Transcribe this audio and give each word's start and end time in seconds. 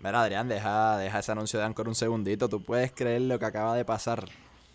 Mira, 0.00 0.22
Adrián, 0.22 0.48
deja, 0.48 0.96
deja 0.96 1.18
ese 1.18 1.32
anuncio 1.32 1.58
de 1.58 1.66
Anchor 1.66 1.88
un 1.88 1.94
segundito. 1.94 2.48
Tú 2.48 2.62
puedes 2.62 2.92
creer 2.92 3.22
lo 3.22 3.38
que 3.38 3.46
acaba 3.46 3.74
de 3.74 3.84
pasar. 3.84 4.28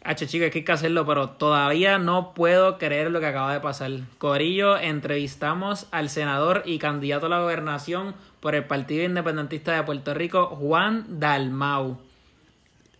H, 0.06 0.28
chicos, 0.28 0.48
es 0.48 0.52
que 0.52 0.60
hay 0.60 0.66
que 0.66 0.72
hacerlo, 0.74 1.06
pero 1.06 1.30
todavía 1.30 1.98
no 1.98 2.34
puedo 2.34 2.78
creer 2.78 3.10
lo 3.10 3.22
que 3.22 3.28
acaba 3.28 3.54
de 3.54 3.62
pasar. 3.62 3.92
Corillo, 4.18 4.78
entrevistamos 4.78 5.88
al 5.92 6.10
senador 6.10 6.64
y 6.66 6.78
candidato 6.78 7.28
a 7.28 7.30
la 7.30 7.40
gobernación 7.40 8.14
por 8.42 8.54
el 8.54 8.66
Partido 8.66 9.06
Independentista 9.06 9.74
de 9.74 9.84
Puerto 9.84 10.14
Rico, 10.14 10.48
Juan 10.48 11.06
Dalmau. 11.20 12.00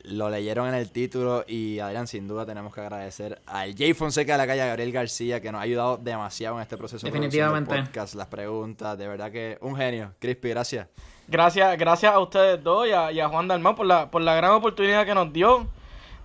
Lo 0.04 0.30
leyeron 0.30 0.68
en 0.68 0.76
el 0.76 0.92
título 0.92 1.46
y 1.48 1.80
Adrián, 1.80 2.08
sin 2.08 2.28
duda 2.28 2.46
tenemos 2.46 2.74
que 2.76 2.82
agradecer 2.82 3.42
al 3.46 3.74
Jay 3.74 3.94
Fonseca 3.94 4.34
de 4.34 4.38
la 4.38 4.48
calle 4.48 4.68
Gabriel 4.68 4.92
García, 4.92 5.40
que 5.42 5.50
nos 5.52 5.60
ha 5.60 5.64
ayudado 5.64 5.96
demasiado 5.98 6.58
en 6.58 6.62
este 6.62 6.76
proceso 6.76 7.06
Definitivamente. 7.08 7.74
de 7.74 7.84
podcast, 7.84 8.16
las 8.16 8.28
preguntas, 8.28 8.98
de 8.98 9.08
verdad 9.08 9.32
que 9.32 9.58
un 9.62 9.78
genio. 9.78 10.12
Crispy, 10.20 10.50
gracias. 10.50 10.88
Gracias, 11.28 11.78
gracias 11.78 12.14
a 12.14 12.20
ustedes 12.20 12.62
dos 12.62 12.86
y 12.86 12.92
a, 12.92 13.14
y 13.14 13.22
a 13.22 13.30
Juan 13.30 13.48
Dalmau 13.48 13.76
por 13.76 13.86
la, 13.86 14.12
por 14.12 14.22
la 14.22 14.36
gran 14.36 14.52
oportunidad 14.52 15.06
que 15.06 15.16
nos 15.16 15.32
dio. 15.32 15.68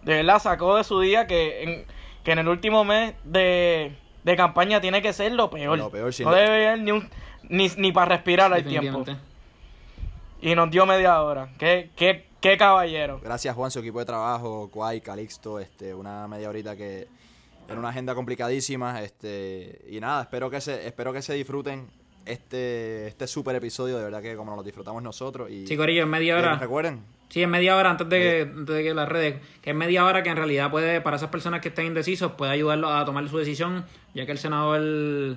De 0.02 0.14
verdad, 0.14 0.40
sacó 0.40 0.76
de 0.76 0.82
su 0.82 1.00
día 1.00 1.28
que 1.28 1.62
en, 1.62 1.86
que 2.24 2.32
en 2.32 2.40
el 2.40 2.48
último 2.48 2.84
mes 2.84 3.14
de, 3.22 3.96
de 4.24 4.36
campaña 4.36 4.80
tiene 4.80 5.02
que 5.02 5.12
ser 5.12 5.32
lo 5.32 5.50
peor. 5.50 5.78
Lo 5.78 5.90
peor, 5.90 6.12
no 6.18 6.30
no. 6.30 6.36
debe 6.36 6.48
haber 6.48 6.80
ni, 6.80 6.90
un, 6.90 7.08
ni, 7.44 7.68
ni 7.76 7.92
para 7.92 8.16
respirar 8.16 8.52
al 8.52 8.64
tiempo. 8.64 9.04
Y 10.40 10.54
nos 10.54 10.70
dio 10.70 10.84
media 10.84 11.22
hora. 11.22 11.50
Qué, 11.58 11.90
qué, 11.96 12.27
qué 12.40 12.56
caballero. 12.56 13.20
Gracias 13.22 13.54
Juan, 13.54 13.70
su 13.70 13.80
equipo 13.80 13.98
de 13.98 14.04
trabajo, 14.04 14.68
Kwai, 14.70 15.00
Calixto, 15.00 15.58
este, 15.58 15.94
una 15.94 16.26
media 16.28 16.48
horita 16.48 16.76
que 16.76 17.08
en 17.68 17.78
una 17.78 17.90
agenda 17.90 18.14
complicadísima, 18.14 19.02
este, 19.02 19.84
y 19.90 20.00
nada, 20.00 20.22
espero 20.22 20.48
que 20.50 20.60
se, 20.60 20.86
espero 20.86 21.12
que 21.12 21.20
se 21.20 21.34
disfruten 21.34 21.88
este, 22.24 23.08
este 23.08 23.26
super 23.26 23.54
episodio, 23.56 23.98
de 23.98 24.04
verdad 24.04 24.22
que 24.22 24.36
como 24.36 24.50
nos 24.50 24.58
lo 24.58 24.62
disfrutamos 24.62 25.02
nosotros. 25.02 25.50
Y, 25.50 25.66
Sí, 25.66 25.76
Corillo, 25.76 26.02
en 26.02 26.08
media 26.10 26.36
hora. 26.36 26.56
recuerden, 26.56 27.02
Sí, 27.28 27.42
en 27.42 27.50
media 27.50 27.76
hora 27.76 27.90
antes 27.90 28.08
de 28.08 28.18
que, 28.18 28.40
antes 28.42 28.74
de 28.74 28.82
que 28.82 28.94
las 28.94 29.08
redes, 29.08 29.42
que 29.60 29.70
es 29.70 29.76
media 29.76 30.06
hora 30.06 30.22
que 30.22 30.30
en 30.30 30.36
realidad 30.36 30.70
puede, 30.70 31.02
para 31.02 31.16
esas 31.16 31.28
personas 31.28 31.60
que 31.60 31.68
estén 31.68 31.86
indecisos, 31.86 32.32
puede 32.32 32.52
ayudarlos 32.52 32.90
a 32.90 33.04
tomar 33.04 33.28
su 33.28 33.36
decisión, 33.36 33.84
ya 34.14 34.24
que 34.24 34.32
el 34.32 34.38
senador 34.38 35.36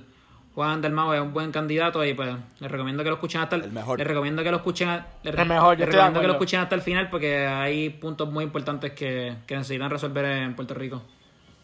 Juan 0.54 0.82
del 0.82 0.92
Mago 0.92 1.14
es 1.14 1.22
un 1.22 1.34
buen 1.34 1.52
candidato 1.52 2.04
y 2.04 2.14
pues 2.14 2.36
les 2.60 2.70
recomiendo 2.70 3.04
que 3.04 3.10
lo 3.10 3.16
escuchen 3.16 3.42
hasta 3.42 3.56
el, 3.56 3.64
El 3.64 3.72
mejor. 3.72 3.98
Les 3.98 4.08
recomiendo 4.08 4.44
que 4.44 4.52
lo 4.52 4.58
escuchen, 4.58 4.90
les, 5.24 5.36
El 5.36 5.48
mejor, 5.48 5.80
les 5.80 5.88
recomiendo 5.88 6.20
que 6.20 6.28
lo 6.28 6.34
escuchen 6.34 6.60
hasta 6.60 6.76
el 6.76 6.82
final 6.82 7.10
porque 7.10 7.46
hay 7.46 7.90
puntos 7.90 8.30
muy 8.32 8.44
importantes 8.44 8.92
que, 8.92 9.36
que 9.48 9.56
necesitan 9.56 9.90
resolver 9.90 10.26
en 10.26 10.56
Puerto 10.56 10.74
Rico. 10.74 11.02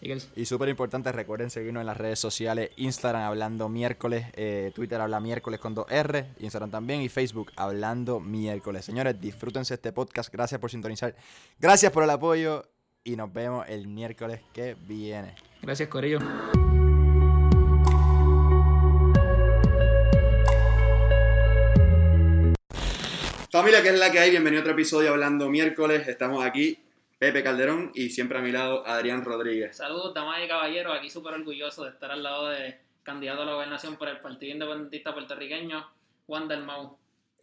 Eagles. 0.02 0.30
Y 0.36 0.46
súper 0.46 0.70
importante, 0.70 1.12
recuerden 1.12 1.50
seguirnos 1.50 1.82
en 1.82 1.88
las 1.88 1.98
redes 1.98 2.20
sociales, 2.20 2.72
Instagram 2.78 3.24
hablando 3.24 3.68
miércoles, 3.68 4.28
eh, 4.34 4.72
Twitter 4.76 5.02
habla 5.02 5.20
miércoles 5.20 5.60
con 5.60 5.76
2R, 5.76 6.36
Instagram 6.40 6.70
también 6.70 7.02
y 7.02 7.10
Facebook 7.10 7.52
hablando 7.56 8.20
miércoles. 8.20 8.86
Señores, 8.86 9.20
disfrútense 9.20 9.74
este 9.74 9.92
podcast, 9.92 10.32
gracias 10.32 10.62
por 10.62 10.70
sintonizar, 10.70 11.16
gracias 11.60 11.92
por 11.92 12.04
el 12.04 12.10
apoyo 12.12 12.64
y 13.04 13.16
nos 13.16 13.34
vemos 13.34 13.66
el 13.68 13.88
miércoles 13.88 14.42
que 14.54 14.76
viene. 14.76 15.34
Gracias, 15.62 15.90
Corillo. 15.90 16.20
Familia, 23.52 23.82
que 23.82 23.90
es 23.90 24.00
la 24.00 24.12
que 24.12 24.20
hay? 24.20 24.30
Bienvenido 24.32 24.60
a 24.62 24.64
otro 24.64 24.74
episodio 24.74 25.12
Hablando 25.12 25.50
Miércoles. 25.50 26.08
Estamos 26.08 26.44
aquí, 26.44 26.80
Pepe 27.18 27.44
Calderón 27.44 27.92
y 27.96 28.10
siempre 28.10 28.38
a 28.38 28.42
mi 28.42 28.52
lado 28.52 28.86
Adrián 28.86 29.24
Rodríguez. 29.24 29.78
Saludos, 29.78 30.14
damas 30.14 30.44
y 30.44 30.48
caballeros. 30.48 30.98
Aquí 30.98 31.10
súper 31.10 31.34
orgulloso 31.34 31.86
de 31.86 31.92
estar 31.92 32.12
al 32.12 32.24
lado 32.24 32.50
de 32.50 32.78
candidato 33.04 33.44
a 33.44 33.46
la 33.46 33.54
gobernación 33.54 33.96
por 33.96 34.10
el 34.10 34.20
Partido 34.20 34.52
Independentista 34.54 35.14
Puertorriqueño, 35.14 35.90
Juan 36.26 36.48
del 36.48 36.64
Mau. 36.64 36.98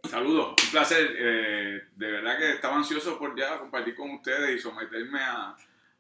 Saludos, 0.05 0.55
un 0.62 0.70
placer. 0.70 1.16
eh, 1.19 1.83
de 1.96 2.11
verdad 2.11 2.39
que 2.39 2.50
estaba 2.50 2.77
ansioso 2.77 3.18
por 3.18 3.39
ya 3.39 3.58
compartir 3.58 3.94
con 3.94 4.11
ustedes 4.11 4.56
y 4.56 4.58
someterme 4.58 5.20
a, 5.22 5.56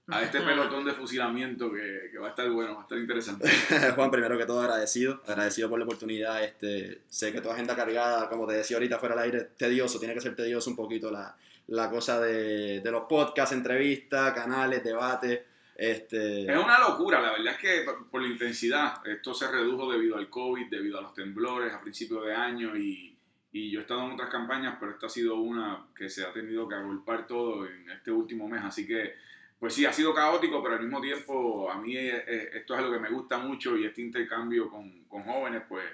a 0.08 0.22
este 0.22 0.40
pelotón 0.40 0.84
de 0.84 0.92
fusilamiento 0.92 1.72
que, 1.72 2.08
que 2.12 2.18
va 2.18 2.26
a 2.26 2.30
estar 2.30 2.48
bueno, 2.50 2.74
va 2.74 2.80
a 2.80 2.82
estar 2.82 2.98
interesante. 2.98 3.48
Juan, 3.94 4.10
primero 4.10 4.36
que 4.36 4.44
todo 4.44 4.60
agradecido, 4.60 5.22
agradecido 5.26 5.68
por 5.70 5.78
la 5.78 5.84
oportunidad. 5.86 6.42
Este, 6.44 7.00
sé 7.08 7.32
que 7.32 7.40
tu 7.40 7.50
agenda 7.50 7.74
cargada, 7.74 8.28
como 8.28 8.46
te 8.46 8.54
decía 8.54 8.76
ahorita 8.76 8.98
fuera 8.98 9.14
del 9.14 9.24
aire, 9.24 9.48
tedioso, 9.56 9.98
tiene 9.98 10.14
que 10.14 10.20
ser 10.20 10.36
tedioso 10.36 10.68
un 10.70 10.76
poquito 10.76 11.10
la, 11.10 11.34
la 11.68 11.88
cosa 11.88 12.20
de, 12.20 12.80
de 12.80 12.90
los 12.90 13.04
podcasts, 13.08 13.54
entrevistas, 13.54 14.32
canales, 14.34 14.84
debates. 14.84 15.40
Este, 15.76 16.42
Es 16.52 16.56
una 16.56 16.78
locura, 16.78 17.20
la 17.20 17.32
verdad 17.32 17.54
es 17.54 17.58
que 17.58 17.80
por- 17.84 18.08
por 18.10 18.22
la 18.22 18.28
intensidad, 18.28 19.04
esto 19.06 19.34
se 19.34 19.50
redujo 19.50 19.90
debido 19.90 20.16
al 20.16 20.28
COVID, 20.30 20.68
debido 20.70 20.98
a 20.98 21.02
los 21.02 21.14
temblores 21.14 21.72
a 21.72 21.80
principios 21.80 22.24
de 22.26 22.32
año 22.34 22.76
y, 22.76 23.16
y 23.52 23.70
yo 23.72 23.80
he 23.80 23.82
estado 23.82 24.04
en 24.04 24.12
otras 24.12 24.30
campañas, 24.30 24.76
pero 24.78 24.92
esta 24.92 25.06
ha 25.06 25.10
sido 25.10 25.36
una 25.36 25.86
que 25.96 26.08
se 26.08 26.24
ha 26.24 26.32
tenido 26.32 26.68
que 26.68 26.76
agolpar 26.76 27.26
todo 27.26 27.66
en 27.66 27.90
este 27.90 28.12
último 28.12 28.46
mes, 28.48 28.62
así 28.62 28.86
que 28.86 29.14
pues 29.58 29.74
sí, 29.74 29.86
ha 29.86 29.92
sido 29.92 30.12
caótico, 30.12 30.62
pero 30.62 30.76
al 30.76 30.82
mismo 30.82 31.00
tiempo 31.00 31.70
a 31.70 31.78
mí 31.78 31.96
eh, 31.96 32.24
eh, 32.26 32.50
esto 32.54 32.74
es 32.74 32.80
algo 32.80 32.92
que 32.92 33.00
me 33.00 33.10
gusta 33.10 33.38
mucho 33.38 33.76
y 33.76 33.86
este 33.86 34.02
intercambio 34.02 34.68
con, 34.68 35.04
con 35.04 35.22
jóvenes 35.22 35.62
pues, 35.68 35.84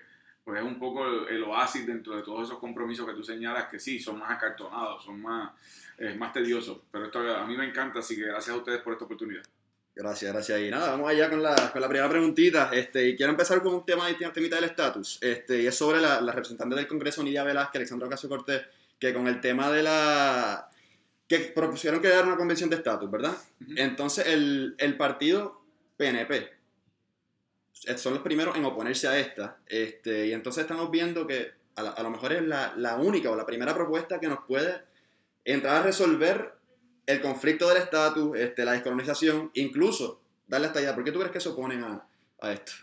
pues 0.44 0.60
es 0.60 0.66
un 0.66 0.78
poco 0.78 1.06
el, 1.28 1.43
oasis 1.44 1.87
dentro 1.87 2.16
de 2.16 2.22
todos 2.22 2.48
esos 2.48 2.59
compromisos 2.59 3.06
que 3.06 3.12
tú 3.12 3.22
señalas 3.22 3.69
que 3.69 3.78
sí, 3.78 4.00
son 4.00 4.19
más 4.19 4.31
acartonados, 4.32 5.04
son 5.04 5.21
más, 5.21 5.53
eh, 5.98 6.15
más 6.15 6.32
tediosos, 6.32 6.81
pero 6.91 7.06
esto 7.06 7.21
a 7.21 7.47
mí 7.47 7.56
me 7.56 7.66
encanta, 7.66 8.00
así 8.00 8.16
que 8.16 8.22
gracias 8.22 8.54
a 8.54 8.59
ustedes 8.59 8.81
por 8.81 8.94
esta 8.94 9.04
oportunidad. 9.04 9.43
Gracias, 9.94 10.32
gracias. 10.32 10.60
Y 10.60 10.71
nada, 10.71 10.92
vamos 10.92 11.10
allá 11.10 11.28
con 11.28 11.42
la, 11.42 11.54
con 11.72 11.81
la 11.81 11.88
primera 11.88 12.09
preguntita. 12.09 12.71
Este, 12.72 13.09
y 13.09 13.16
quiero 13.16 13.32
empezar 13.32 13.62
con 13.62 13.75
un 13.75 13.84
tema 13.84 14.06
de 14.06 14.15
temita 14.15 14.56
del 14.56 14.65
estatus. 14.65 15.19
Este, 15.21 15.62
y 15.62 15.66
es 15.66 15.77
sobre 15.77 16.00
la, 16.00 16.21
la 16.21 16.32
representante 16.32 16.75
del 16.77 16.87
Congreso, 16.87 17.22
Nidia 17.22 17.44
Velázquez, 17.44 17.77
Alexandra 17.77 18.06
Ocasio 18.06 18.28
Cortés, 18.28 18.62
que 18.98 19.12
con 19.12 19.27
el 19.27 19.41
tema 19.41 19.71
de 19.71 19.82
la. 19.82 20.71
Que 21.31 21.39
propusieron 21.55 22.01
crear 22.01 22.27
una 22.27 22.37
convención 22.37 22.69
de 22.69 22.75
estatus, 22.75 23.09
¿verdad? 23.09 23.37
Ujú. 23.61 23.73
Entonces, 23.77 24.27
el, 24.27 24.75
el 24.79 24.97
partido 24.97 25.63
PNP 25.97 26.51
eh, 27.87 27.97
son 27.97 28.15
los 28.15 28.23
primeros 28.25 28.57
en 28.57 28.65
oponerse 28.65 29.07
a 29.07 29.17
esta. 29.17 29.59
Este, 29.67 30.27
y 30.27 30.33
entonces 30.33 30.63
estamos 30.63 30.91
viendo 30.91 31.29
que 31.29 31.53
a, 31.77 31.83
la- 31.85 31.91
a 31.91 32.03
lo 32.03 32.11
mejor 32.11 32.33
es 32.33 32.43
la, 32.43 32.75
la 32.77 32.97
única 32.97 33.31
o 33.31 33.37
la 33.37 33.47
primera 33.47 33.73
propuesta 33.75 34.19
que 34.19 34.27
nos 34.27 34.41
puede 34.45 34.83
entrar 35.45 35.77
a 35.77 35.83
resolver 35.85 36.53
el 37.07 37.21
conflicto 37.21 37.69
del 37.69 37.79
estatus, 37.79 38.37
este, 38.37 38.65
la 38.65 38.73
descolonización, 38.73 39.53
incluso 39.55 40.21
darle 40.49 40.67
hasta 40.67 40.81
allá. 40.81 40.97
¿Por 40.97 41.05
qué 41.05 41.13
tú 41.13 41.21
crees 41.21 41.33
que 41.33 41.41
se 41.41 41.49
oponen 41.51 41.85
a, 41.85 42.09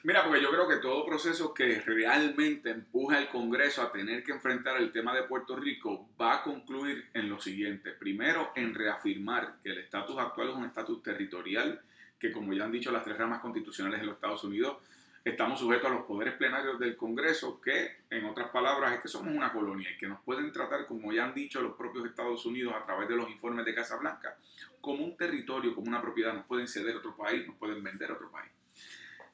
Mira, 0.03 0.23
porque 0.23 0.41
yo 0.41 0.51
creo 0.51 0.67
que 0.67 0.77
todo 0.77 1.05
proceso 1.05 1.53
que 1.53 1.81
realmente 1.81 2.69
empuja 2.69 3.17
al 3.17 3.29
Congreso 3.29 3.81
a 3.81 3.91
tener 3.91 4.23
que 4.23 4.31
enfrentar 4.31 4.77
el 4.77 4.91
tema 4.91 5.15
de 5.15 5.23
Puerto 5.23 5.55
Rico 5.55 6.09
va 6.19 6.35
a 6.35 6.43
concluir 6.43 7.09
en 7.13 7.27
lo 7.29 7.39
siguiente. 7.39 7.91
Primero, 7.91 8.51
en 8.55 8.75
reafirmar 8.75 9.55
que 9.63 9.69
el 9.69 9.79
estatus 9.79 10.17
actual 10.17 10.49
es 10.49 10.55
un 10.55 10.65
estatus 10.65 11.01
territorial, 11.01 11.81
que 12.19 12.31
como 12.31 12.53
ya 12.53 12.65
han 12.65 12.71
dicho 12.71 12.91
las 12.91 13.03
tres 13.03 13.17
ramas 13.17 13.41
constitucionales 13.41 13.99
de 13.99 14.05
los 14.05 14.15
Estados 14.15 14.43
Unidos, 14.43 14.77
estamos 15.25 15.59
sujetos 15.59 15.89
a 15.89 15.93
los 15.95 16.05
poderes 16.05 16.35
plenarios 16.35 16.79
del 16.79 16.95
Congreso, 16.95 17.59
que 17.59 17.97
en 18.09 18.25
otras 18.25 18.49
palabras 18.49 18.93
es 18.93 19.01
que 19.01 19.07
somos 19.07 19.33
una 19.33 19.51
colonia 19.51 19.91
y 19.91 19.97
que 19.97 20.07
nos 20.07 20.21
pueden 20.21 20.51
tratar, 20.51 20.85
como 20.85 21.11
ya 21.11 21.25
han 21.25 21.33
dicho 21.33 21.61
los 21.61 21.75
propios 21.75 22.05
Estados 22.05 22.45
Unidos 22.45 22.73
a 22.75 22.85
través 22.85 23.09
de 23.09 23.15
los 23.15 23.29
informes 23.29 23.65
de 23.65 23.73
Casa 23.73 23.97
Blanca, 23.97 24.37
como 24.79 25.03
un 25.03 25.17
territorio, 25.17 25.73
como 25.73 25.87
una 25.87 26.01
propiedad, 26.01 26.33
nos 26.33 26.45
pueden 26.45 26.67
ceder 26.67 26.95
a 26.95 26.99
otro 26.99 27.17
país, 27.17 27.45
nos 27.45 27.57
pueden 27.57 27.83
vender 27.83 28.11
a 28.11 28.13
otro 28.13 28.31
país. 28.31 28.51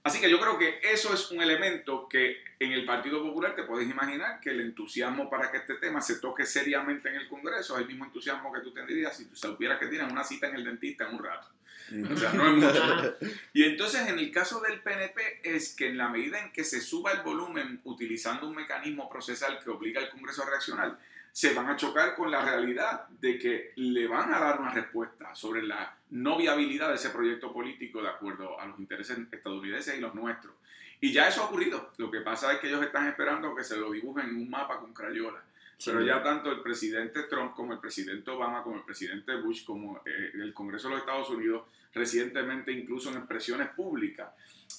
Así 0.04 0.20
que 0.20 0.30
yo 0.30 0.38
creo 0.38 0.58
que 0.58 0.80
eso 0.84 1.14
es 1.14 1.32
un 1.32 1.42
elemento 1.42 2.10
que 2.10 2.44
en 2.60 2.74
el 2.74 2.86
Partido 2.86 3.24
Popular 3.24 3.56
te 3.56 3.64
puedes 3.64 3.90
imaginar 3.90 4.42
que 4.42 4.50
el 4.50 4.60
entusiasmo 4.60 5.30
para 5.30 5.50
que 5.50 5.58
este 5.58 5.76
tema 5.76 6.02
se 6.02 6.20
toque 6.20 6.46
seriamente 6.46 7.08
en 7.08 7.16
el 7.16 7.30
Congreso 7.30 7.76
es 7.76 7.84
el 7.84 7.88
mismo 7.88 8.04
entusiasmo 8.04 8.52
que 8.52 8.60
tú 8.60 8.74
tendrías 8.74 9.16
si 9.16 9.26
tú 9.26 9.36
supieras 9.38 9.80
que 9.80 9.88
tienes 9.88 10.12
una 10.12 10.26
cita 10.26 10.48
en 10.48 10.56
el 10.56 10.66
dentista 10.66 11.08
en 11.08 11.16
un 11.16 11.24
rato. 11.24 11.48
O 11.90 12.18
sea, 12.18 12.34
no 12.34 12.48
es 12.48 12.54
mucho. 12.54 13.16
Y 13.54 13.64
entonces 13.64 14.08
en 14.08 14.20
el 14.20 14.32
caso 14.32 14.62
del 14.62 14.80
PNP 14.82 15.42
es 15.44 15.76
que 15.76 15.88
en 15.88 15.98
la 15.98 16.10
medida 16.10 16.40
en 16.40 16.52
que 16.52 16.64
se 16.64 16.82
suba 16.82 17.12
el 17.12 17.22
volumen 17.22 17.82
utilizando 17.84 18.48
un 18.48 18.56
mecanismo 18.56 19.10
procesal 19.10 19.60
que 19.64 19.70
obliga 19.70 20.02
al 20.02 20.10
Congreso 20.10 20.44
a 20.44 20.50
reaccionar, 20.50 20.98
se 21.32 21.54
van 21.54 21.68
a 21.68 21.76
chocar 21.76 22.16
con 22.16 22.30
la 22.30 22.46
realidad 22.46 23.08
de 23.20 23.40
que 23.40 23.74
le 23.76 24.08
van 24.08 24.34
a 24.34 24.40
dar 24.40 24.60
una 24.60 24.72
respuesta 24.72 25.34
sobre 25.34 25.64
la 25.64 25.98
no 26.12 26.38
viabilidad 26.38 26.90
de 26.90 26.96
ese 26.96 27.10
proyecto 27.10 27.52
político 27.52 28.02
de 28.02 28.10
acuerdo 28.10 28.60
a 28.60 28.68
los 28.68 28.80
intereses 28.80 29.18
estadounidenses 29.32 29.98
y 29.98 30.00
los 30.00 30.14
nuestros. 30.14 30.54
Y 31.02 31.12
ya 31.12 31.28
eso 31.28 31.42
ha 31.42 31.46
ocurrido. 31.46 31.92
Lo 31.98 32.12
que 32.12 32.22
pasa 32.22 32.54
es 32.54 32.60
que 32.60 32.68
ellos 32.68 32.84
están 32.84 33.08
esperando 33.08 33.56
que 33.56 33.64
se 33.64 33.76
lo 33.76 33.92
dibujen 33.92 34.30
en 34.30 34.36
un 34.38 34.50
mapa 34.50 34.80
con 34.80 34.94
crayola. 34.94 35.44
Pero 35.84 36.02
ya 36.02 36.22
tanto 36.24 36.52
el 36.52 36.62
presidente 36.62 37.24
Trump 37.24 37.54
como 37.54 37.74
el 37.74 37.80
presidente 37.80 38.32
Obama, 38.32 38.64
como 38.64 38.78
el 38.78 38.84
presidente 38.84 39.36
Bush, 39.36 39.66
como 39.66 39.98
eh, 40.06 40.32
el 40.36 40.54
Congreso 40.54 40.88
de 40.88 40.96
los 40.96 41.02
Estados 41.02 41.30
Unidos, 41.30 41.64
recientemente 41.94 42.72
incluso 42.72 43.10
en 43.10 43.18
expresiones 43.18 43.70
públicas, 43.70 44.30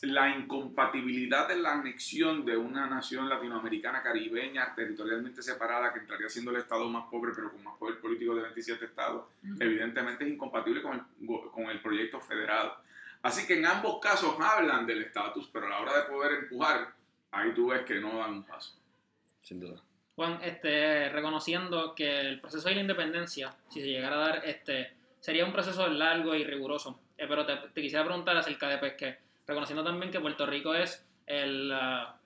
la 0.02 0.36
incompatibilidad 0.36 1.48
de 1.48 1.56
la 1.56 1.74
anexión 1.74 2.44
de 2.44 2.56
una 2.56 2.86
nación 2.86 3.28
latinoamericana 3.28 4.02
caribeña 4.02 4.74
territorialmente 4.74 5.42
separada 5.42 5.92
que 5.92 6.00
entraría 6.00 6.28
siendo 6.28 6.50
el 6.50 6.58
estado 6.58 6.88
más 6.88 7.04
pobre 7.10 7.32
pero 7.34 7.52
con 7.52 7.62
más 7.62 7.76
poder 7.78 8.00
político 8.00 8.34
de 8.34 8.42
27 8.42 8.84
estados, 8.84 9.26
evidentemente 9.60 10.24
es 10.24 10.32
incompatible 10.32 10.82
con 10.82 10.94
el, 10.94 11.50
con 11.50 11.64
el 11.70 11.80
proyecto 11.80 12.20
federado. 12.20 12.76
Así 13.22 13.46
que 13.46 13.58
en 13.58 13.66
ambos 13.66 14.00
casos 14.00 14.36
hablan 14.38 14.86
del 14.86 15.02
estatus, 15.02 15.48
pero 15.52 15.66
a 15.66 15.70
la 15.70 15.80
hora 15.80 15.96
de 15.96 16.02
poder 16.02 16.32
empujar, 16.40 16.92
ahí 17.30 17.54
tú 17.54 17.68
ves 17.68 17.82
que 17.84 17.98
no 17.98 18.18
dan 18.18 18.34
un 18.34 18.42
paso. 18.42 18.76
Sin 19.42 19.60
duda. 19.60 19.80
Juan, 20.16 20.38
este, 20.42 21.08
reconociendo 21.08 21.94
que 21.94 22.20
el 22.20 22.40
proceso 22.40 22.68
de 22.68 22.76
la 22.76 22.80
independencia, 22.82 23.54
si 23.68 23.80
se 23.80 23.88
llegara 23.88 24.16
a 24.16 24.28
dar, 24.28 24.42
este, 24.44 24.92
sería 25.20 25.44
un 25.44 25.52
proceso 25.52 25.88
largo 25.88 26.34
y 26.34 26.44
riguroso. 26.44 27.00
Eh, 27.18 27.26
pero 27.28 27.44
te, 27.44 27.80
quisiera 27.80 28.04
preguntar 28.04 28.36
acerca 28.36 28.68
de 28.68 28.78
pues, 28.78 28.94
que, 28.94 29.18
reconociendo 29.46 29.82
también 29.82 30.12
que 30.12 30.20
Puerto 30.20 30.46
Rico 30.46 30.74
es 30.74 31.04
el, 31.26 31.72
ah, 31.72 32.16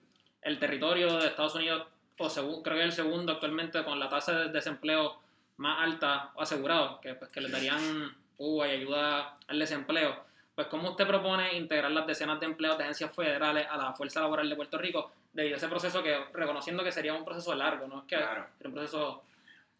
el 0.42 0.58
territorio 0.58 1.18
de 1.18 1.28
Estados 1.28 1.54
Unidos, 1.54 1.86
o 2.18 2.62
creo 2.62 2.76
que 2.76 2.84
el 2.84 2.92
segundo 2.92 3.32
actualmente 3.32 3.84
con 3.84 3.98
la 3.98 4.08
tasa 4.08 4.38
de 4.38 4.48
desempleo 4.48 5.20
más 5.56 5.80
alta 5.80 6.32
asegurado, 6.36 7.00
que, 7.00 7.14
pues, 7.14 7.30
que 7.30 7.40
le 7.40 7.48
darían 7.48 8.14
uh, 8.38 8.64
y 8.64 8.68
ayuda 8.68 9.38
al 9.46 9.58
desempleo. 9.58 10.24
Pues, 10.54 10.66
¿cómo 10.66 10.90
usted 10.90 11.06
propone 11.06 11.56
integrar 11.56 11.90
las 11.92 12.06
decenas 12.06 12.40
de 12.40 12.46
empleos 12.46 12.76
de 12.76 12.84
agencias 12.84 13.14
federales 13.14 13.66
a 13.70 13.76
la 13.76 13.92
fuerza 13.94 14.20
laboral 14.20 14.48
de 14.48 14.56
Puerto 14.56 14.76
Rico 14.76 15.12
debido 15.38 15.54
a 15.54 15.58
ese 15.58 15.68
proceso 15.68 16.02
que, 16.02 16.18
reconociendo 16.32 16.82
que 16.82 16.90
sería 16.90 17.14
un 17.14 17.24
proceso 17.24 17.54
largo, 17.54 17.86
¿no? 17.86 18.00
Es 18.00 18.06
que 18.06 18.16
claro. 18.16 18.46
un 18.64 18.72
proceso... 18.72 19.22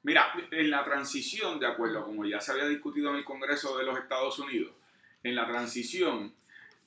Mira, 0.05 0.33
en 0.53 0.71
la 0.71 0.85
transición, 0.85 1.59
de 1.59 1.67
acuerdo, 1.67 2.05
como 2.05 2.25
ya 2.25 2.41
se 2.41 2.53
había 2.53 2.67
discutido 2.67 3.11
en 3.11 3.17
el 3.17 3.25
Congreso 3.25 3.77
de 3.77 3.85
los 3.85 3.99
Estados 3.99 4.39
Unidos, 4.39 4.71
en 5.25 5.35
la 5.35 5.49
transición 5.49 6.33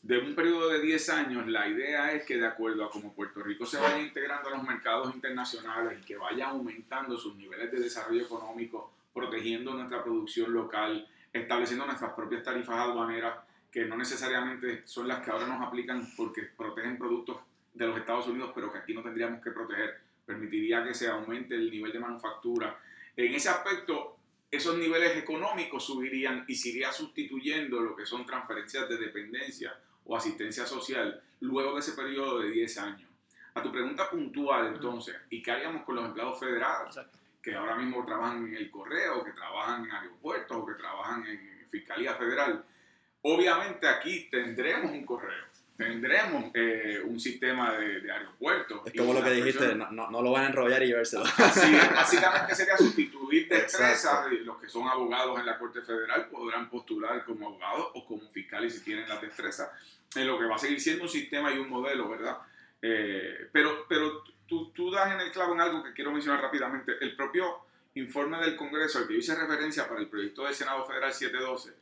de 0.02 0.18
un 0.20 0.34
periodo 0.34 0.70
de 0.70 0.80
10 0.80 1.10
años, 1.10 1.48
la 1.48 1.68
idea 1.68 2.14
es 2.14 2.24
que 2.24 2.38
de 2.38 2.48
acuerdo 2.48 2.86
a 2.86 2.90
cómo 2.90 3.14
Puerto 3.14 3.44
Rico 3.44 3.66
se 3.66 3.78
vaya 3.78 4.00
integrando 4.00 4.48
a 4.48 4.56
los 4.56 4.64
mercados 4.64 5.14
internacionales 5.14 6.00
y 6.02 6.06
que 6.06 6.16
vaya 6.16 6.48
aumentando 6.48 7.18
sus 7.18 7.36
niveles 7.36 7.70
de 7.74 7.82
desarrollo 7.82 8.24
económico, 8.24 8.94
protegiendo 9.14 9.74
nuestra 9.74 10.02
producción 10.02 10.54
local, 10.54 11.06
estableciendo 11.34 11.86
nuestras 11.86 12.14
propias 12.14 12.42
tarifas 12.42 12.78
aduaneras, 12.78 13.36
que 13.70 13.84
no 13.84 13.98
necesariamente 13.98 14.88
son 14.88 15.10
las 15.10 15.20
que 15.24 15.30
ahora 15.30 15.46
nos 15.46 15.68
aplican 15.68 16.10
porque 16.16 16.44
protegen 16.44 16.98
productos 16.98 17.38
de 17.74 17.88
los 17.88 17.98
Estados 17.98 18.28
Unidos, 18.28 18.52
pero 18.54 18.72
que 18.72 18.80
aquí 18.80 18.94
no 18.94 19.02
tendríamos 19.02 19.42
que 19.42 19.52
proteger, 19.52 20.00
permitiría 20.26 20.84
que 20.84 20.94
se 20.94 21.08
aumente 21.08 21.56
el 21.56 21.70
nivel 21.70 21.92
de 21.92 22.00
manufactura. 22.00 22.78
En 23.16 23.34
ese 23.34 23.50
aspecto, 23.50 24.18
esos 24.50 24.78
niveles 24.78 25.16
económicos 25.16 25.86
subirían 25.86 26.44
y 26.48 26.56
se 26.56 26.70
iría 26.70 26.92
sustituyendo 26.92 27.80
lo 27.80 27.96
que 27.96 28.06
son 28.06 28.26
transferencias 28.26 28.90
de 28.90 28.98
dependencia 28.98 29.74
o 30.06 30.16
asistencia 30.16 30.66
social 30.66 31.22
luego 31.40 31.74
de 31.74 31.80
ese 31.80 31.94
periodo 31.94 32.40
de 32.40 32.52
10 32.52 32.78
años. 32.80 33.10
A 33.54 33.62
tu 33.62 33.72
pregunta 33.72 34.10
puntual, 34.10 34.68
entonces, 34.68 35.16
¿y 35.30 35.42
qué 35.42 35.52
haríamos 35.52 35.84
con 35.84 35.96
los 35.96 36.06
empleados 36.06 36.40
federales? 36.40 36.96
Que 37.42 37.56
ahora 37.56 37.76
mismo 37.76 38.06
trabajan 38.06 38.48
en 38.48 38.56
el 38.56 38.70
correo, 38.70 39.24
que 39.24 39.32
trabajan 39.32 39.86
en 39.86 39.92
aeropuertos 39.92 40.58
o 40.58 40.66
que 40.66 40.74
trabajan 40.76 41.26
en 41.28 41.68
Fiscalía 41.70 42.16
Federal. 42.16 42.64
Obviamente 43.24 43.88
aquí 43.88 44.28
tendremos 44.30 44.92
un 44.92 45.06
correo 45.06 45.51
tendremos 45.82 46.52
eh, 46.54 47.02
un 47.04 47.20
sistema 47.20 47.74
de, 47.74 48.02
de 48.02 48.12
aeropuertos. 48.12 48.82
Es 48.86 48.94
como 48.94 49.14
lo 49.14 49.24
que 49.24 49.32
dijiste, 49.32 49.74
no, 49.74 49.90
no, 49.92 50.22
lo 50.22 50.32
van 50.32 50.44
a 50.44 50.48
enrollar 50.48 50.84
y 50.84 50.88
llevárselo. 50.88 51.24
Así 51.24 51.74
básicamente 51.74 52.56
sería 52.56 52.78
sustituir 52.78 53.48
destreza. 53.50 54.28
Los 54.44 54.58
que 54.58 54.70
son 54.70 54.88
abogados 54.88 55.40
en 55.40 55.46
la 55.48 55.58
Corte 55.58 55.82
Federal 55.82 56.28
podrán 56.30 56.70
postular 56.70 57.26
como 57.26 57.48
abogados 57.48 57.88
o 57.96 58.06
como 58.06 58.30
fiscales 58.30 58.76
si 58.76 58.84
tienen 58.84 59.10
la 59.10 59.18
destreza. 59.18 59.72
En 60.16 60.28
lo 60.28 60.38
que 60.38 60.46
va 60.46 60.56
a 60.56 60.60
seguir 60.60 60.80
siendo 60.80 61.04
un 61.04 61.10
sistema 61.10 61.52
y 61.52 61.58
un 61.58 61.70
modelo, 61.70 62.10
¿verdad? 62.10 62.38
Eh, 62.82 63.50
pero 63.52 63.86
pero 63.88 64.24
tú, 64.48 64.72
tú 64.72 64.92
das 64.92 65.14
en 65.14 65.22
el 65.22 65.32
clavo 65.32 65.54
en 65.54 65.62
algo 65.62 65.84
que 65.84 65.94
quiero 65.94 66.12
mencionar 66.12 66.42
rápidamente. 66.42 66.94
El 67.02 67.16
propio 67.16 67.66
informe 67.96 68.38
del 68.38 68.56
Congreso 68.56 69.00
al 69.00 69.08
que 69.08 69.14
yo 69.14 69.20
hice 69.20 69.36
referencia 69.36 69.88
para 69.88 70.00
el 70.00 70.08
proyecto 70.08 70.44
del 70.44 70.54
Senado 70.54 70.86
Federal 70.86 71.12
712 71.12 71.74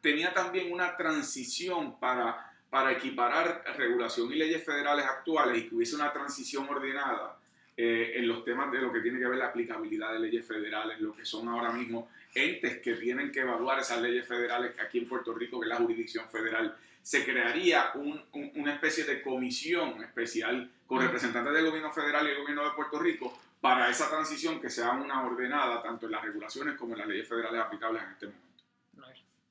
tenía 0.00 0.34
también 0.34 0.70
una 0.70 0.98
transición 0.98 1.98
para 1.98 2.53
para 2.74 2.90
equiparar 2.90 3.62
regulación 3.76 4.32
y 4.32 4.34
leyes 4.34 4.64
federales 4.64 5.04
actuales 5.04 5.58
y 5.58 5.68
que 5.68 5.76
hubiese 5.76 5.94
una 5.94 6.12
transición 6.12 6.68
ordenada 6.68 7.38
eh, 7.76 8.14
en 8.16 8.26
los 8.26 8.44
temas 8.44 8.72
de 8.72 8.80
lo 8.80 8.92
que 8.92 8.98
tiene 8.98 9.20
que 9.20 9.28
ver 9.28 9.38
la 9.38 9.46
aplicabilidad 9.46 10.12
de 10.12 10.18
leyes 10.18 10.44
federales, 10.44 11.00
lo 11.00 11.14
que 11.14 11.24
son 11.24 11.46
ahora 11.46 11.70
mismo 11.70 12.10
entes 12.34 12.78
que 12.78 12.94
tienen 12.94 13.30
que 13.30 13.42
evaluar 13.42 13.78
esas 13.78 14.02
leyes 14.02 14.26
federales 14.26 14.72
aquí 14.80 14.98
en 14.98 15.08
Puerto 15.08 15.32
Rico, 15.32 15.60
que 15.60 15.66
es 15.66 15.68
la 15.68 15.76
jurisdicción 15.76 16.28
federal. 16.28 16.76
Se 17.00 17.24
crearía 17.24 17.92
una 18.32 18.74
especie 18.74 19.04
de 19.04 19.22
comisión 19.22 20.02
especial 20.02 20.68
con 20.84 21.00
representantes 21.00 21.54
del 21.54 21.66
gobierno 21.66 21.92
federal 21.92 22.26
y 22.26 22.30
el 22.32 22.38
gobierno 22.38 22.64
de 22.64 22.74
Puerto 22.74 22.98
Rico 22.98 23.38
para 23.60 23.88
esa 23.88 24.10
transición 24.10 24.60
que 24.60 24.68
sea 24.68 24.90
una 24.90 25.24
ordenada 25.24 25.80
tanto 25.80 26.06
en 26.06 26.12
las 26.12 26.24
regulaciones 26.24 26.74
como 26.74 26.94
en 26.94 26.98
las 26.98 27.06
leyes 27.06 27.28
federales 27.28 27.60
aplicables 27.60 28.02
en 28.02 28.10
este 28.10 28.26
momento. 28.26 28.64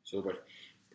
Súper. 0.04 0.44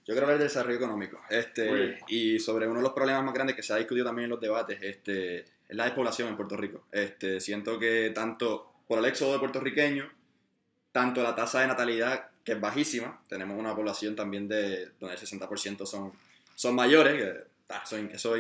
Yo 0.09 0.15
quiero 0.15 0.25
hablar 0.25 0.39
del 0.39 0.49
desarrollo 0.49 0.77
económico. 0.77 1.21
Este, 1.29 1.99
y 2.09 2.39
sobre 2.39 2.67
uno 2.67 2.77
de 2.77 2.83
los 2.83 2.95
problemas 2.95 3.23
más 3.23 3.35
grandes 3.35 3.55
que 3.55 3.63
se 3.63 3.75
ha 3.75 3.77
discutido 3.77 4.07
también 4.07 4.25
en 4.25 4.31
los 4.31 4.41
debates, 4.41 4.79
este, 4.81 5.41
es 5.41 5.77
la 5.77 5.85
despoblación 5.85 6.29
en 6.29 6.37
Puerto 6.37 6.57
Rico. 6.57 6.87
Este, 6.91 7.43
siento 7.43 7.79
que 7.79 8.11
tanto 8.15 8.73
por 8.89 9.01
el 9.01 9.05
éxodo 9.05 9.35
de 9.35 9.39
puertorriqueños, 9.39 10.09
tanto 10.93 11.23
la 11.23 11.35
tasa 11.35 11.61
de 11.61 11.67
natalidad, 11.67 12.31
que 12.43 12.53
es 12.53 12.61
bajísima, 12.61 13.21
tenemos 13.29 13.61
una 13.61 13.77
población 13.77 14.17
también 14.17 14.49
de 14.49 14.93
donde 14.99 15.15
el 15.15 15.21
60% 15.21 15.85
son, 15.85 16.15
son 16.55 16.75
mayores, 16.75 17.23
que 17.23 17.45
ah, 17.69 17.85
eso 18.11 18.33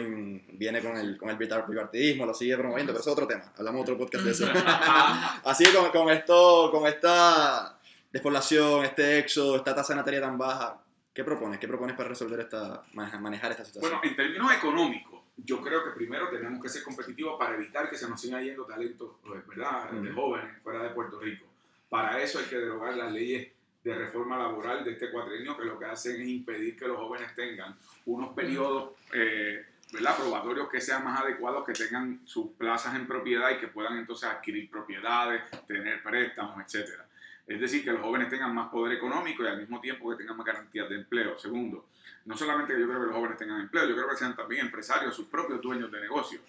viene 0.55 0.81
con 0.81 0.97
el, 0.97 1.19
con 1.19 1.29
el 1.29 1.37
bipartidismo, 1.37 2.25
lo 2.25 2.33
sigue 2.33 2.57
promoviendo, 2.57 2.95
pero 2.95 3.03
eso 3.03 3.11
es 3.11 3.13
otro 3.13 3.27
tema, 3.27 3.53
hablamos 3.59 3.83
otro 3.83 3.99
podcast 3.99 4.25
de 4.25 4.31
eso. 4.31 4.47
Así 5.45 5.65
que 5.65 5.77
con, 5.77 5.91
con, 5.91 6.09
esto, 6.09 6.71
con 6.73 6.87
esta 6.87 7.79
despoblación, 8.11 8.87
este 8.87 9.19
éxodo, 9.19 9.57
esta 9.57 9.75
tasa 9.75 9.93
de 9.93 9.99
natalidad 9.99 10.23
tan 10.23 10.39
baja, 10.39 10.83
¿Qué 11.19 11.25
propones? 11.25 11.59
¿Qué 11.59 11.67
propones 11.67 11.97
para 11.97 12.11
resolver 12.11 12.39
esta, 12.39 12.85
manejar 12.93 13.51
esta 13.51 13.65
situación? 13.65 13.91
Bueno, 13.91 14.01
en 14.05 14.15
términos 14.15 14.53
económicos, 14.53 15.21
yo 15.37 15.61
creo 15.61 15.83
que 15.83 15.91
primero 15.91 16.29
tenemos 16.29 16.63
que 16.63 16.69
ser 16.69 16.85
competitivos 16.85 17.37
para 17.37 17.57
evitar 17.57 17.91
que 17.91 17.97
se 17.97 18.09
nos 18.09 18.21
siga 18.21 18.41
yendo 18.41 18.65
talento, 18.65 19.19
pues, 19.27 19.45
¿verdad?, 19.49 19.91
de 19.91 20.13
jóvenes 20.13 20.63
fuera 20.63 20.81
de 20.85 20.91
Puerto 20.91 21.19
Rico. 21.19 21.45
Para 21.89 22.23
eso 22.23 22.39
hay 22.39 22.45
que 22.45 22.59
derogar 22.59 22.97
las 22.97 23.11
leyes 23.11 23.49
de 23.83 23.95
reforma 23.97 24.39
laboral 24.39 24.85
de 24.85 24.93
este 24.93 25.11
cuatrienio 25.11 25.57
que 25.57 25.65
lo 25.65 25.77
que 25.77 25.87
hacen 25.87 26.23
es 26.23 26.29
impedir 26.29 26.77
que 26.77 26.87
los 26.87 26.97
jóvenes 26.99 27.35
tengan 27.35 27.75
unos 28.07 28.33
periodos 28.33 28.93
eh, 29.13 29.67
¿verdad? 29.93 30.17
probatorios 30.19 30.69
que 30.69 30.81
sean 30.81 31.03
más 31.03 31.21
adecuados, 31.21 31.67
que 31.67 31.73
tengan 31.73 32.21
sus 32.27 32.53
plazas 32.53 32.95
en 32.95 33.09
propiedad 33.09 33.51
y 33.51 33.59
que 33.59 33.67
puedan 33.67 33.99
entonces 33.99 34.29
adquirir 34.29 34.71
propiedades, 34.71 35.43
tener 35.67 36.01
préstamos, 36.01 36.65
etcétera. 36.65 37.08
Es 37.49 37.59
decir, 37.59 37.83
que 37.83 37.93
los 37.93 38.03
jóvenes 38.03 38.29
tengan 38.29 38.55
más 38.55 38.69
poder 38.69 38.99
económico 38.99 39.43
y 39.43 39.47
al 39.47 39.59
mismo 39.59 39.81
tiempo 39.81 40.11
que 40.11 40.17
tengan 40.17 40.37
más 40.37 40.47
garantías 40.47 40.89
de 40.89 40.97
empleo. 40.97 41.39
Segundo, 41.39 41.87
no 42.27 42.37
solamente 42.37 42.75
que 42.75 42.81
yo 42.81 42.87
creo 42.87 43.01
que 43.01 43.07
los 43.07 43.15
jóvenes 43.15 43.39
tengan 43.39 43.61
empleo, 43.61 43.89
yo 43.89 43.95
creo 43.95 44.09
que 44.11 44.17
sean 44.17 44.37
también 44.37 44.67
empresarios, 44.67 45.17
sus 45.17 45.27
propios 45.27 45.63
dueños 45.63 45.91
de 45.91 45.99
negocio. 45.99 46.41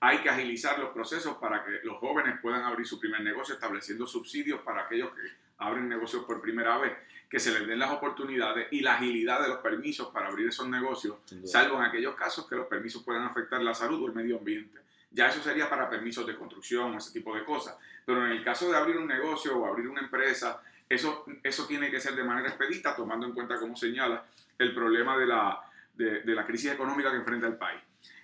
Hay 0.00 0.18
que 0.18 0.28
agilizar 0.28 0.78
los 0.78 0.90
procesos 0.90 1.36
para 1.36 1.64
que 1.64 1.80
los 1.84 1.98
jóvenes 1.98 2.40
puedan 2.42 2.62
abrir 2.64 2.86
su 2.86 2.98
primer 2.98 3.20
negocio, 3.20 3.54
estableciendo 3.54 4.06
subsidios 4.06 4.60
para 4.62 4.82
aquellos 4.82 5.10
que 5.10 5.22
abren 5.58 5.88
negocios 5.88 6.24
por 6.24 6.40
primera 6.40 6.76
vez, 6.78 6.92
que 7.28 7.38
se 7.38 7.52
les 7.52 7.66
den 7.66 7.78
las 7.78 7.90
oportunidades 7.92 8.66
y 8.72 8.80
la 8.80 8.94
agilidad 8.94 9.40
de 9.40 9.48
los 9.48 9.58
permisos 9.58 10.08
para 10.08 10.28
abrir 10.28 10.48
esos 10.48 10.68
negocios, 10.68 11.16
salvo 11.44 11.76
en 11.76 11.82
aquellos 11.82 12.14
casos 12.16 12.48
que 12.48 12.56
los 12.56 12.66
permisos 12.66 13.02
puedan 13.04 13.24
afectar 13.24 13.62
la 13.62 13.74
salud 13.74 14.02
o 14.02 14.06
el 14.06 14.14
medio 14.14 14.38
ambiente. 14.38 14.78
Ya 15.10 15.28
eso 15.28 15.42
sería 15.42 15.68
para 15.70 15.88
permisos 15.88 16.26
de 16.26 16.36
construcción 16.36 16.94
ese 16.94 17.12
tipo 17.12 17.34
de 17.34 17.44
cosas. 17.44 17.76
Pero 18.04 18.26
en 18.26 18.32
el 18.32 18.44
caso 18.44 18.70
de 18.70 18.76
abrir 18.76 18.96
un 18.96 19.06
negocio 19.06 19.56
o 19.56 19.66
abrir 19.66 19.88
una 19.88 20.00
empresa, 20.00 20.60
eso, 20.88 21.24
eso 21.42 21.66
tiene 21.66 21.90
que 21.90 22.00
ser 22.00 22.14
de 22.14 22.24
manera 22.24 22.48
expedita, 22.48 22.94
tomando 22.94 23.26
en 23.26 23.32
cuenta, 23.32 23.58
como 23.58 23.76
señala, 23.76 24.24
el 24.58 24.74
problema 24.74 25.16
de 25.16 25.26
la, 25.26 25.60
de, 25.94 26.22
la 26.26 26.46
crisis 26.46 26.72
económica 26.72 27.10
que 27.10 27.16
enfrenta 27.16 27.46
el 27.46 27.56
país. 27.56 27.80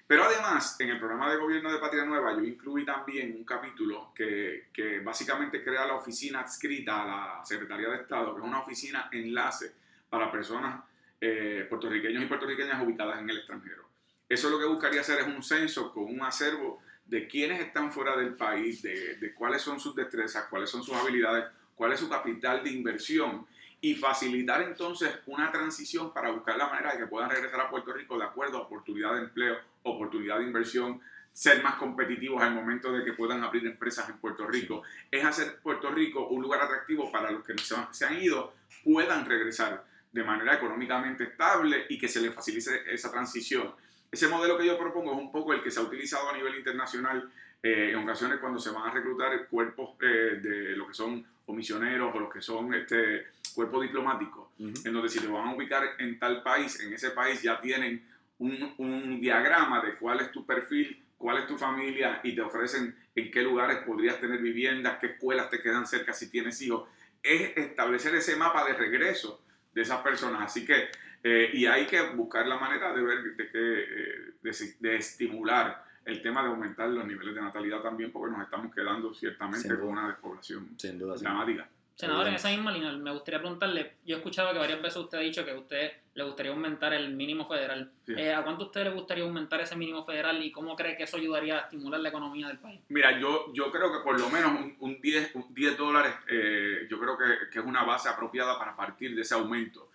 Pero 0.07 0.25
además, 0.25 0.79
en 0.81 0.91
el 0.91 0.99
programa 0.99 1.31
de 1.31 1.39
gobierno 1.39 1.73
de 1.73 1.79
Patria 1.79 2.05
Nueva, 2.05 2.35
yo 2.35 2.45
incluí 2.45 2.85
también 2.85 3.35
un 3.37 3.45
capítulo 3.45 4.13
que, 4.15 4.69
que, 4.73 5.01
básicamente 5.01 5.65
crea 5.65 5.87
la 5.87 5.95
oficina 5.95 6.41
adscrita 6.41 7.03
a 7.03 7.07
la 7.07 7.45
Secretaría 7.45 7.89
de 7.89 7.97
Estado, 7.97 8.35
que 8.35 8.41
es 8.41 8.47
una 8.47 8.61
oficina 8.61 9.09
enlace 9.11 9.73
para 10.11 10.31
personas 10.31 10.85
eh, 11.21 11.67
puertorriqueños 11.71 12.23
y 12.23 12.27
puertorriqueñas 12.27 12.83
ubicadas 12.83 13.19
en 13.19 13.31
el 13.31 13.39
extranjero. 13.39 13.84
Eso 14.29 14.51
lo 14.51 14.59
que 14.59 14.67
buscaría 14.67 15.01
hacer 15.01 15.21
es 15.21 15.27
un 15.27 15.43
censo 15.43 15.93
con 15.93 16.05
un 16.05 16.23
acervo 16.23 16.81
de 17.05 17.29
quiénes 17.29 17.61
están 17.61 17.93
fuera 17.93 18.17
del 18.17 18.35
país, 18.35 18.83
de, 18.83 19.17
de 19.17 19.35
cuáles 19.35 19.63
son 19.63 19.79
sus 19.79 19.95
destrezas, 19.95 20.47
cuáles 20.49 20.71
son 20.71 20.83
sus 20.83 20.95
habilidades, 20.95 21.45
cuál 21.75 21.93
es 21.93 22.01
su 22.01 22.09
capital 22.09 22.65
de 22.65 22.71
inversión 22.71 23.47
y 23.81 23.95
facilitar 23.95 24.63
entonces 24.63 25.11
una 25.27 25.53
transición 25.53 26.13
para 26.15 26.31
buscar 26.31 26.57
la 26.57 26.69
manera 26.69 26.93
de 26.93 27.01
que 27.01 27.07
puedan 27.07 27.29
regresar 27.29 27.61
a 27.61 27.69
Puerto 27.69 27.93
Rico 27.93 28.17
de 28.17 28.25
acuerdo 28.25 28.57
a 28.57 28.63
oportunidad 28.63 29.15
de 29.15 29.25
empleo, 29.25 29.59
oportunidad 29.83 30.39
de 30.39 30.45
inversión, 30.45 31.03
ser 31.35 31.63
más 31.63 31.75
competitivos 31.75 32.41
al 32.41 32.55
momento 32.55 32.91
de 32.93 33.05
que 33.05 33.13
puedan 33.13 33.43
abrir 33.43 33.67
empresas 33.67 34.09
en 34.09 34.17
Puerto 34.19 34.47
Rico. 34.47 34.85
Es 35.11 35.23
hacer 35.23 35.59
Puerto 35.61 35.91
Rico 35.91 36.29
un 36.29 36.41
lugar 36.41 36.63
atractivo 36.63 37.13
para 37.13 37.31
los 37.31 37.45
que 37.45 37.55
se 37.59 38.07
han 38.07 38.23
ido 38.23 38.55
puedan 38.83 39.27
regresar 39.27 39.85
de 40.13 40.25
manera 40.25 40.55
económicamente 40.55 41.25
estable 41.25 41.87
y 41.89 41.99
que 41.99 42.09
se 42.09 42.21
les 42.21 42.33
facilite 42.33 42.95
esa 42.95 43.11
transición. 43.11 43.75
Ese 44.15 44.29
modelo 44.29 44.57
que 44.57 44.65
yo 44.65 44.79
propongo 44.79 45.11
es 45.11 45.19
un 45.19 45.33
poco 45.33 45.53
el 45.53 45.61
que 45.61 45.73
se 45.73 45.81
ha 45.81 45.83
utilizado 45.83 46.29
a 46.31 46.37
nivel 46.37 46.55
internacional 46.55 47.33
eh, 47.61 47.91
en 47.91 47.97
ocasiones 47.97 48.39
cuando 48.39 48.61
se 48.61 48.71
van 48.71 48.89
a 48.89 48.93
reclutar 48.93 49.49
cuerpos 49.49 49.97
eh, 50.01 50.39
de 50.41 50.77
lo 50.77 50.87
que 50.87 50.95
son 50.95 51.27
comisioneros 51.45 52.15
o 52.15 52.21
los 52.21 52.33
que 52.33 52.41
son 52.41 52.73
este, 52.75 53.27
cuerpos 53.57 53.83
diplomáticos, 53.83 54.51
en 54.61 54.93
donde 54.93 55.09
si 55.09 55.19
te 55.19 55.27
van 55.27 55.49
a 55.49 55.55
ubicar 55.57 55.97
en 55.99 56.17
tal 56.21 56.45
país, 56.45 56.79
en 56.79 56.93
ese 56.93 57.11
país 57.11 57.43
ya 57.43 57.61
tienen 57.61 58.07
un, 58.39 58.75
un, 58.79 59.21
diagrama 59.21 59.85
de 59.85 59.97
cuál 59.97 60.21
es 60.21 60.31
tu 60.31 60.47
perfil, 60.47 61.03
cuál 61.19 61.39
es 61.39 61.49
tu 61.49 61.59
familia 61.59 62.21
y 62.23 62.37
te 62.37 62.41
ofrecen 62.41 62.95
en 63.17 63.31
qué 63.33 63.43
lugares 63.43 63.79
podrías 63.79 64.21
tener 64.21 64.39
viviendas, 64.39 64.99
qué 65.01 65.07
escuelas 65.07 65.51
te 65.51 65.61
quedan 65.61 65.89
cerca 65.89 66.13
si 66.13 66.31
tienes 66.31 66.63
hijos. 66.63 66.89
Es 67.21 67.57
establecer 67.57 68.15
ese 68.15 68.37
mapa 68.37 68.65
de 68.65 68.75
regreso 68.75 69.43
de 69.73 69.83
esas 69.83 70.03
personas. 70.03 70.41
Así 70.43 70.65
que, 70.65 70.89
eh, 71.25 71.51
y 71.55 71.67
hay 71.67 71.87
que 71.87 72.01
buscar 72.11 72.47
la 72.47 72.59
manera 72.59 72.93
de 72.93 73.03
ver, 73.03 73.23
de, 73.35 73.51
que, 73.51 73.59
eh, 73.59 74.33
de, 74.43 74.75
de 74.79 74.97
estimular 74.97 75.83
el 76.05 76.21
tema 76.23 76.43
de 76.43 76.49
aumentar 76.51 76.89
los 76.91 77.07
niveles 77.07 77.35
de 77.35 77.41
natalidad 77.41 77.81
también, 77.81 78.13
porque 78.13 78.31
nos 78.37 78.45
estamos 78.45 78.73
quedando 78.75 79.13
ciertamente 79.15 79.61
Sin 79.61 79.71
con 79.71 79.81
duda. 79.81 79.93
una 79.93 80.09
despoblación 80.09 80.69
Sin 80.79 80.99
duda, 80.99 81.17
sí. 81.17 81.25
dramática. 81.25 81.67
Senador, 81.97 82.27
en 82.27 82.35
esa 82.35 82.49
misma 82.49 82.73
línea, 82.73 82.91
me 82.93 83.13
gustaría 83.13 83.39
preguntarle, 83.39 83.93
yo 84.05 84.17
he 84.17 84.19
escuchado 84.19 84.53
que 84.53 84.59
varias 84.59 84.83
veces 84.83 84.97
usted 84.97 85.17
ha 85.17 85.21
dicho 85.21 85.45
que 85.45 85.53
a 85.53 85.57
usted 85.59 85.93
le 86.15 86.25
gustaría 86.25 86.51
aumentar 86.51 86.93
el 86.93 87.15
mínimo 87.15 87.47
federal. 87.49 87.91
Sí. 88.05 88.15
Eh, 88.19 88.35
¿A 88.35 88.43
cuánto 88.43 88.65
a 88.65 88.67
usted 88.67 88.83
le 88.83 88.91
gustaría 88.91 89.23
aumentar 89.23 89.61
ese 89.61 89.77
mínimo 89.77 90.05
federal 90.05 90.43
y 90.43 90.51
cómo 90.51 90.75
cree 90.75 90.97
que 90.97 91.05
eso 91.05 91.17
ayudaría 91.19 91.57
a 91.57 91.61
estimular 91.61 92.01
la 92.01 92.09
economía 92.09 92.49
del 92.49 92.59
país? 92.59 92.81
Mira, 92.89 93.17
yo, 93.21 93.53
yo 93.55 93.71
creo 93.71 93.93
que 93.93 94.01
por 94.01 94.21
lo 94.21 94.29
menos 94.29 94.51
un, 94.61 94.77
un 94.81 95.01
10, 95.01 95.37
un 95.37 95.55
10 95.55 95.79
dólares, 95.79 96.13
eh, 96.29 96.87
yo 96.91 96.99
creo 96.99 97.17
que, 97.17 97.49
que 97.51 97.61
es 97.61 97.65
una 97.65 97.85
base 97.85 98.09
apropiada 98.09 98.59
para 98.59 98.75
partir 98.75 99.15
de 99.15 99.23
ese 99.23 99.35
aumento. 99.35 99.89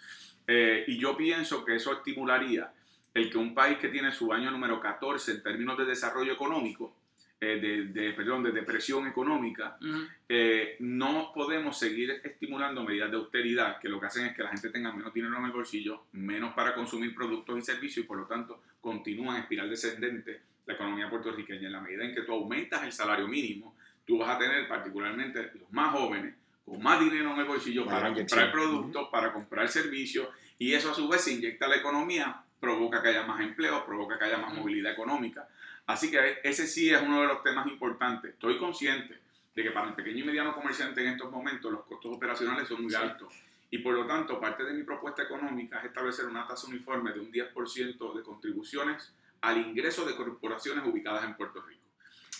Eh, 0.51 0.83
y 0.87 0.97
yo 0.97 1.15
pienso 1.15 1.63
que 1.63 1.75
eso 1.75 1.93
estimularía 1.93 2.71
el 3.13 3.29
que 3.29 3.37
un 3.37 3.53
país 3.53 3.77
que 3.77 3.89
tiene 3.89 4.11
su 4.11 4.33
año 4.33 4.49
número 4.49 4.79
14 4.79 5.31
en 5.33 5.43
términos 5.43 5.77
de 5.77 5.85
desarrollo 5.85 6.33
económico, 6.33 6.95
eh, 7.39 7.59
de, 7.61 7.85
de- 8.01 8.13
perdón, 8.13 8.41
de 8.43 8.51
depresión 8.51 9.05
económica, 9.07 9.77
Ujú. 9.79 10.07
eh, 10.27 10.75
no 10.79 11.31
podemos 11.35 11.77
seguir 11.77 12.19
estimulando 12.23 12.83
medidas 12.83 13.11
de 13.11 13.17
austeridad 13.17 13.79
que 13.79 13.89
lo 13.89 13.99
que 13.99 14.07
hacen 14.07 14.25
es 14.25 14.35
que 14.35 14.41
la 14.41 14.49
gente 14.49 14.69
tenga 14.71 14.91
menos 14.91 15.13
dinero 15.13 15.37
en 15.37 15.45
el 15.45 15.51
bolsillo, 15.51 16.05
menos 16.13 16.53
para 16.55 16.73
consumir 16.73 17.13
productos 17.13 17.57
y 17.59 17.61
servicios 17.61 18.05
y 18.05 18.07
por 18.07 18.17
lo 18.17 18.25
tanto 18.25 18.63
continúa 18.81 19.35
en 19.35 19.43
espiral 19.43 19.69
descendente 19.69 20.41
la 20.65 20.73
economía 20.73 21.09
puertorriqueña. 21.11 21.67
En 21.67 21.73
la 21.73 21.81
medida 21.81 22.03
en 22.03 22.15
que 22.15 22.21
tú 22.23 22.33
aumentas 22.33 22.83
el 22.83 22.91
salario 22.91 23.27
mínimo, 23.27 23.75
tú 24.05 24.17
vas 24.17 24.35
a 24.35 24.39
tener 24.39 24.67
particularmente 24.67 25.51
los 25.59 25.71
más 25.71 25.91
jóvenes 25.93 26.33
con 26.69 26.81
más 26.83 26.99
dinero 26.99 27.33
en 27.33 27.39
el 27.39 27.45
bolsillo 27.45 27.85
para 27.85 28.13
comprar 28.13 28.51
productos, 28.51 29.09
para 29.09 29.33
comprar 29.33 29.67
servicios 29.67 30.29
y 30.57 30.73
eso 30.73 30.91
a 30.91 30.93
su 30.93 31.07
vez 31.07 31.21
se 31.21 31.33
inyecta 31.33 31.65
a 31.65 31.69
la 31.69 31.77
economía, 31.77 32.43
provoca 32.59 33.01
que 33.01 33.09
haya 33.09 33.25
más 33.25 33.39
empleo, 33.41 33.85
provoca 33.85 34.19
que 34.19 34.25
haya 34.25 34.37
más 34.37 34.53
movilidad 34.53 34.91
económica. 34.93 35.47
Así 35.87 36.11
que 36.11 36.39
ese 36.43 36.67
sí 36.67 36.91
es 36.93 37.01
uno 37.01 37.21
de 37.21 37.27
los 37.27 37.41
temas 37.41 37.65
importantes. 37.67 38.33
Estoy 38.33 38.59
consciente 38.59 39.17
de 39.55 39.63
que 39.63 39.71
para 39.71 39.87
el 39.87 39.95
pequeño 39.95 40.19
y 40.19 40.27
mediano 40.27 40.53
comerciante 40.53 41.01
en 41.01 41.13
estos 41.13 41.31
momentos 41.31 41.71
los 41.71 41.85
costos 41.85 42.15
operacionales 42.15 42.67
son 42.67 42.83
muy 42.83 42.91
Sí. 42.91 42.97
altos. 42.97 43.33
Y 43.71 43.79
por 43.79 43.93
lo 43.93 44.05
tanto, 44.05 44.39
parte 44.39 44.63
de 44.63 44.73
mi 44.73 44.83
propuesta 44.83 45.23
económica 45.23 45.79
es 45.79 45.85
establecer 45.85 46.25
una 46.25 46.47
tasa 46.47 46.67
uniforme 46.67 47.11
de 47.13 47.19
un 47.19 47.31
10% 47.31 48.13
de 48.13 48.23
contribuciones 48.23 49.13
al 49.41 49.57
ingreso 49.57 50.05
de 50.05 50.15
corporaciones 50.15 50.85
ubicadas 50.85 51.23
en 51.23 51.35
Puerto 51.35 51.61
Rico. 51.61 51.78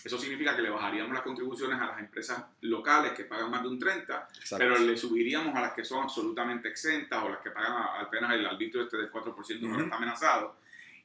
Eso 0.04 0.18
significa 0.18 0.56
que 0.56 0.62
le 0.62 0.70
bajaríamos 0.70 1.12
las 1.12 1.22
contribuciones 1.22 1.78
a 1.80 1.86
las 1.86 1.98
empresas 1.98 2.42
locales 2.62 3.12
que 3.12 3.24
pagan 3.24 3.50
más 3.50 3.62
de 3.62 3.68
un 3.68 3.78
30, 3.78 4.28
Exacto. 4.38 4.56
pero 4.58 4.78
le 4.78 4.96
subiríamos 4.96 5.54
a 5.54 5.60
las 5.60 5.72
que 5.74 5.84
son 5.84 6.02
absolutamente 6.04 6.68
exentas 6.68 7.22
o 7.22 7.28
las 7.28 7.40
que 7.40 7.50
pagan 7.50 7.72
apenas 8.00 8.32
el 8.32 8.46
arbitrio 8.46 8.82
este 8.84 8.96
del 8.96 9.10
4% 9.12 9.46
que 9.60 9.66
Ujú. 9.66 9.80
está 9.80 9.96
amenazado 9.96 10.56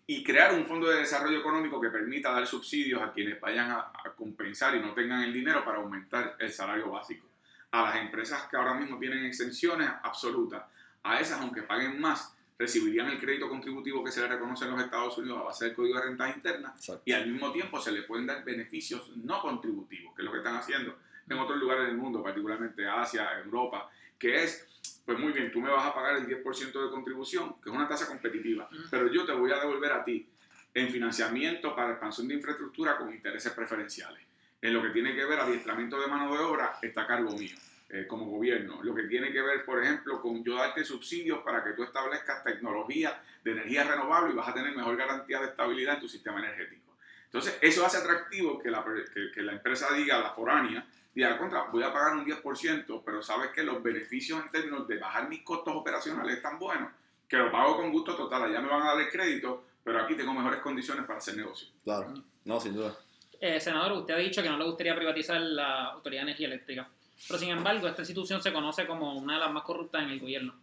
y 0.07 0.23
crear 0.23 0.53
un 0.53 0.65
fondo 0.65 0.87
de 0.87 0.99
desarrollo 0.99 1.39
económico 1.39 1.81
que 1.81 1.89
permita 1.89 2.31
dar 2.31 2.45
subsidios 2.45 3.01
a 3.01 3.11
quienes 3.11 3.39
vayan 3.41 3.71
a, 3.71 3.79
a 4.03 4.11
compensar 4.15 4.75
y 4.75 4.79
no 4.79 4.93
tengan 4.93 5.23
el 5.23 5.33
dinero 5.33 5.65
para 5.65 5.79
aumentar 5.79 6.35
el 6.39 6.51
salario 6.51 6.91
básico. 6.91 7.25
A 7.71 7.81
las 7.81 7.95
empresas 7.97 8.43
que 8.49 8.55
ahora 8.55 8.75
mismo 8.75 8.99
tienen 8.99 9.25
exenciones 9.25 9.89
absolutas, 10.03 10.63
a 11.03 11.19
esas, 11.19 11.41
aunque 11.41 11.63
paguen 11.63 11.99
más, 11.99 12.34
recibirían 12.57 13.07
el 13.07 13.19
crédito 13.19 13.49
contributivo 13.49 14.03
que 14.03 14.11
se 14.11 14.21
les 14.21 14.29
reconoce 14.29 14.65
en 14.65 14.71
los 14.71 14.81
Estados 14.81 15.17
Unidos 15.17 15.39
a 15.39 15.43
base 15.43 15.65
del 15.65 15.75
Código 15.75 15.97
de 15.97 16.05
Rentas 16.05 16.35
Internas 16.35 16.75
Exacto. 16.75 17.03
y 17.05 17.11
al 17.11 17.27
mismo 17.27 17.51
tiempo 17.51 17.79
se 17.79 17.91
le 17.91 18.03
pueden 18.03 18.25
dar 18.25 18.43
beneficios 18.43 19.11
no 19.17 19.41
contributivos, 19.41 20.15
que 20.15 20.21
es 20.21 20.25
lo 20.25 20.31
que 20.31 20.37
están 20.37 20.55
haciendo 20.55 20.97
en 21.27 21.37
otros 21.37 21.57
lugares 21.57 21.87
del 21.87 21.97
mundo, 21.97 22.23
particularmente 22.23 22.87
Asia, 22.87 23.39
Europa, 23.43 23.89
que 24.17 24.43
es, 24.43 24.65
pues 25.05 25.19
muy 25.19 25.33
bien, 25.33 25.51
tú 25.51 25.59
me 25.59 25.69
vas 25.69 25.85
a 25.85 25.93
pagar 25.93 26.15
el 26.17 26.27
10% 26.27 26.83
de 26.83 26.89
contribución, 26.89 27.55
que 27.61 27.69
es 27.69 27.75
una 27.75 27.87
tasa 27.87 28.07
competitiva, 28.07 28.69
pero 28.89 29.11
yo 29.11 29.25
te 29.25 29.33
voy 29.33 29.51
a 29.51 29.59
devolver 29.59 29.91
a 29.91 30.03
ti 30.03 30.27
en 30.73 30.89
financiamiento 30.89 31.75
para 31.75 31.91
expansión 31.91 32.27
de 32.27 32.35
infraestructura 32.35 32.97
con 32.97 33.13
intereses 33.13 33.51
preferenciales. 33.53 34.21
En 34.61 34.73
lo 34.73 34.81
que 34.81 34.89
tiene 34.89 35.15
que 35.15 35.25
ver 35.25 35.39
adiestramiento 35.39 35.99
de 35.99 36.07
mano 36.07 36.33
de 36.33 36.39
obra, 36.39 36.79
está 36.81 37.03
a 37.03 37.07
cargo 37.07 37.31
mío. 37.31 37.55
Eh, 37.89 38.07
como 38.07 38.25
gobierno, 38.25 38.81
lo 38.81 38.95
que 38.95 39.03
tiene 39.03 39.31
que 39.31 39.41
ver, 39.41 39.63
por 39.63 39.81
ejemplo, 39.81 40.21
con 40.21 40.43
yo 40.43 40.55
darte 40.55 40.83
subsidios 40.83 41.39
para 41.43 41.63
que 41.63 41.73
tú 41.73 41.83
establezcas 41.83 42.43
tecnología 42.43 43.21
de 43.43 43.51
energía 43.51 43.83
renovable 43.83 44.33
y 44.33 44.35
vas 44.35 44.47
a 44.47 44.53
tener 44.53 44.75
mejor 44.75 44.97
garantía 44.97 45.39
de 45.39 45.47
estabilidad 45.47 45.95
en 45.95 46.01
tu 46.01 46.07
sistema 46.07 46.39
energético. 46.39 46.95
Entonces, 47.25 47.57
eso 47.61 47.85
hace 47.85 47.97
atractivo 47.97 48.59
que 48.59 48.71
la, 48.71 48.83
que, 48.83 49.31
que 49.31 49.41
la 49.41 49.51
empresa 49.51 49.93
diga, 49.93 50.19
la 50.19 50.31
foránea, 50.31 50.85
diga, 51.13 51.37
contra, 51.37 51.63
voy 51.63 51.83
a 51.83 51.93
pagar 51.93 52.15
un 52.15 52.25
10%, 52.25 53.01
pero 53.05 53.21
sabes 53.21 53.51
que 53.51 53.63
los 53.63 53.81
beneficios 53.83 54.41
en 54.43 54.51
términos 54.51 54.87
de 54.87 54.97
bajar 54.97 55.29
mis 55.29 55.43
costos 55.43 55.75
operacionales 55.75 56.37
están 56.37 56.57
buenos, 56.57 56.91
que 57.27 57.37
lo 57.37 57.51
pago 57.51 57.77
con 57.77 57.91
gusto 57.91 58.15
total, 58.15 58.43
allá 58.43 58.61
me 58.61 58.67
van 58.67 58.81
a 58.81 58.93
dar 58.93 59.01
el 59.01 59.09
crédito, 59.09 59.63
pero 59.83 60.01
aquí 60.01 60.15
tengo 60.15 60.33
mejores 60.33 60.59
condiciones 60.61 61.05
para 61.05 61.19
hacer 61.19 61.37
negocio. 61.37 61.67
Claro. 61.83 62.13
No, 62.43 62.59
sin 62.59 62.73
duda. 62.73 62.97
Eh, 63.39 63.59
senador, 63.59 63.91
usted 63.93 64.13
ha 64.13 64.17
dicho 64.17 64.41
que 64.41 64.49
no 64.49 64.57
le 64.57 64.65
gustaría 64.65 64.95
privatizar 64.95 65.39
la 65.39 65.91
Autoridad 65.91 66.21
de 66.21 66.29
Energía 66.29 66.47
Eléctrica, 66.47 66.89
pero 67.27 67.39
sin 67.39 67.49
embargo 67.49 67.87
esta 67.87 68.01
institución 68.01 68.41
se 68.41 68.53
conoce 68.53 68.85
como 68.85 69.13
una 69.13 69.35
de 69.35 69.39
las 69.39 69.51
más 69.51 69.63
corruptas 69.63 70.03
en 70.03 70.09
el 70.09 70.19
gobierno. 70.19 70.55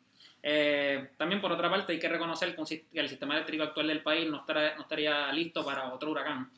Eh, 0.43 1.11
también 1.17 1.41
por 1.41 1.53
otra 1.53 1.71
parte 1.71 1.93
hay 1.93 2.01
que 2.01 2.09
reconocer 2.09 2.55
que 2.57 3.01
el 3.01 3.09
sistema 3.09 3.35
eléctrico 3.35 3.63
actual 3.63 3.87
del 3.87 4.03
país 4.03 4.29
no, 4.29 4.45
estaría 4.79 5.33
listo 5.33 5.65
para 5.65 5.93
otro 5.93 6.11
huracán. 6.11 6.51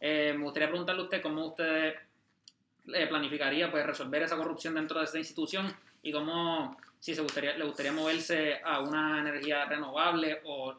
Eh, 0.00 0.34
me 0.36 0.44
gustaría 0.44 0.68
preguntarle 0.68 1.02
a 1.02 1.04
usted 1.04 1.22
cómo 1.22 1.46
usted 1.46 1.94
eh, 2.94 3.06
planificaría 3.06 3.70
pues, 3.70 3.84
resolver 3.84 4.22
esa 4.22 4.36
corrupción 4.36 4.74
dentro 4.74 4.98
de 4.98 5.04
esta 5.04 5.18
institución 5.18 5.74
y 6.02 6.12
cómo 6.12 6.76
si 6.98 7.14
se 7.14 7.22
gustaría, 7.22 7.56
le 7.56 7.64
gustaría 7.64 7.92
moverse 7.92 8.60
a 8.64 8.80
una 8.80 9.20
energía 9.20 9.66
renovable 9.66 10.40
o, 10.44 10.74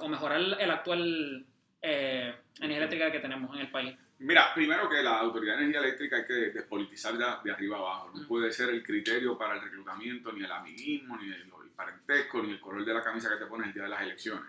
o 0.00 0.08
mejorar 0.08 0.40
el 0.40 0.70
actual 0.70 1.46
energía 1.82 2.76
eléctrica 2.76 3.10
que 3.10 3.18
tenemos 3.18 3.54
en 3.54 3.60
el 3.60 3.70
país. 3.70 3.96
Mira, 4.22 4.54
primero 4.54 4.88
que 4.88 5.02
la 5.02 5.18
Autoridad 5.18 5.56
de 5.56 5.64
Energía 5.64 5.80
Eléctrica 5.80 6.16
hay 6.16 6.26
que 6.26 6.32
despolitizarla 6.32 7.40
de 7.42 7.50
arriba 7.50 7.78
abajo. 7.78 8.12
No 8.14 8.26
puede 8.26 8.52
ser 8.52 8.70
el 8.70 8.82
criterio 8.82 9.36
para 9.36 9.56
el 9.56 9.62
reclutamiento, 9.62 10.32
ni 10.32 10.44
el 10.44 10.52
amiguismo, 10.52 11.16
ni 11.16 11.26
el, 11.26 11.42
el 11.42 11.70
parentesco, 11.74 12.42
ni 12.42 12.52
el 12.52 12.60
color 12.60 12.84
de 12.84 12.94
la 12.94 13.02
camisa 13.02 13.28
que 13.30 13.36
te 13.36 13.46
pones 13.46 13.68
el 13.68 13.74
día 13.74 13.82
de 13.84 13.88
las 13.88 14.02
elecciones. 14.02 14.44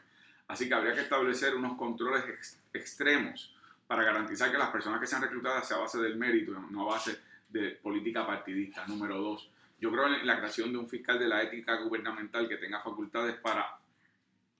Así 0.48 0.68
que 0.68 0.74
habría 0.76 0.94
que 0.94 1.02
establecer 1.02 1.56
unos 1.56 1.76
controles 1.78 2.24
ex- 2.28 2.60
extremos 2.74 3.56
para 3.88 4.04
garantizar 4.04 4.52
que 4.52 4.58
las 4.58 4.70
personas 4.70 5.00
que 5.00 5.08
sean 5.08 5.22
reclutadas 5.22 5.68
sea 5.68 5.78
a 5.78 5.82
base 5.82 6.00
del 6.00 6.18
mérito, 6.18 6.52
no 6.70 6.90
a 6.90 6.94
base 6.94 7.20
de 7.50 7.72
política 7.72 8.26
partidista. 8.28 8.86
Número 8.88 9.18
dos, 9.18 9.50
yo 9.80 9.92
creo 9.92 10.08
en 10.08 10.28
la 10.28 10.38
creación 10.38 10.72
de 10.72 10.78
un 10.78 10.88
fiscal 10.88 11.18
de 11.18 11.28
la 11.28 11.42
ética 11.42 11.78
gubernamental 11.78 12.48
que 12.48 12.58
tenga 12.58 12.82
facultades 12.82 13.36
para 13.38 13.78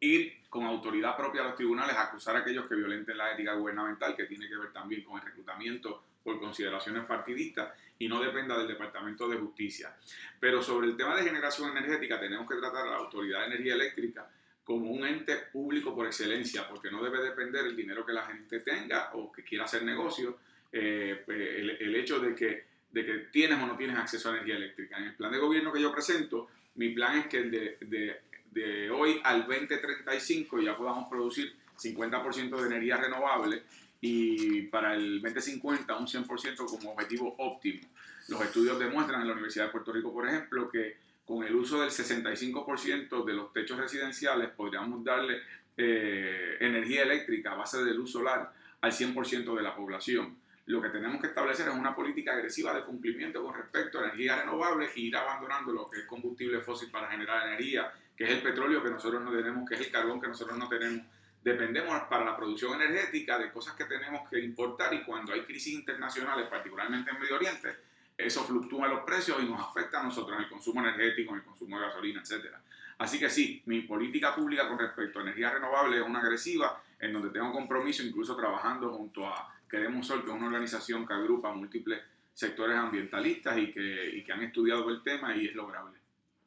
ir 0.04 0.44
con 0.50 0.66
autoridad 0.66 1.18
propia 1.18 1.42
a 1.42 1.46
los 1.46 1.56
tribunales 1.56 1.96
a 1.96 2.04
acusar 2.04 2.36
a 2.36 2.40
aquellos 2.40 2.68
que 2.68 2.76
violenten 2.76 3.18
la 3.18 3.32
ética 3.32 3.54
gubernamental, 3.54 4.16
que 4.16 4.26
tiene 4.26 4.48
que 4.48 4.56
ver 4.56 4.72
también 4.72 5.04
con 5.04 5.18
el 5.18 5.26
reclutamiento 5.26 6.04
por 6.24 6.40
consideraciones 6.40 7.06
partidistas 7.06 7.74
y 7.98 8.08
no 8.08 8.22
dependa 8.22 8.58
del 8.58 8.68
Departamento 8.68 9.28
de 9.28 9.38
Justicia. 9.38 9.96
Pero 10.40 10.62
sobre 10.62 10.88
el 10.88 10.96
tema 10.96 11.16
de 11.16 11.24
generación 11.24 11.76
energética 11.76 12.20
tenemos 12.20 12.48
que 12.48 12.58
tratar 12.58 12.88
a 12.88 12.92
la 12.92 12.98
Autoridad 12.98 13.40
de 13.40 13.46
Energía 13.48 13.74
Eléctrica 13.74 14.30
como 14.64 14.92
un 14.92 15.06
ente 15.06 15.36
público 15.52 15.94
por 15.94 16.06
excelencia, 16.06 16.68
porque 16.70 16.90
no 16.90 17.04
debe 17.04 17.22
depender 17.22 17.66
el 17.66 17.76
dinero 17.76 18.06
que 18.06 18.14
la 18.14 18.26
gente 18.26 18.60
tenga 18.60 19.10
o 19.14 19.32
que 19.32 19.44
quiera 19.44 19.66
hacer 19.66 19.84
negocio, 19.84 20.38
eh, 20.72 21.24
el, 21.28 21.70
el 21.72 21.96
hecho 21.96 22.20
de 22.20 22.34
que, 22.34 22.66
de 22.92 23.06
que 23.06 23.14
tienes 23.32 23.60
o 23.60 23.66
no 23.66 23.76
tienes 23.76 23.98
acceso 23.98 24.30
a 24.30 24.34
energía 24.34 24.56
eléctrica. 24.56 24.98
En 24.98 25.06
el 25.06 25.16
plan 25.16 25.32
de 25.32 25.40
gobierno 25.40 25.74
que 25.74 25.82
yo 25.82 25.92
presento, 25.92 26.50
mi 26.76 26.90
plan 26.90 27.18
es 27.18 27.28
que 27.28 27.38
el 27.38 27.52
de 27.52 28.22
de 28.54 28.90
hoy 28.92 29.20
al 29.24 29.48
2035 29.48 30.62
ya 30.62 30.78
podamos 30.78 31.10
producir 31.10 31.56
50% 31.78 32.62
de 32.62 32.68
energía 32.68 32.98
renovable 32.98 33.64
y 34.00 34.64
para 34.64 34.96
el 34.96 35.22
2050 35.22 35.96
un 35.98 36.08
100% 36.08 36.66
como 36.66 36.92
objetivo 36.92 37.36
óptimo. 37.38 37.88
Los 38.28 38.42
estudios 38.42 38.80
demuestran 38.80 39.22
en 39.22 39.28
la 39.28 39.34
Universidad 39.34 39.66
de 39.66 39.72
Puerto 39.72 39.92
Rico, 39.92 40.14
por 40.14 40.28
ejemplo, 40.28 40.70
que 40.70 40.98
con 41.26 41.44
el 41.44 41.56
uso 41.56 41.82
del 41.82 41.90
65% 41.90 43.26
de 43.26 43.34
los 43.34 43.54
techos 43.54 43.78
residenciales 43.78 44.50
podríamos 44.50 45.04
darle 45.04 45.42
eh, 45.78 46.58
energía 46.60 47.04
eléctrica 47.04 47.54
a 47.54 47.56
base 47.56 47.84
de 47.84 47.94
luz 47.94 48.12
solar 48.12 48.54
al 48.82 48.92
100% 48.92 49.56
de 49.56 49.64
la 49.64 49.76
población. 49.76 50.38
Lo 50.66 50.82
que 50.82 50.90
tenemos 50.90 51.20
que 51.20 51.28
establecer 51.28 51.68
es 51.68 51.74
una 51.74 51.96
política 51.96 52.34
agresiva 52.34 52.74
de 52.74 52.84
cumplimiento 52.84 53.44
con 53.44 53.54
respecto 53.54 54.00
a 54.00 54.04
energía 54.04 54.42
renovable 54.42 54.90
e 54.96 55.00
ir 55.00 55.16
abandonando 55.16 55.74
lo 55.74 55.90
que 55.90 56.02
es 56.02 56.06
combustible 56.06 56.62
fósil 56.62 56.90
para 56.90 57.10
generar 57.10 57.48
energía, 57.48 57.92
que 58.16 58.26
es 58.26 58.32
el 58.32 58.42
petróleo 58.42 58.84
que 58.84 58.90
nosotros 58.90 59.22
no 59.24 59.32
tenemos, 59.32 59.68
que 59.68 59.76
es 59.76 59.82
el 59.82 59.92
carbón 59.92 60.22
que 60.22 60.28
nosotros 60.28 60.58
no 60.58 60.68
tenemos. 60.70 61.06
Dependemos 61.44 62.02
para 62.04 62.24
la 62.24 62.38
producción 62.38 62.82
energética 62.82 63.38
de 63.38 63.52
cosas 63.52 63.76
que 63.76 63.86
tenemos 63.86 64.30
que 64.30 64.40
importar 64.40 64.94
y 64.94 65.04
cuando 65.04 65.34
hay 65.34 65.42
crisis 65.42 65.74
internacionales, 65.74 66.48
particularmente 66.48 67.12
en 67.12 67.20
Medio 67.20 67.36
Oriente, 67.36 67.76
eso 68.18 68.44
fluctúa 68.44 68.88
los 68.88 69.02
precios 69.02 69.38
y 69.42 69.46
nos 69.46 69.60
afecta 69.60 70.00
a 70.00 70.04
nosotros 70.04 70.38
en 70.38 70.44
el 70.44 70.50
consumo 70.50 70.82
energético, 70.82 71.32
en 71.32 71.40
el 71.40 71.44
consumo 71.44 71.80
de 71.80 71.88
gasolina, 71.88 72.22
etc. 72.22 72.56
Así 73.00 73.20
que 73.20 73.30
sí, 73.30 73.62
mi 73.66 73.82
política 73.82 74.36
pública 74.36 74.68
con 74.70 74.78
respecto 74.78 75.20
a 75.20 75.24
energía 75.24 75.52
renovable 75.52 75.98
es 75.98 76.04
una 76.04 76.20
agresiva, 76.20 76.82
en 77.00 77.12
donde 77.12 77.32
tengo 77.32 77.52
compromiso, 77.52 78.04
incluso 78.04 78.36
trabajando 78.36 78.94
junto 78.94 79.28
a 79.28 79.54
Queremos 79.70 80.08
Sol, 80.08 80.24
que 80.24 80.30
es 80.30 80.38
una 80.38 80.48
organización 80.48 81.06
que 81.06 81.14
agrupa 81.14 81.52
múltiples 81.52 82.00
sectores 82.34 82.78
ambientalistas 82.78 83.58
y 83.58 83.72
que, 83.72 84.10
y 84.16 84.24
que 84.24 84.32
han 84.32 84.44
estudiado 84.44 84.90
el 84.90 85.02
tema 85.04 85.36
y 85.36 85.48
es 85.48 85.56
lograble. 85.56 86.03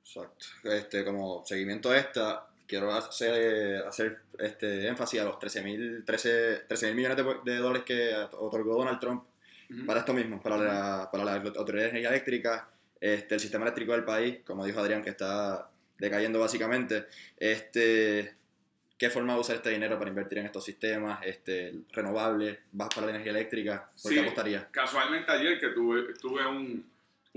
Exacto. 0.06 0.46
Este, 0.64 1.04
como 1.04 1.44
seguimiento 1.44 1.90
a 1.90 1.98
esta, 1.98 2.46
quiero 2.66 2.92
hacer, 2.92 3.84
hacer 3.86 4.20
este 4.38 4.86
énfasis 4.86 5.20
a 5.20 5.24
los 5.24 5.38
13 5.38 5.62
mil 5.62 6.04
13, 6.04 6.64
13 6.68 6.94
millones 6.94 7.16
de, 7.16 7.24
de, 7.44 7.58
dólares 7.58 7.84
que 7.84 8.14
otorgó 8.32 8.76
Donald 8.76 9.00
Trump 9.00 9.24
uh-huh. 9.70 9.86
para 9.86 10.00
esto 10.00 10.14
mismo, 10.14 10.40
para 10.40 10.58
la, 10.58 11.08
para 11.10 11.24
la 11.24 11.34
Autoridad 11.34 11.84
de 11.84 11.90
Energía 11.90 12.10
Eléctrica, 12.10 12.68
este, 13.00 13.34
el 13.34 13.40
sistema 13.40 13.64
eléctrico 13.64 13.92
del 13.92 14.04
país, 14.04 14.38
como 14.46 14.64
dijo 14.64 14.80
Adrián, 14.80 15.02
que 15.02 15.10
está 15.10 15.68
decayendo 15.98 16.38
básicamente. 16.38 17.06
Este, 17.36 18.34
¿Qué 18.96 19.10
forma 19.10 19.34
de 19.34 19.40
usar 19.40 19.56
este 19.56 19.70
dinero 19.70 19.98
para 19.98 20.08
invertir 20.08 20.38
en 20.38 20.46
estos 20.46 20.64
sistemas 20.64 21.20
este, 21.22 21.74
renovables, 21.92 22.58
vas 22.72 22.88
para 22.88 23.06
la 23.06 23.12
energía 23.12 23.32
eléctrica? 23.32 23.90
¿Por 24.02 24.10
sí, 24.10 24.14
qué 24.14 24.20
apostaría? 24.22 24.68
Casualmente 24.70 25.30
ayer 25.30 25.60
que 25.60 25.68
tuve, 25.68 26.14
tuve 26.14 26.46
un, 26.46 26.82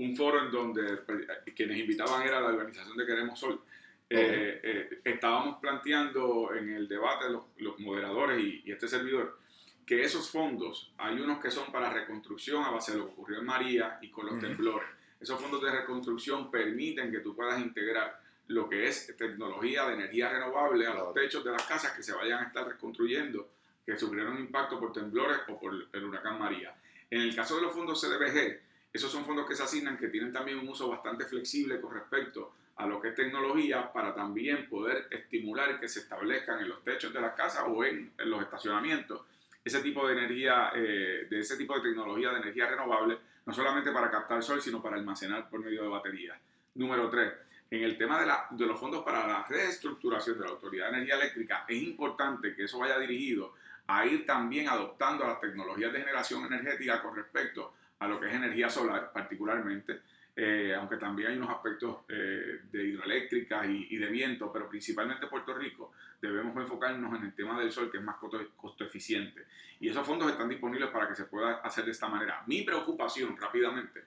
un 0.00 0.16
foro 0.16 0.44
en 0.44 0.50
donde 0.50 0.96
pues, 0.98 1.26
quienes 1.54 1.78
invitaban 1.78 2.26
era 2.26 2.40
la 2.40 2.48
organización 2.48 2.96
de 2.96 3.06
Queremos 3.06 3.38
Sol. 3.38 3.60
Eh, 4.08 4.60
eh, 4.62 5.00
estábamos 5.04 5.58
planteando 5.60 6.52
en 6.54 6.70
el 6.70 6.88
debate 6.88 7.30
los, 7.30 7.44
los 7.58 7.78
moderadores 7.78 8.42
y, 8.42 8.62
y, 8.64 8.72
este 8.72 8.88
servidor 8.88 9.38
que 9.86 10.02
esos 10.02 10.30
fondos, 10.30 10.92
hay 10.98 11.18
unos 11.20 11.40
que 11.40 11.50
son 11.50 11.70
para 11.72 11.92
reconstrucción 11.92 12.62
a 12.64 12.70
base 12.70 12.92
de 12.92 12.98
lo 12.98 13.06
que 13.06 13.12
ocurrió 13.12 13.40
en 13.40 13.46
María 13.46 13.98
y 14.00 14.08
con 14.08 14.26
los 14.26 14.36
uh 14.36 14.38
-huh. 14.38 14.40
temblores. 14.40 14.88
Esos 15.20 15.40
fondos 15.40 15.60
de 15.62 15.70
reconstrucción 15.70 16.50
permiten 16.50 17.10
que 17.10 17.18
tú 17.18 17.34
puedas 17.34 17.60
integrar 17.60 18.20
lo 18.46 18.68
que 18.68 18.86
es 18.86 19.16
tecnología 19.16 19.86
de 19.86 19.94
energía 19.94 20.28
renovable 20.28 20.86
a 20.86 20.94
los 20.94 21.12
techos 21.12 21.44
de 21.44 21.50
las 21.50 21.64
casas 21.66 21.92
que 21.92 22.02
se 22.04 22.14
vayan 22.14 22.44
a 22.44 22.46
estar 22.46 22.66
reconstruyendo, 22.66 23.48
que 23.84 23.98
sufrieron 23.98 24.38
impacto 24.38 24.78
por 24.78 24.92
temblores 24.92 25.38
o 25.48 25.58
por 25.58 25.72
el 25.92 26.04
huracán 26.04 26.38
María. 26.38 26.72
En 27.10 27.22
el 27.22 27.34
caso 27.34 27.56
de 27.56 27.62
los 27.62 27.74
fondos 27.74 28.00
CDBG, 28.00 28.69
esos 28.92 29.10
son 29.10 29.24
fondos 29.24 29.46
que 29.48 29.54
se 29.54 29.62
asignan 29.62 29.96
que 29.96 30.08
tienen 30.08 30.32
también 30.32 30.58
un 30.58 30.68
uso 30.68 30.88
bastante 30.88 31.24
flexible 31.24 31.80
con 31.80 31.94
respecto 31.94 32.54
a 32.76 32.86
lo 32.86 33.00
que 33.00 33.08
es 33.08 33.14
tecnología 33.14 33.92
para 33.92 34.14
también 34.14 34.68
poder 34.68 35.06
estimular 35.10 35.78
que 35.78 35.88
se 35.88 36.00
establezcan 36.00 36.60
en 36.60 36.68
los 36.68 36.82
techos 36.82 37.12
de 37.12 37.20
las 37.20 37.34
casas 37.34 37.64
o 37.68 37.84
en, 37.84 38.12
en 38.18 38.30
los 38.30 38.42
estacionamientos 38.42 39.22
ese 39.64 39.80
tipo 39.80 40.06
de 40.06 40.14
energía, 40.14 40.72
eh, 40.74 41.26
de 41.28 41.40
ese 41.40 41.56
tipo 41.56 41.74
de 41.74 41.82
tecnología 41.82 42.30
de 42.30 42.40
energía 42.40 42.66
renovable, 42.68 43.18
no 43.44 43.52
solamente 43.52 43.90
para 43.92 44.10
captar 44.10 44.42
sol, 44.42 44.60
sino 44.60 44.82
para 44.82 44.96
almacenar 44.96 45.48
por 45.48 45.60
medio 45.60 45.82
de 45.82 45.88
baterías. 45.88 46.38
Número 46.74 47.10
tres, 47.10 47.32
en 47.70 47.82
el 47.82 47.98
tema 47.98 48.20
de, 48.20 48.26
la, 48.26 48.46
de 48.50 48.66
los 48.66 48.78
fondos 48.80 49.04
para 49.04 49.26
la 49.26 49.44
reestructuración 49.48 50.38
de 50.38 50.44
la 50.44 50.50
Autoridad 50.52 50.86
de 50.86 50.96
Energía 50.96 51.16
Eléctrica, 51.16 51.64
es 51.68 51.82
importante 51.82 52.54
que 52.54 52.64
eso 52.64 52.78
vaya 52.78 52.98
dirigido 52.98 53.54
a 53.86 54.06
ir 54.06 54.24
también 54.24 54.68
adoptando 54.68 55.26
las 55.26 55.40
tecnologías 55.40 55.92
de 55.92 56.00
generación 56.00 56.46
energética 56.46 57.02
con 57.02 57.14
respecto 57.16 57.74
a 58.00 58.08
lo 58.08 58.18
que 58.18 58.28
es 58.28 58.34
energía 58.34 58.68
solar, 58.68 59.12
particularmente, 59.12 60.00
eh, 60.34 60.74
aunque 60.74 60.96
también 60.96 61.30
hay 61.30 61.36
unos 61.36 61.50
aspectos 61.50 61.98
eh, 62.08 62.60
de 62.70 62.84
hidroeléctricas 62.84 63.66
y, 63.66 63.88
y, 63.90 63.98
de 63.98 64.06
viento, 64.06 64.50
pero 64.50 64.68
principalmente 64.68 65.26
Puerto 65.26 65.54
Rico, 65.54 65.92
debemos 66.20 66.56
enfocarnos 66.56 67.14
en 67.18 67.26
el 67.26 67.34
tema 67.34 67.60
del 67.60 67.70
sol, 67.70 67.90
que 67.90 67.98
es 67.98 68.02
más 68.02 68.16
costo, 68.16 68.40
costo, 68.56 68.84
eficiente. 68.84 69.46
Y 69.80 69.88
esos 69.88 70.06
fondos 70.06 70.30
están 70.30 70.48
disponibles 70.48 70.88
para 70.90 71.08
que 71.08 71.14
se 71.14 71.24
pueda 71.24 71.56
hacer 71.56 71.84
de 71.84 71.90
esta 71.90 72.08
manera. 72.08 72.42
Mi 72.46 72.62
preocupación, 72.62 73.36
rápidamente, 73.36 74.04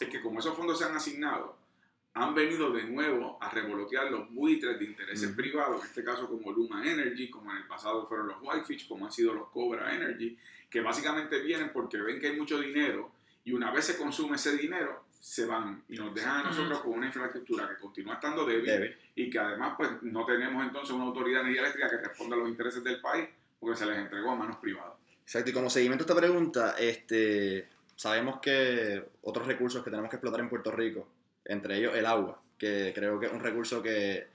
es 0.00 0.08
que 0.08 0.20
como 0.20 0.38
esos 0.38 0.56
fondos 0.56 0.78
se 0.78 0.84
han 0.84 0.94
asignado, 0.94 1.58
han 2.14 2.34
venido 2.34 2.70
de 2.70 2.84
nuevo 2.84 3.38
a 3.40 3.48
revolotear 3.48 4.10
los 4.10 4.32
buitres 4.32 4.78
de 4.78 4.84
intereses 4.84 5.30
mm. 5.32 5.36
privados, 5.36 5.80
en 5.80 5.88
este 5.88 6.04
caso 6.04 6.28
como 6.28 6.52
Luma 6.52 6.86
Energy, 6.86 7.28
como 7.28 7.50
en 7.50 7.58
el 7.58 7.66
pasado 7.66 8.06
fueron 8.06 8.28
los 8.28 8.36
Whitefish, 8.40 8.86
como 8.86 9.06
han 9.06 9.12
sido 9.12 9.32
los 9.32 9.48
Cobra 9.48 9.94
Energy, 9.94 10.38
que 10.68 10.80
básicamente 10.80 11.40
vienen 11.40 11.70
porque 11.72 11.96
ven 11.98 12.20
que 12.20 12.28
hay 12.28 12.36
mucho 12.36 12.60
dinero 12.60 13.10
y 13.44 13.52
una 13.52 13.70
vez 13.70 13.84
se 13.84 13.96
consume 13.96 14.36
ese 14.36 14.56
dinero, 14.56 15.04
se 15.20 15.46
van 15.46 15.84
y 15.88 15.96
nos 15.96 16.14
dejan 16.14 16.40
a 16.40 16.42
nosotros 16.44 16.80
con 16.80 16.94
una 16.94 17.06
infraestructura 17.06 17.68
que 17.68 17.76
continúa 17.76 18.14
estando 18.14 18.44
débil 18.44 18.66
Debe. 18.66 18.96
y 19.14 19.30
que 19.30 19.38
además 19.38 19.74
pues 19.76 19.90
no 20.02 20.24
tenemos 20.24 20.64
entonces 20.64 20.94
una 20.94 21.04
autoridad 21.04 21.48
eléctrica 21.48 21.88
que 21.88 21.98
responda 21.98 22.36
a 22.36 22.40
los 22.40 22.48
intereses 22.48 22.82
del 22.82 23.00
país 23.00 23.28
porque 23.60 23.76
se 23.76 23.86
les 23.86 23.98
entregó 23.98 24.32
a 24.32 24.34
manos 24.34 24.56
privadas. 24.56 24.94
Exacto, 25.22 25.50
y 25.50 25.52
como 25.52 25.70
seguimiento 25.70 26.02
a 26.02 26.06
esta 26.06 26.20
pregunta, 26.20 26.74
este, 26.78 27.68
sabemos 27.94 28.40
que 28.40 29.04
otros 29.22 29.46
recursos 29.46 29.84
que 29.84 29.90
tenemos 29.90 30.10
que 30.10 30.16
explotar 30.16 30.40
en 30.40 30.48
Puerto 30.48 30.72
Rico, 30.72 31.06
entre 31.44 31.78
ellos 31.78 31.94
el 31.94 32.06
agua, 32.06 32.42
que 32.58 32.92
creo 32.92 33.20
que 33.20 33.26
es 33.26 33.32
un 33.32 33.40
recurso 33.40 33.80
que, 33.80 34.26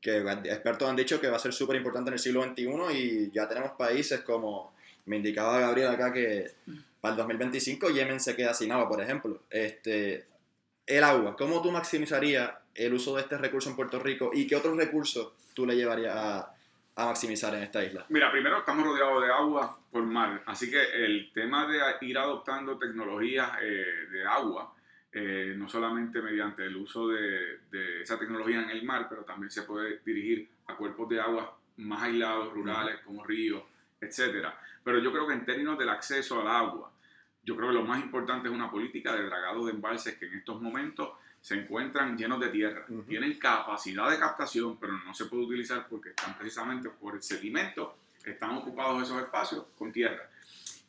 que 0.00 0.18
expertos 0.44 0.88
han 0.88 0.96
dicho 0.96 1.20
que 1.20 1.28
va 1.28 1.36
a 1.36 1.40
ser 1.40 1.52
súper 1.52 1.76
importante 1.76 2.08
en 2.08 2.14
el 2.14 2.18
siglo 2.18 2.42
XXI 2.42 2.64
y 2.94 3.30
ya 3.30 3.46
tenemos 3.46 3.72
países 3.72 4.20
como, 4.20 4.74
me 5.04 5.16
indicaba 5.16 5.60
Gabriel 5.60 5.88
acá 5.88 6.12
que 6.12 6.52
para 7.06 7.14
el 7.14 7.18
2025 7.18 7.90
Yemen 7.90 8.18
se 8.18 8.34
queda 8.34 8.52
sin 8.52 8.72
agua, 8.72 8.88
por 8.88 9.00
ejemplo. 9.00 9.42
Este, 9.48 10.26
el 10.84 11.04
agua, 11.04 11.36
¿cómo 11.36 11.62
tú 11.62 11.70
maximizarías 11.70 12.50
el 12.74 12.94
uso 12.94 13.14
de 13.14 13.22
este 13.22 13.38
recurso 13.38 13.70
en 13.70 13.76
Puerto 13.76 14.00
Rico 14.00 14.32
y 14.34 14.44
qué 14.48 14.56
otros 14.56 14.76
recursos 14.76 15.32
tú 15.54 15.64
le 15.64 15.76
llevarías 15.76 16.16
a, 16.16 16.52
a 16.96 17.06
maximizar 17.06 17.54
en 17.54 17.62
esta 17.62 17.84
isla? 17.84 18.06
Mira, 18.08 18.32
primero 18.32 18.58
estamos 18.58 18.84
rodeados 18.84 19.22
de 19.22 19.32
agua 19.32 19.78
por 19.88 20.02
mar, 20.02 20.42
así 20.46 20.68
que 20.68 20.82
el 20.82 21.30
tema 21.32 21.68
de 21.68 21.78
ir 22.00 22.18
adoptando 22.18 22.76
tecnologías 22.76 23.52
eh, 23.62 24.08
de 24.10 24.26
agua, 24.26 24.74
eh, 25.12 25.54
no 25.56 25.68
solamente 25.68 26.20
mediante 26.20 26.64
el 26.64 26.74
uso 26.74 27.06
de, 27.06 27.60
de, 27.70 28.02
esa 28.02 28.18
tecnología 28.18 28.62
en 28.62 28.70
el 28.70 28.82
mar, 28.82 29.06
pero 29.08 29.22
también 29.22 29.52
se 29.52 29.62
puede 29.62 30.00
dirigir 30.04 30.48
a 30.66 30.74
cuerpos 30.74 31.08
de 31.08 31.20
agua 31.20 31.56
más 31.76 32.02
aislados, 32.02 32.52
rurales, 32.52 32.96
como 33.04 33.22
ríos, 33.22 33.62
etcétera. 34.00 34.58
Pero 34.82 34.98
yo 35.00 35.12
creo 35.12 35.26
que 35.26 35.34
en 35.34 35.44
términos 35.44 35.78
del 35.78 35.88
acceso 35.88 36.40
al 36.40 36.48
agua, 36.48 36.92
yo 37.46 37.56
creo 37.56 37.68
que 37.68 37.74
lo 37.74 37.84
más 37.84 38.02
importante 38.02 38.48
es 38.48 38.54
una 38.54 38.70
política 38.70 39.14
de 39.14 39.22
dragado 39.22 39.64
de 39.64 39.72
embalses 39.72 40.16
que 40.16 40.26
en 40.26 40.34
estos 40.34 40.60
momentos 40.60 41.10
se 41.40 41.54
encuentran 41.54 42.18
llenos 42.18 42.40
de 42.40 42.48
tierra. 42.48 42.84
Uh 42.88 42.98
-huh. 42.98 43.06
Tienen 43.06 43.38
capacidad 43.38 44.10
de 44.10 44.18
captación, 44.18 44.76
pero 44.80 44.94
no 44.94 45.14
se 45.14 45.26
puede 45.26 45.44
utilizar 45.44 45.86
porque 45.88 46.08
están 46.08 46.36
precisamente 46.36 46.90
por 46.90 47.14
el 47.14 47.22
sedimento, 47.22 47.98
están 48.24 48.50
ocupados 48.56 49.04
esos 49.04 49.22
espacios 49.22 49.64
con 49.78 49.92
tierra. 49.92 50.28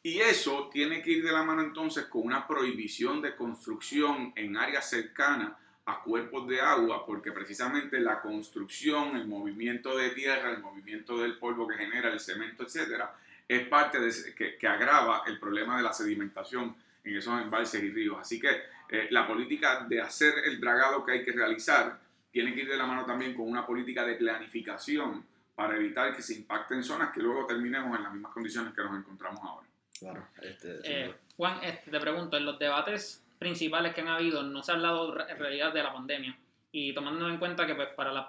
Y 0.01 0.19
eso 0.19 0.69
tiene 0.73 1.03
que 1.03 1.11
ir 1.11 1.23
de 1.23 1.31
la 1.31 1.43
mano 1.43 1.61
entonces 1.61 2.05
con 2.05 2.23
una 2.23 2.47
prohibición 2.47 3.21
de 3.21 3.35
construcción 3.35 4.33
en 4.35 4.57
áreas 4.57 4.89
cercanas 4.89 5.51
a 5.85 6.01
cuerpos 6.01 6.47
de 6.47 6.59
agua, 6.59 7.05
porque 7.05 7.31
precisamente 7.31 7.99
la 7.99 8.19
construcción, 8.19 9.15
el 9.15 9.27
movimiento 9.27 9.95
de 9.95 10.09
tierra, 10.09 10.51
el 10.51 10.61
movimiento 10.61 11.17
del 11.19 11.37
polvo 11.37 11.67
que 11.67 11.77
genera 11.77 12.11
el 12.11 12.19
cemento, 12.19 12.63
etcétera, 12.63 13.15
es 13.47 13.67
parte 13.67 13.99
de 13.99 14.11
que, 14.35 14.57
que, 14.57 14.67
agrava 14.67 15.23
el 15.25 15.39
problema 15.39 15.77
de 15.77 15.83
la 15.83 15.93
sedimentación 15.93 16.75
en 17.03 17.17
esos 17.17 17.41
embalses 17.41 17.81
y 17.81 17.89
ríos. 17.89 18.17
Así 18.19 18.39
que 18.39 18.49
eh, 18.89 19.07
la 19.11 19.25
política 19.25 19.85
de 19.87 20.01
hacer 20.01 20.33
el 20.45 20.59
dragado 20.59 21.05
que 21.05 21.13
hay 21.13 21.23
que 21.23 21.31
realizar 21.31 21.99
tiene 22.31 22.53
que 22.53 22.61
ir 22.61 22.69
de 22.69 22.77
la 22.77 22.85
mano 22.85 23.05
también 23.05 23.33
con 23.33 23.49
una 23.49 23.65
política 23.65 24.05
de 24.05 24.15
planificación 24.15 25.25
para 25.55 25.75
evitar 25.75 26.15
que 26.15 26.21
se 26.21 26.35
impacten 26.35 26.83
zonas 26.83 27.11
que 27.11 27.21
luego 27.21 27.47
terminemos 27.47 27.97
en 27.97 28.03
las 28.03 28.13
mismas 28.13 28.31
condiciones 28.33 28.73
que 28.73 28.83
nos 28.83 28.97
encontramos 28.97 29.39
ahora. 29.41 29.67
Claro. 29.97 30.27
Este, 30.41 30.79
eh, 30.83 31.15
Juan, 31.35 31.63
este, 31.63 31.89
te 31.89 31.99
pregunto, 31.99 32.37
en 32.37 32.45
los 32.45 32.59
debates 32.59 33.23
principales 33.39 33.93
que 33.93 34.01
han 34.01 34.09
habido 34.09 34.43
no 34.43 34.61
se 34.61 34.71
ha 34.71 34.75
hablado 34.75 35.15
en 35.27 35.37
realidad 35.37 35.73
de 35.73 35.83
la 35.83 35.93
pandemia 35.93 36.37
y 36.71 36.93
tomando 36.93 37.27
en 37.29 37.37
cuenta 37.37 37.65
que 37.65 37.75
pues, 37.75 37.89
para 37.89 38.11
las 38.11 38.27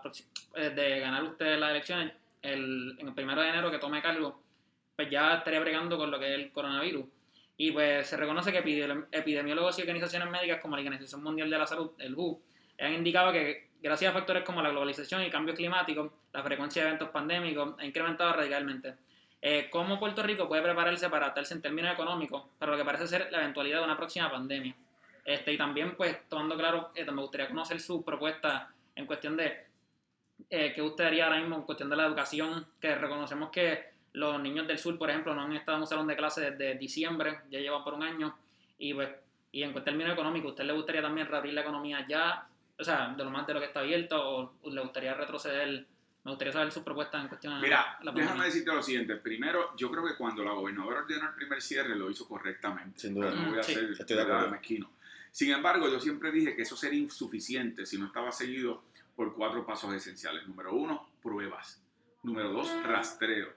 eh, 0.54 0.70
de 0.70 1.00
ganar 1.00 1.22
ustedes 1.24 1.58
las 1.58 1.70
elecciones 1.70 2.12
el, 2.42 2.96
en 2.98 3.08
el 3.08 3.14
primero 3.14 3.42
de 3.42 3.48
enero 3.48 3.70
que 3.70 3.78
tome 3.78 4.00
cargo 4.00 4.40
pues 4.98 5.10
ya 5.10 5.34
estaría 5.34 5.60
bregando 5.60 5.96
con 5.96 6.10
lo 6.10 6.18
que 6.18 6.26
es 6.26 6.34
el 6.40 6.50
coronavirus. 6.50 7.06
Y 7.56 7.70
pues 7.70 8.08
se 8.08 8.16
reconoce 8.16 8.50
que 8.50 8.58
epidemiólogos 9.12 9.78
y 9.78 9.82
organizaciones 9.82 10.28
médicas 10.28 10.60
como 10.60 10.74
la 10.74 10.80
Organización 10.80 11.22
Mundial 11.22 11.48
de 11.48 11.56
la 11.56 11.68
Salud, 11.68 11.92
el 11.98 12.16
WHO, 12.16 12.40
han 12.80 12.94
indicado 12.94 13.30
que 13.30 13.68
gracias 13.80 14.10
a 14.10 14.12
factores 14.12 14.42
como 14.42 14.60
la 14.60 14.70
globalización 14.70 15.22
y 15.22 15.30
cambios 15.30 15.56
climáticos, 15.56 16.10
la 16.32 16.42
frecuencia 16.42 16.82
de 16.82 16.88
eventos 16.88 17.10
pandémicos 17.10 17.78
ha 17.78 17.86
incrementado 17.86 18.32
radicalmente. 18.32 18.96
Eh, 19.40 19.68
¿Cómo 19.70 20.00
Puerto 20.00 20.20
Rico 20.24 20.48
puede 20.48 20.62
prepararse 20.62 21.08
para 21.08 21.26
adaptarse 21.26 21.54
en 21.54 21.62
términos 21.62 21.94
económicos 21.94 22.42
para 22.58 22.72
lo 22.72 22.78
que 22.78 22.84
parece 22.84 23.06
ser 23.06 23.28
la 23.30 23.38
eventualidad 23.38 23.78
de 23.78 23.84
una 23.84 23.96
próxima 23.96 24.28
pandemia? 24.28 24.74
Este, 25.24 25.52
y 25.52 25.56
también, 25.56 25.94
pues, 25.96 26.28
tomando 26.28 26.56
claro, 26.56 26.90
eh, 26.96 27.04
me 27.04 27.22
gustaría 27.22 27.46
conocer 27.46 27.78
su 27.78 28.04
propuesta 28.04 28.74
en 28.96 29.06
cuestión 29.06 29.36
de 29.36 29.64
eh, 30.50 30.72
qué 30.74 30.82
usted 30.82 31.04
haría 31.04 31.26
ahora 31.26 31.38
mismo 31.38 31.54
en 31.54 31.62
cuestión 31.62 31.88
de 31.88 31.94
la 31.94 32.06
educación, 32.06 32.66
que 32.80 32.96
reconocemos 32.96 33.50
que 33.50 33.97
los 34.12 34.40
niños 34.40 34.66
del 34.66 34.78
sur, 34.78 34.98
por 34.98 35.10
ejemplo, 35.10 35.34
no 35.34 35.42
han 35.42 35.52
estado 35.52 35.76
en 35.76 35.82
un 35.82 35.86
salón 35.86 36.06
de 36.06 36.16
clase 36.16 36.50
desde 36.50 36.78
diciembre, 36.78 37.40
ya 37.50 37.60
llevan 37.60 37.84
por 37.84 37.94
un 37.94 38.02
año. 38.02 38.36
Y 38.78 38.94
pues, 38.94 39.08
y 39.52 39.62
en 39.62 39.72
términos 39.84 40.12
económicos, 40.12 40.50
¿usted 40.50 40.64
le 40.64 40.72
gustaría 40.72 41.02
también 41.02 41.26
reabrir 41.26 41.54
la 41.54 41.62
economía 41.62 42.06
ya, 42.08 42.46
o 42.78 42.84
sea, 42.84 43.14
de 43.16 43.24
lo 43.24 43.30
más 43.30 43.46
de 43.46 43.54
lo 43.54 43.60
que 43.60 43.66
está 43.66 43.80
abierto, 43.80 44.52
o 44.62 44.70
le 44.70 44.80
gustaría 44.80 45.14
retroceder? 45.14 45.86
Me 46.24 46.32
gustaría 46.32 46.52
saber 46.52 46.70
sus 46.72 46.82
propuestas 46.82 47.22
en 47.22 47.28
cuestión 47.28 47.60
Mira, 47.60 47.98
la 48.02 48.12
déjame 48.12 48.44
decirte 48.44 48.74
lo 48.74 48.82
siguiente. 48.82 49.16
Primero, 49.16 49.74
yo 49.76 49.90
creo 49.90 50.04
que 50.04 50.16
cuando 50.16 50.44
la 50.44 50.52
gobernadora 50.52 51.00
ordenó 51.00 51.28
el 51.28 51.34
primer 51.34 51.62
cierre, 51.62 51.96
lo 51.96 52.10
hizo 52.10 52.28
correctamente. 52.28 52.98
Sin 53.00 53.14
duda. 53.14 53.30
No 53.30 53.50
voy 53.50 53.58
a 53.58 53.62
sí, 53.62 53.74
ser 53.74 53.92
estoy 53.92 54.16
de 54.16 54.22
acuerdo. 54.22 54.50
mezquino. 54.50 54.90
Sin 55.30 55.52
embargo, 55.52 55.88
yo 55.88 56.00
siempre 56.00 56.30
dije 56.30 56.54
que 56.54 56.62
eso 56.62 56.76
sería 56.76 56.98
insuficiente 56.98 57.86
si 57.86 57.96
no 57.96 58.06
estaba 58.06 58.32
seguido 58.32 58.82
por 59.16 59.34
cuatro 59.34 59.64
pasos 59.64 59.94
esenciales. 59.94 60.46
Número 60.46 60.74
uno, 60.74 61.08
pruebas. 61.22 61.80
Número 62.22 62.50
dos, 62.50 62.70
rastreo. 62.82 63.48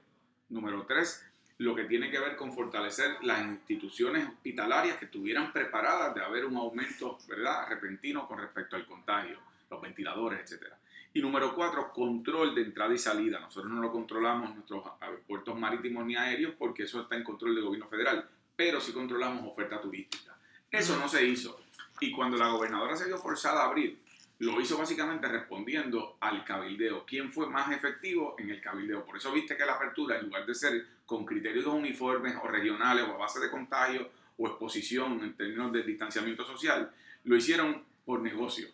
Número 0.52 0.86
tres, 0.86 1.26
lo 1.60 1.74
que 1.74 1.86
tiene 1.86 2.12
que 2.12 2.20
ver 2.20 2.36
con 2.36 2.52
fortalecer 2.54 3.24
las 3.24 3.42
instituciones 3.46 4.28
hospitalarias 4.28 4.98
que 4.98 5.06
estuvieran 5.06 5.54
preparadas 5.54 6.14
de 6.14 6.22
haber 6.22 6.46
un 6.46 6.58
aumento 6.58 7.18
¿verdad? 7.28 7.70
repentino 7.70 8.28
con 8.28 8.38
respecto 8.38 8.76
al 8.76 8.86
contagio, 8.86 9.40
los 9.70 9.82
ventiladores, 9.82 10.42
etcétera. 10.42 10.78
Y 11.14 11.22
número 11.22 11.56
cuatro, 11.56 11.94
control 11.94 12.54
de 12.54 12.64
entrada 12.64 12.94
y 12.94 12.98
salida. 12.98 13.40
Nosotros 13.40 13.72
no 13.72 13.82
lo 13.82 13.92
controlamos 13.94 14.54
nuestros 14.54 14.84
puertos 15.26 15.58
marítimos 15.58 16.06
ni 16.06 16.18
aéreos 16.18 16.54
porque 16.58 16.84
eso 16.84 17.02
está 17.02 17.16
en 17.16 17.24
control 17.24 17.56
del 17.56 17.64
gobierno 17.64 17.88
federal, 17.88 18.30
pero 18.54 18.82
sí 18.82 18.92
controlamos 18.92 19.48
oferta 19.48 19.80
turística. 19.80 20.36
Eso 20.70 20.98
no 20.98 21.08
se 21.08 21.26
hizo. 21.26 21.62
Y 22.02 22.12
cuando 22.12 22.36
la 22.36 22.50
gobernadora 22.50 22.98
se 22.98 23.06
vio 23.06 23.18
forzada 23.18 23.62
a 23.62 23.68
abrir, 23.68 24.00
lo 24.42 24.60
hizo 24.60 24.78
básicamente 24.78 25.28
respondiendo 25.28 26.18
al 26.20 26.44
cabildeo. 26.44 27.06
¿Quién 27.06 27.32
fue 27.32 27.48
más 27.48 27.72
efectivo 27.72 28.36
en 28.40 28.50
el 28.50 28.60
cabildeo? 28.60 29.06
Por 29.06 29.18
eso 29.18 29.32
viste 29.32 29.56
que 29.56 29.66
la 29.66 29.74
apertura, 29.74 30.18
en 30.18 30.26
lugar 30.26 30.48
de 30.48 30.56
ser 30.56 30.86
con 31.06 31.26
criterios 31.26 31.68
uniformes 31.68 32.36
o 32.42 32.48
regionales 32.48 33.06
o 33.08 33.14
a 33.14 33.18
base 33.18 33.40
de 33.40 33.52
contagio 33.52 34.10
o 34.38 34.48
exposición 34.48 35.22
en 35.24 35.38
términos 35.38 35.72
de 35.72 35.84
distanciamiento 35.84 36.44
social, 36.44 36.92
lo 37.24 37.36
hicieron 37.36 37.84
por 38.04 38.22
negocio. 38.22 38.68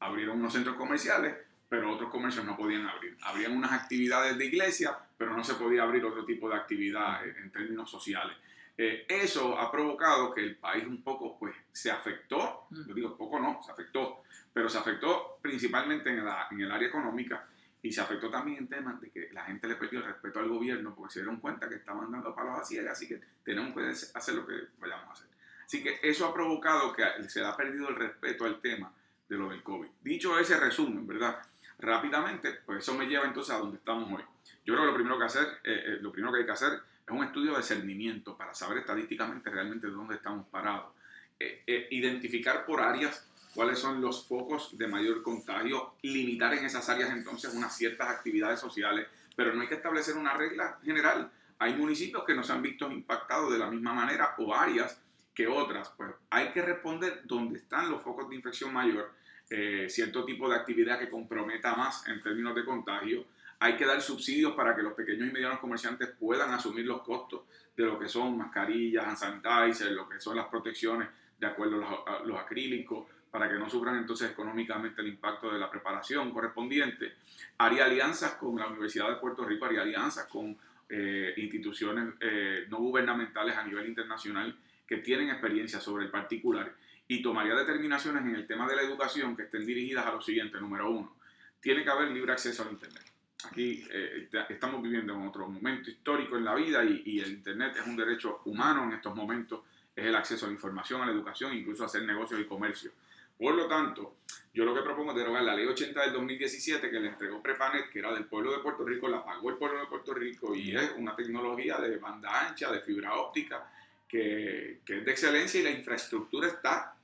Abrieron 0.00 0.38
unos 0.38 0.52
centros 0.52 0.76
comerciales 0.76 1.34
pero 1.68 1.92
otros 1.92 2.10
comercios 2.10 2.44
no 2.44 2.56
podían 2.56 2.86
abrir. 2.86 3.16
Habrían 3.22 3.56
unas 3.56 3.72
actividades 3.72 4.38
de 4.38 4.44
iglesia, 4.46 4.96
pero 5.18 5.36
no 5.36 5.42
se 5.42 5.54
podía 5.54 5.82
abrir 5.82 6.04
otro 6.04 6.24
tipo 6.24 6.48
de 6.48 6.54
actividad 6.54 7.26
en 7.26 7.50
términos 7.50 7.90
sociales. 7.90 8.36
Eh, 8.78 9.06
eso 9.08 9.58
ha 9.58 9.70
provocado 9.72 10.32
que 10.34 10.42
el 10.42 10.56
país 10.56 10.84
un 10.86 11.02
poco 11.02 11.38
pues, 11.38 11.54
se 11.72 11.90
afectó, 11.90 12.66
yo 12.70 12.94
digo 12.94 13.16
poco 13.16 13.40
no, 13.40 13.60
se 13.64 13.72
afectó, 13.72 14.22
pero 14.56 14.70
se 14.70 14.78
afectó 14.78 15.38
principalmente 15.42 16.08
en, 16.08 16.24
la, 16.24 16.48
en 16.50 16.62
el 16.62 16.72
área 16.72 16.88
económica 16.88 17.46
y 17.82 17.92
se 17.92 18.00
afectó 18.00 18.30
también 18.30 18.56
en 18.56 18.68
temas 18.68 18.98
de 19.02 19.10
que 19.10 19.28
la 19.30 19.44
gente 19.44 19.68
le 19.68 19.76
perdió 19.76 19.98
el 19.98 20.06
respeto 20.06 20.38
al 20.38 20.48
gobierno 20.48 20.94
porque 20.94 21.12
se 21.12 21.20
dieron 21.20 21.40
cuenta 21.40 21.68
que 21.68 21.74
estaban 21.74 22.10
dando 22.10 22.34
palos 22.34 22.58
a 22.58 22.64
ciegas, 22.64 22.92
así 22.92 23.06
que 23.06 23.20
tenemos 23.44 23.74
que 23.74 23.86
hacer 24.16 24.34
lo 24.34 24.46
que 24.46 24.54
vayamos 24.78 25.08
a 25.10 25.12
hacer. 25.12 25.26
Así 25.62 25.82
que 25.82 26.00
eso 26.02 26.24
ha 26.24 26.32
provocado 26.32 26.94
que 26.94 27.04
se 27.28 27.44
ha 27.44 27.54
perdido 27.54 27.90
el 27.90 27.96
respeto 27.96 28.46
al 28.46 28.62
tema 28.62 28.90
de 29.28 29.36
lo 29.36 29.50
del 29.50 29.62
COVID. 29.62 29.90
Dicho 30.00 30.38
ese 30.38 30.58
resumen, 30.58 31.06
¿verdad? 31.06 31.38
rápidamente, 31.78 32.52
pues 32.64 32.78
eso 32.78 32.94
me 32.94 33.04
lleva 33.04 33.26
entonces 33.26 33.54
a 33.54 33.58
donde 33.58 33.76
estamos 33.76 34.10
hoy. 34.10 34.24
Yo 34.64 34.72
creo 34.72 34.86
que 34.86 34.86
lo 34.86 34.94
primero 34.94 35.18
que, 35.18 35.24
hacer, 35.26 35.46
eh, 35.64 35.82
eh, 35.84 35.98
lo 36.00 36.10
primero 36.12 36.32
que 36.32 36.38
hay 36.38 36.46
que 36.46 36.52
hacer 36.52 36.72
es 37.06 37.10
un 37.12 37.22
estudio 37.22 37.50
de 37.52 37.58
discernimiento 37.58 38.38
para 38.38 38.54
saber 38.54 38.78
estadísticamente 38.78 39.50
realmente 39.50 39.86
dónde 39.88 40.14
estamos 40.14 40.46
parados. 40.46 40.94
Eh, 41.38 41.88
identificar 41.90 42.64
por 42.64 42.80
áreas 42.80 43.28
cuáles 43.56 43.78
son 43.78 44.02
los 44.02 44.28
focos 44.28 44.76
de 44.76 44.86
mayor 44.86 45.22
contagio, 45.22 45.94
limitar 46.02 46.52
en 46.52 46.66
esas 46.66 46.86
áreas 46.90 47.10
entonces 47.10 47.54
unas 47.54 47.74
ciertas 47.74 48.08
actividades 48.08 48.60
sociales, 48.60 49.06
pero 49.34 49.54
no 49.54 49.62
hay 49.62 49.66
que 49.66 49.76
establecer 49.76 50.14
una 50.16 50.34
regla 50.34 50.78
general. 50.84 51.32
Hay 51.58 51.74
municipios 51.74 52.22
que 52.24 52.34
no 52.34 52.44
se 52.44 52.52
han 52.52 52.60
visto 52.60 52.90
impactados 52.92 53.50
de 53.50 53.58
la 53.58 53.70
misma 53.70 53.94
manera 53.94 54.34
o 54.36 54.54
áreas 54.54 55.00
que 55.34 55.48
otras. 55.48 55.88
Pues 55.96 56.10
hay 56.28 56.52
que 56.52 56.60
responder 56.60 57.22
dónde 57.24 57.58
están 57.58 57.90
los 57.90 58.02
focos 58.02 58.28
de 58.28 58.36
infección 58.36 58.74
mayor 58.74 59.10
eh, 59.48 59.86
cierto 59.88 60.24
tipo 60.24 60.50
de 60.50 60.56
actividad 60.56 60.98
que 60.98 61.08
comprometa 61.08 61.74
más 61.74 62.06
en 62.08 62.22
términos 62.22 62.54
de 62.54 62.64
contagio. 62.64 63.24
Hay 63.60 63.76
que 63.76 63.86
dar 63.86 64.02
subsidios 64.02 64.52
para 64.52 64.76
que 64.76 64.82
los 64.82 64.92
pequeños 64.92 65.28
y 65.28 65.32
medianos 65.32 65.60
comerciantes 65.60 66.10
puedan 66.18 66.52
asumir 66.52 66.84
los 66.84 67.00
costos 67.00 67.42
de 67.74 67.84
lo 67.84 67.98
que 67.98 68.08
son 68.08 68.36
mascarillas, 68.36 69.22
hand 69.22 69.42
sanitizer, 69.42 69.92
lo 69.92 70.06
que 70.08 70.20
son 70.20 70.36
las 70.36 70.46
protecciones 70.48 71.08
de 71.38 71.46
acuerdo 71.46 71.76
a 72.06 72.20
los, 72.24 72.38
acrílicos, 72.38 73.06
para 73.36 73.50
que 73.50 73.58
no 73.58 73.68
sufran 73.68 73.98
entonces 73.98 74.30
económicamente 74.30 75.02
el 75.02 75.08
impacto 75.08 75.52
de 75.52 75.58
la 75.58 75.70
preparación 75.70 76.32
correspondiente. 76.32 77.16
Haría 77.58 77.84
alianzas 77.84 78.36
con 78.36 78.56
la 78.56 78.66
Universidad 78.66 79.10
de 79.10 79.16
Puerto 79.16 79.44
Rico, 79.44 79.66
haría 79.66 79.82
alianzas 79.82 80.24
con 80.24 80.56
eh, 80.88 81.34
instituciones 81.36 82.14
eh, 82.18 82.64
no 82.70 82.78
gubernamentales 82.78 83.54
a 83.54 83.62
nivel 83.62 83.88
internacional 83.88 84.56
que 84.86 84.96
tienen 84.96 85.28
experiencia 85.28 85.80
sobre 85.80 86.06
el 86.06 86.10
particular 86.10 86.72
y 87.06 87.20
tomaría 87.20 87.54
determinaciones 87.54 88.22
en 88.22 88.36
el 88.36 88.46
tema 88.46 88.66
de 88.66 88.74
la 88.74 88.80
educación 88.80 89.36
que 89.36 89.42
estén 89.42 89.66
dirigidas 89.66 90.06
a 90.06 90.12
lo 90.12 90.22
siguiente. 90.22 90.58
Número 90.58 90.90
uno, 90.90 91.16
tiene 91.60 91.84
que 91.84 91.90
haber 91.90 92.08
libre 92.12 92.32
acceso 92.32 92.62
al 92.62 92.70
Internet. 92.70 93.04
Aquí 93.50 93.86
eh, 93.90 94.30
estamos 94.48 94.82
viviendo 94.82 95.12
en 95.12 95.28
otro 95.28 95.46
momento 95.46 95.90
histórico 95.90 96.38
en 96.38 96.44
la 96.46 96.54
vida 96.54 96.82
y, 96.82 97.20
el 97.20 97.32
Internet 97.32 97.76
es 97.78 97.86
un 97.86 97.96
derecho 97.96 98.40
humano 98.46 98.84
en 98.84 98.94
estos 98.94 99.14
momentos, 99.14 99.60
es 99.94 100.06
el 100.06 100.16
acceso 100.16 100.46
a 100.46 100.48
la 100.48 100.54
información, 100.54 101.02
a 101.02 101.04
la 101.04 101.12
educación, 101.12 101.54
incluso 101.54 101.82
a 101.82 101.86
hacer 101.86 102.02
negocios 102.02 102.40
y 102.40 102.44
comercio. 102.44 102.92
Por 103.38 103.54
lo 103.54 103.68
tanto, 103.68 104.16
yo 104.54 104.64
lo 104.64 104.74
que 104.74 104.82
propongo 104.82 105.12
es 105.12 105.18
derogar 105.18 105.42
la 105.42 105.54
ley 105.54 105.66
80 105.66 106.00
del 106.00 106.12
2017 106.12 106.90
que 106.90 107.00
le 107.00 107.08
entregó 107.08 107.42
Prepanet, 107.42 107.90
que 107.90 107.98
era 107.98 108.12
del 108.12 108.24
pueblo 108.24 108.52
de 108.52 108.58
Puerto 108.58 108.84
Rico, 108.84 109.08
la 109.08 109.24
pagó 109.24 109.50
el 109.50 109.56
pueblo 109.56 109.80
de 109.80 109.86
Puerto 109.86 110.14
Rico 110.14 110.54
y 110.54 110.74
es 110.74 110.92
una 110.96 111.14
tecnología 111.14 111.76
de 111.78 111.96
banda 111.98 112.48
ancha, 112.48 112.70
de 112.72 112.80
fibra 112.80 113.14
óptica, 113.14 113.70
que, 114.08 114.80
que 114.84 114.98
es 114.98 115.04
de 115.04 115.10
excelencia 115.10 115.60
y 115.60 115.64
la 115.64 115.70
infraestructura 115.70 116.48
está 116.48 116.96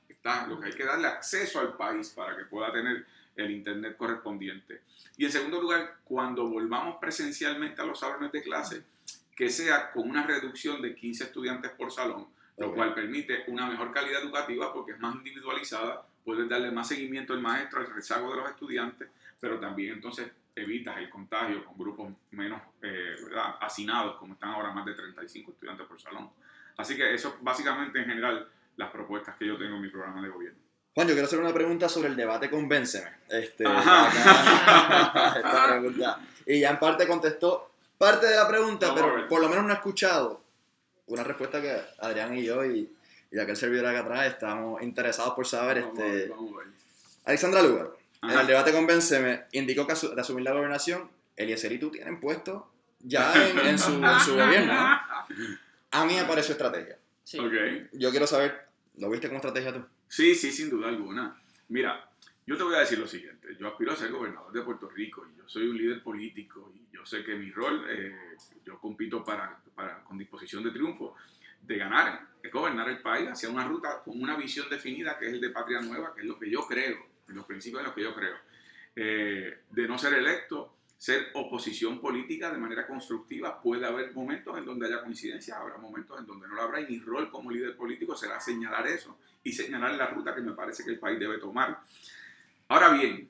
lo 0.47 0.59
que 0.59 0.67
hay 0.67 0.73
que 0.73 0.85
darle 0.85 1.07
acceso 1.07 1.59
al 1.59 1.75
país 1.75 2.09
para 2.09 2.37
que 2.37 2.45
pueda 2.45 2.71
tener 2.71 3.05
el 3.35 3.51
Internet 3.51 3.97
correspondiente. 3.97 4.81
Y 5.17 5.25
en 5.25 5.31
segundo 5.31 5.61
lugar, 5.61 5.97
cuando 6.05 6.47
volvamos 6.47 6.97
presencialmente 6.99 7.81
a 7.81 7.85
los 7.85 7.99
salones 7.99 8.31
de 8.31 8.41
clase, 8.41 8.83
que 9.35 9.49
sea 9.49 9.91
con 9.91 10.09
una 10.09 10.25
reducción 10.25 10.81
de 10.81 10.95
15 10.95 11.25
estudiantes 11.25 11.71
por 11.71 11.91
salón, 11.91 12.27
lo 12.57 12.73
cual 12.73 12.93
permite 12.93 13.43
una 13.47 13.67
mejor 13.67 13.91
calidad 13.91 14.21
educativa 14.21 14.71
porque 14.71 14.93
es 14.93 14.99
más 14.99 15.15
individualizada, 15.15 16.05
puedes 16.23 16.49
darle 16.49 16.71
más 16.71 16.87
seguimiento 16.87 17.33
al 17.33 17.41
maestro, 17.41 17.81
al 17.81 17.93
rezago 17.93 18.31
de 18.31 18.37
los 18.41 18.49
estudiantes, 18.49 19.09
pero 19.39 19.59
también 19.59 19.93
entonces 19.93 20.31
evitas 20.55 20.97
el 20.97 21.09
contagio 21.09 21.65
con 21.65 21.77
grupos 21.77 22.13
menos 22.31 22.61
eh, 22.81 23.15
hacinados, 23.59 24.15
como 24.17 24.33
están 24.33 24.51
ahora 24.51 24.71
más 24.71 24.85
de 24.85 24.93
35 24.93 25.51
estudiantes 25.51 25.85
por 25.87 25.99
salón. 25.99 26.29
Así 26.77 26.95
que 26.95 27.13
eso 27.13 27.37
básicamente 27.41 27.99
en 27.99 28.05
general 28.05 28.47
las 28.77 28.91
propuestas 28.91 29.35
que 29.37 29.47
yo 29.47 29.57
tengo 29.57 29.75
en 29.75 29.81
mi 29.81 29.89
programa 29.89 30.21
de 30.21 30.29
gobierno. 30.29 30.59
Juan, 30.95 31.07
yo 31.07 31.13
quiero 31.13 31.27
hacer 31.27 31.39
una 31.39 31.53
pregunta 31.53 31.89
sobre 31.89 32.09
el 32.09 32.15
debate 32.15 32.49
Convénceme. 32.49 33.09
Este, 33.29 33.63
esta 33.67 35.31
pregunta. 35.69 36.19
Y 36.45 36.59
ya 36.59 36.71
en 36.71 36.79
parte 36.79 37.07
contestó 37.07 37.71
parte 37.97 38.27
de 38.27 38.35
la 38.35 38.47
pregunta, 38.47 38.93
pero 38.93 39.27
por 39.27 39.41
lo 39.41 39.49
menos 39.49 39.65
no 39.65 39.71
he 39.71 39.75
escuchado 39.75 40.43
una 41.07 41.23
respuesta 41.23 41.61
que 41.61 41.81
Adrián 41.99 42.37
y 42.37 42.43
yo 42.43 42.63
y, 42.65 42.91
y 43.33 43.39
aquel 43.39 43.55
servidor 43.55 43.87
acá 43.87 44.01
atrás 44.01 44.27
estamos 44.27 44.81
interesados 44.83 45.33
por 45.33 45.47
saber. 45.47 45.79
este, 45.79 46.31
Alexandra 47.25 47.63
Lugar, 47.63 47.89
en 48.21 48.29
el 48.29 48.45
debate 48.45 48.71
Convénceme, 48.71 49.45
indicó 49.53 49.87
que 49.87 49.93
de 49.93 50.21
asumir 50.21 50.43
la 50.43 50.53
gobernación, 50.53 51.09
Eliezer 51.35 51.71
y 51.71 51.79
tú 51.79 51.89
tienen 51.89 52.19
puesto 52.19 52.71
ya 52.99 53.33
en, 53.67 53.79
su, 53.79 53.93
en 53.93 54.19
su 54.19 54.35
gobierno. 54.35 54.73
A 55.91 56.05
mí 56.05 56.13
me 56.13 56.25
pareció 56.25 56.51
estrategia. 56.51 56.99
Yo 57.93 58.11
quiero 58.11 58.27
saber, 58.27 58.67
¿lo 58.97 59.09
viste 59.09 59.27
como 59.27 59.37
estrategia 59.37 59.73
tú? 59.73 59.83
Sí, 60.07 60.35
sí, 60.35 60.51
sin 60.51 60.69
duda 60.69 60.89
alguna. 60.89 61.35
Mira, 61.69 62.07
yo 62.45 62.55
te 62.55 62.63
voy 62.63 62.75
a 62.75 62.79
decir 62.79 62.99
lo 62.99 63.07
siguiente. 63.07 63.55
Yo 63.59 63.67
aspiro 63.67 63.93
a 63.93 63.95
ser 63.95 64.11
gobernador 64.11 64.53
de 64.53 64.61
Puerto 64.61 64.87
Rico 64.89 65.25
y 65.33 65.37
yo 65.37 65.49
soy 65.49 65.69
un 65.69 65.77
líder 65.77 66.03
político 66.03 66.71
y 66.75 66.95
yo 66.95 67.03
sé 67.03 67.23
que 67.23 67.33
mi 67.33 67.49
rol, 67.49 67.83
eh, 67.89 68.15
yo 68.63 68.79
compito 68.79 69.23
para, 69.23 69.59
para, 69.73 70.03
con 70.03 70.19
disposición 70.19 70.63
de 70.63 70.69
triunfo, 70.69 71.15
de 71.63 71.77
ganar, 71.77 72.32
es 72.43 72.51
gobernar 72.51 72.89
el 72.89 72.99
país 72.99 73.29
hacia 73.29 73.49
una 73.49 73.65
ruta 73.65 74.03
con 74.03 74.21
una 74.21 74.35
visión 74.35 74.69
definida 74.69 75.17
que 75.17 75.27
es 75.27 75.33
el 75.33 75.41
de 75.41 75.49
Patria 75.49 75.79
Nueva, 75.79 76.13
que 76.13 76.21
es 76.21 76.27
lo 76.27 76.37
que 76.37 76.49
yo 76.49 76.67
creo, 76.67 76.97
en 77.29 77.35
los 77.35 77.45
principios 77.45 77.81
de 77.81 77.85
los 77.85 77.95
que 77.95 78.03
yo 78.03 78.13
creo. 78.13 78.35
Eh, 78.95 79.59
de 79.71 79.87
no 79.87 79.97
ser 79.97 80.13
electo, 80.13 80.75
ser 80.97 81.31
oposición 81.33 82.01
política 82.01 82.51
de 82.51 82.57
manera 82.57 82.85
constructiva. 82.85 83.61
Puede 83.61 83.85
haber 83.85 84.13
momentos 84.13 84.57
en 84.57 84.65
donde 84.65 84.87
haya 84.87 85.01
coincidencia, 85.01 85.57
habrá 85.57 85.77
momentos 85.77 86.19
en 86.19 86.25
donde 86.25 86.47
no 86.47 86.55
lo 86.55 86.61
habrá 86.61 86.81
y 86.81 86.87
mi 86.87 86.99
rol 86.99 87.31
como 87.31 87.49
líder 87.49 87.77
político 87.77 88.15
será 88.15 88.39
señalar 88.41 88.87
eso 88.87 89.17
y 89.41 89.53
señalar 89.53 89.95
la 89.95 90.07
ruta 90.07 90.35
que 90.35 90.41
me 90.41 90.51
parece 90.51 90.83
que 90.83 90.91
el 90.91 90.99
país 90.99 91.17
debe 91.17 91.37
tomar. 91.37 91.79
Ahora 92.67 92.89
bien, 92.89 93.29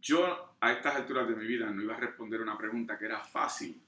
yo 0.00 0.56
a 0.58 0.72
estas 0.72 0.96
alturas 0.96 1.28
de 1.28 1.36
mi 1.36 1.46
vida 1.46 1.70
no 1.70 1.82
iba 1.82 1.94
a 1.94 2.00
responder 2.00 2.40
una 2.40 2.56
pregunta 2.56 2.98
que 2.98 3.04
era 3.04 3.20
fácil. 3.20 3.80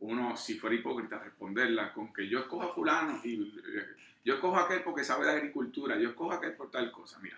Uno, 0.00 0.36
si 0.36 0.58
fuera 0.58 0.76
hipócrita, 0.76 1.18
responderla 1.18 1.92
con 1.92 2.12
que 2.12 2.28
yo 2.28 2.40
escojo 2.40 2.62
a 2.70 2.74
fulano 2.74 3.20
y 3.24 3.34
eh, 3.34 3.86
yo 4.24 4.34
escojo 4.34 4.56
a 4.56 4.64
aquel 4.64 4.82
porque 4.82 5.04
sabe 5.04 5.26
de 5.26 5.32
agricultura, 5.32 5.96
yo 5.98 6.10
escojo 6.10 6.32
a 6.32 6.36
aquel 6.36 6.52
por 6.52 6.70
tal 6.70 6.92
cosa. 6.92 7.18
Mira, 7.20 7.36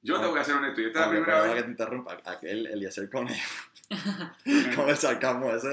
yo 0.00 0.20
te 0.20 0.26
voy 0.26 0.38
a 0.38 0.44
ser 0.44 0.54
honesto, 0.54 0.80
y 0.80 0.86
esta 0.86 1.00
es 1.00 1.06
la 1.06 1.10
primera 1.10 1.42
vez... 1.42 1.54
que 1.54 1.62
te 1.62 1.70
interrumpa, 1.70 2.18
aquel 2.24 2.66
Eliezer 2.66 3.10
Conejo, 3.10 3.64
con 4.76 4.88
el 4.88 4.96
sarcasmo 4.96 5.50
ese, 5.50 5.68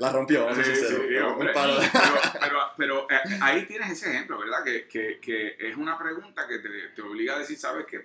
la 0.00 0.10
rompió, 0.10 0.54
sí, 0.54 0.62
sí, 0.64 0.96
pero, 1.08 2.72
pero, 2.76 3.06
eh, 3.10 3.38
ahí 3.42 3.66
tienes 3.66 3.90
ese 3.90 4.10
ejemplo, 4.10 4.38
¿verdad? 4.38 4.64
Que, 4.64 4.88
que, 4.88 5.20
que 5.20 5.56
es 5.58 5.76
una 5.76 5.98
pregunta 5.98 6.48
que 6.48 6.60
te, 6.60 6.88
te, 6.94 7.02
obliga 7.02 7.36
a 7.36 7.38
decir, 7.40 7.58
¿sabes 7.58 7.84
qué? 7.86 8.02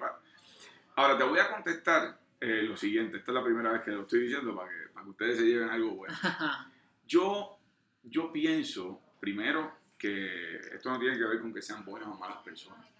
Ahora, 0.95 1.17
te 1.17 1.23
voy 1.23 1.39
a 1.39 1.49
contestar 1.49 2.17
eh, 2.41 2.63
lo 2.63 2.75
siguiente, 2.75 3.17
esta 3.17 3.31
es 3.31 3.35
la 3.35 3.43
primera 3.43 3.71
vez 3.71 3.81
que 3.83 3.91
lo 3.91 4.01
estoy 4.01 4.21
diciendo 4.23 4.55
para 4.55 4.69
que, 4.69 4.75
para 4.93 5.03
que 5.05 5.09
ustedes 5.11 5.37
se 5.37 5.43
lleven 5.43 5.69
algo 5.69 5.91
bueno. 5.91 6.15
Yo, 7.11 7.57
yo 8.03 8.31
pienso, 8.31 9.01
primero, 9.19 9.75
que 9.97 10.55
esto 10.55 10.89
no 10.89 10.99
tiene 10.99 11.17
que 11.17 11.25
ver 11.25 11.41
con 11.41 11.53
que 11.53 11.61
sean 11.61 11.83
buenas 11.83 12.07
o 12.07 12.17
malas 12.17 12.41
personas 12.43 12.91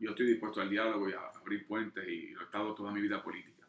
yo 0.00 0.10
estoy 0.10 0.26
dispuesto 0.26 0.60
al 0.60 0.70
diálogo 0.70 1.08
y 1.08 1.12
a 1.12 1.20
abrir 1.38 1.66
puentes 1.66 2.08
y 2.08 2.30
lo 2.30 2.40
he 2.40 2.44
estado 2.44 2.74
toda 2.74 2.90
mi 2.90 3.02
vida 3.02 3.22
política. 3.22 3.66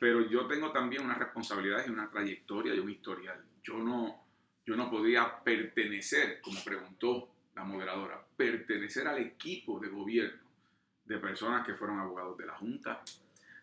Pero 0.00 0.28
yo 0.28 0.46
tengo 0.46 0.72
también 0.72 1.04
unas 1.04 1.18
responsabilidades 1.18 1.86
y 1.86 1.90
una 1.90 2.10
trayectoria 2.10 2.74
y 2.74 2.78
un 2.78 2.90
historial. 2.90 3.44
Yo 3.62 3.76
no, 3.78 4.24
yo 4.64 4.76
no 4.76 4.90
podía 4.90 5.42
pertenecer, 5.44 6.40
como 6.40 6.64
preguntó 6.64 7.30
la 7.54 7.64
moderadora, 7.64 8.24
pertenecer 8.36 9.06
al 9.06 9.18
equipo 9.18 9.78
de 9.78 9.88
gobierno 9.88 10.46
de 11.04 11.18
personas 11.18 11.64
que 11.64 11.74
fueron 11.74 12.00
abogados 12.00 12.36
de 12.38 12.46
la 12.46 12.54
Junta, 12.54 13.02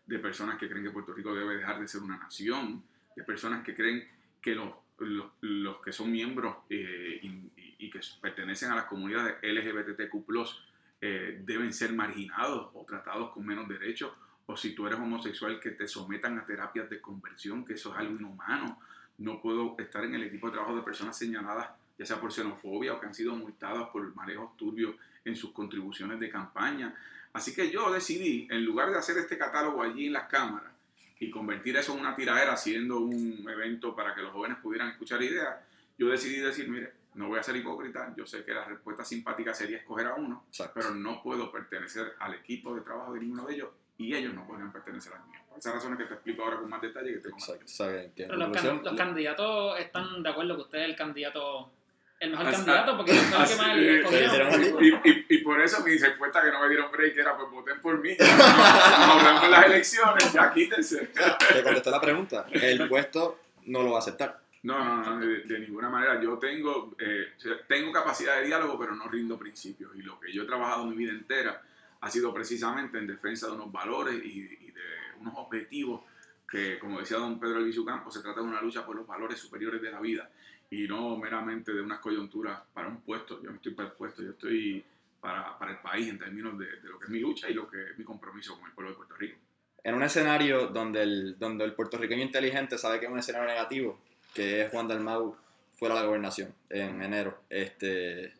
de 0.06 0.20
personas 0.20 0.58
que 0.58 0.70
creen 0.70 0.86
que 0.86 0.92
Puerto 0.92 1.14
Rico 1.14 1.34
debe 1.34 1.58
dejar 1.58 1.80
de 1.80 1.88
ser 1.88 2.02
una 2.02 2.18
nación, 2.18 2.84
de 3.16 3.24
personas 3.24 3.64
que 3.64 3.76
creen 3.76 4.08
que 4.42 4.56
los, 4.56 4.74
los, 5.00 5.78
que 5.84 5.92
son 5.92 6.12
miembros 6.12 6.56
eh, 6.70 7.20
y, 7.22 7.86
y, 7.86 7.90
que 7.90 8.00
pertenecen 8.22 8.72
a 8.72 8.76
las 8.76 8.86
comunidades 8.86 9.36
LGBTQ 9.42 10.26
eh, 11.02 11.42
deben 11.44 11.74
ser 11.74 11.92
marginados 11.92 12.70
o 12.74 12.86
tratados 12.86 13.32
con 13.32 13.46
menos 13.46 13.68
derechos, 13.68 14.14
o 14.46 14.56
si 14.56 14.74
tú 14.74 14.88
eres 14.88 15.00
homosexual 15.00 15.60
que 15.60 15.72
te 15.72 15.88
sometan 15.88 16.38
a 16.38 16.46
terapias 16.46 16.90
de 16.90 17.02
conversión, 17.02 17.66
que 17.66 17.74
eso 17.74 17.92
es 17.92 17.98
algo 17.98 18.16
inhumano. 18.16 18.80
No 19.18 19.42
puedo 19.42 19.76
estar 19.80 20.04
en 20.06 20.16
el 20.16 20.24
equipo 20.24 20.48
de 20.48 20.54
trabajo 20.54 20.76
de 20.76 20.82
personas 20.82 21.18
señaladas, 21.18 21.72
ya 21.98 22.06
sea 22.06 22.22
por 22.22 22.32
xenofobia 22.32 22.94
o 22.94 23.00
que 23.00 23.08
han 23.08 23.14
sido 23.14 23.36
multadas 23.36 23.90
por 23.90 24.16
manejos 24.16 24.56
turbios 24.56 24.96
en 25.26 25.36
sus 25.36 25.52
contribuciones 25.52 26.20
de 26.20 26.30
campaña. 26.30 26.96
Así 27.34 27.54
que 27.54 27.70
yo 27.70 27.92
decidí, 27.92 28.48
en 28.50 28.64
lugar 28.64 28.90
de 28.90 28.98
hacer 28.98 29.18
este 29.18 29.38
catálogo 29.38 29.84
allí 29.84 30.08
en 30.08 30.14
las 30.14 30.30
cámaras 30.30 30.73
y 31.24 31.32
convertir 31.32 31.76
eso 31.78 31.94
en 31.94 32.00
una 32.02 32.16
tiradera, 32.16 32.54
haciendo 32.54 33.00
un 33.00 33.46
evento 33.50 33.96
para 33.96 34.14
que 34.14 34.22
los 34.22 34.32
jóvenes 34.32 34.58
pudieran 34.60 34.90
escuchar 34.90 35.22
ideas, 35.22 35.56
yo 35.98 36.08
decidí 36.10 36.40
decir, 36.42 36.68
mire, 36.70 36.92
no 37.16 37.28
voy 37.28 37.40
a 37.40 37.44
ser 37.44 37.56
hipócrita, 37.56 38.14
yo 38.18 38.26
sé 38.26 38.44
que 38.44 38.54
la 38.54 38.66
respuesta 38.66 39.06
simpática 39.06 39.54
sería 39.54 39.78
escoger 39.78 40.08
a 40.08 40.16
uno, 40.16 40.44
Exacto. 40.48 40.74
pero 40.76 40.94
no 40.96 41.22
puedo 41.22 41.52
pertenecer 41.52 42.14
al 42.20 42.34
equipo 42.34 42.74
de 42.76 42.82
trabajo 42.82 43.14
de 43.14 43.20
ninguno 43.20 43.46
de 43.46 43.54
ellos 43.56 43.70
y 43.98 44.16
ellos 44.16 44.34
no 44.34 44.46
pueden 44.48 44.72
pertenecer 44.72 45.14
al 45.14 45.24
mío. 45.28 45.40
Por 45.48 45.60
esas 45.60 45.76
razones 45.76 46.00
que 46.00 46.06
te 46.06 46.14
explico 46.16 46.44
ahora 46.44 46.58
con 46.58 46.70
más 46.70 46.82
detalle 46.82 47.14
que 47.14 47.20
tengo 47.20 47.38
más 47.38 47.50
Exacto. 47.50 48.14
Pero 48.16 48.36
los, 48.38 48.52
can- 48.52 48.84
los 48.84 48.96
candidatos 48.96 49.80
están 49.80 50.24
de 50.24 50.30
acuerdo 50.30 50.56
que 50.56 50.62
usted 50.64 50.80
es 50.80 50.86
el 50.90 50.96
candidato, 50.96 51.72
el 52.24 52.32
mejor 52.32 52.52
candidato, 52.52 52.98
porque 52.98 53.12
es 53.12 53.24
el 53.24 53.30
que 53.30 53.38
más 53.38 53.50
sí, 54.56 54.74
Y, 54.82 55.10
y- 55.10 55.26
y 55.30 55.38
por 55.40 55.62
eso 55.62 55.84
mi 55.84 55.98
respuesta 55.98 56.42
que 56.42 56.52
no 56.52 56.62
me 56.62 56.70
dieron 56.70 56.92
break 56.92 57.18
era 57.18 57.36
pues 57.38 57.50
voten 57.52 57.82
por 57.82 58.00
mí. 58.00 58.16
Nos 58.20 59.24
vemos 59.24 59.44
en 59.44 59.52
las 59.52 59.66
elecciones, 59.66 60.34
ya 60.34 60.54
quítense. 60.54 61.08
te 61.08 61.64
contestó 61.64 61.92
la 61.92 62.02
pregunta. 62.02 62.46
El 62.52 62.88
puesto 62.88 63.40
no 63.66 63.84
lo 63.84 63.92
va 63.92 63.98
a 63.98 64.00
aceptar. 64.00 64.40
No, 64.64 64.82
no, 64.84 65.04
no, 65.04 65.20
de, 65.20 65.42
de 65.42 65.60
ninguna 65.60 65.90
manera. 65.90 66.22
Yo 66.22 66.38
tengo, 66.38 66.96
eh, 66.98 67.34
tengo 67.68 67.92
capacidad 67.92 68.38
de 68.38 68.46
diálogo, 68.48 68.80
pero 68.80 68.96
no 68.96 69.08
rindo 69.10 69.38
principios. 69.38 69.92
Y 69.96 70.02
lo 70.02 70.18
que 70.20 70.32
yo 70.32 70.44
he 70.44 70.46
trabajado 70.46 70.86
mi 70.86 70.96
vida 70.96 71.12
entera 71.12 71.62
ha 72.00 72.10
sido 72.10 72.34
precisamente 72.34 72.98
en 72.98 73.08
defensa 73.08 73.48
de 73.48 73.54
unos 73.54 73.72
valores 73.72 74.16
y, 74.24 74.40
y 74.62 74.72
de 74.72 74.82
unos 75.20 75.34
objetivos 75.38 76.02
que, 76.50 76.80
como 76.80 77.00
decía 77.00 77.18
don 77.18 77.40
Pedro 77.40 77.60
Elviso 77.60 77.84
Campos, 77.84 78.14
se 78.14 78.22
trata 78.22 78.40
de 78.42 78.46
una 78.48 78.62
lucha 78.62 78.86
por 78.86 78.96
los 78.96 79.06
valores 79.08 79.40
superiores 79.40 79.82
de 79.82 79.92
la 79.92 80.00
vida 80.00 80.30
y 80.74 80.88
no 80.88 81.18
meramente 81.18 81.72
de 81.74 81.82
unas 81.82 82.00
coyunturas 82.00 82.60
para 82.74 82.88
un 82.88 83.02
puesto. 83.02 83.42
Yo 83.44 83.50
no 83.50 83.58
estoy 83.58 83.74
para 83.74 83.90
el 83.90 83.96
puesto, 83.96 84.24
yo 84.24 84.32
estoy 84.32 84.84
para, 85.22 85.58
para 85.60 85.72
el 85.74 85.78
país 85.80 86.10
en 86.10 86.18
términos 86.18 86.58
de, 86.58 86.66
de 86.66 86.90
lo 86.90 86.98
que 87.00 87.06
es 87.06 87.12
mi 87.12 87.20
lucha 87.20 87.50
y 87.50 87.54
lo 87.54 87.70
que 87.70 87.82
es 87.92 87.98
mi 87.98 88.04
compromiso 88.04 88.56
con 88.58 88.66
el 88.68 88.74
pueblo 88.74 88.92
de 88.92 88.98
Puerto 88.98 89.16
Rico. 89.16 89.38
En 89.84 89.96
un 89.96 90.04
escenario 90.04 90.68
donde 90.68 91.04
el, 91.04 91.38
donde 91.38 91.66
el 91.66 91.74
puertorriqueño 91.74 92.24
inteligente 92.24 92.78
sabe 92.78 93.00
que 93.00 93.06
es 93.06 93.12
un 93.12 93.20
escenario 93.20 93.48
negativo, 93.48 94.00
que 94.34 94.62
es 94.64 94.72
Juan 94.72 94.88
Dalmau 94.88 95.36
fuera 95.74 95.96
de 95.96 96.02
la 96.02 96.08
gobernación 96.08 96.54
en 96.70 97.02
enero, 97.04 97.42
este, 97.50 98.34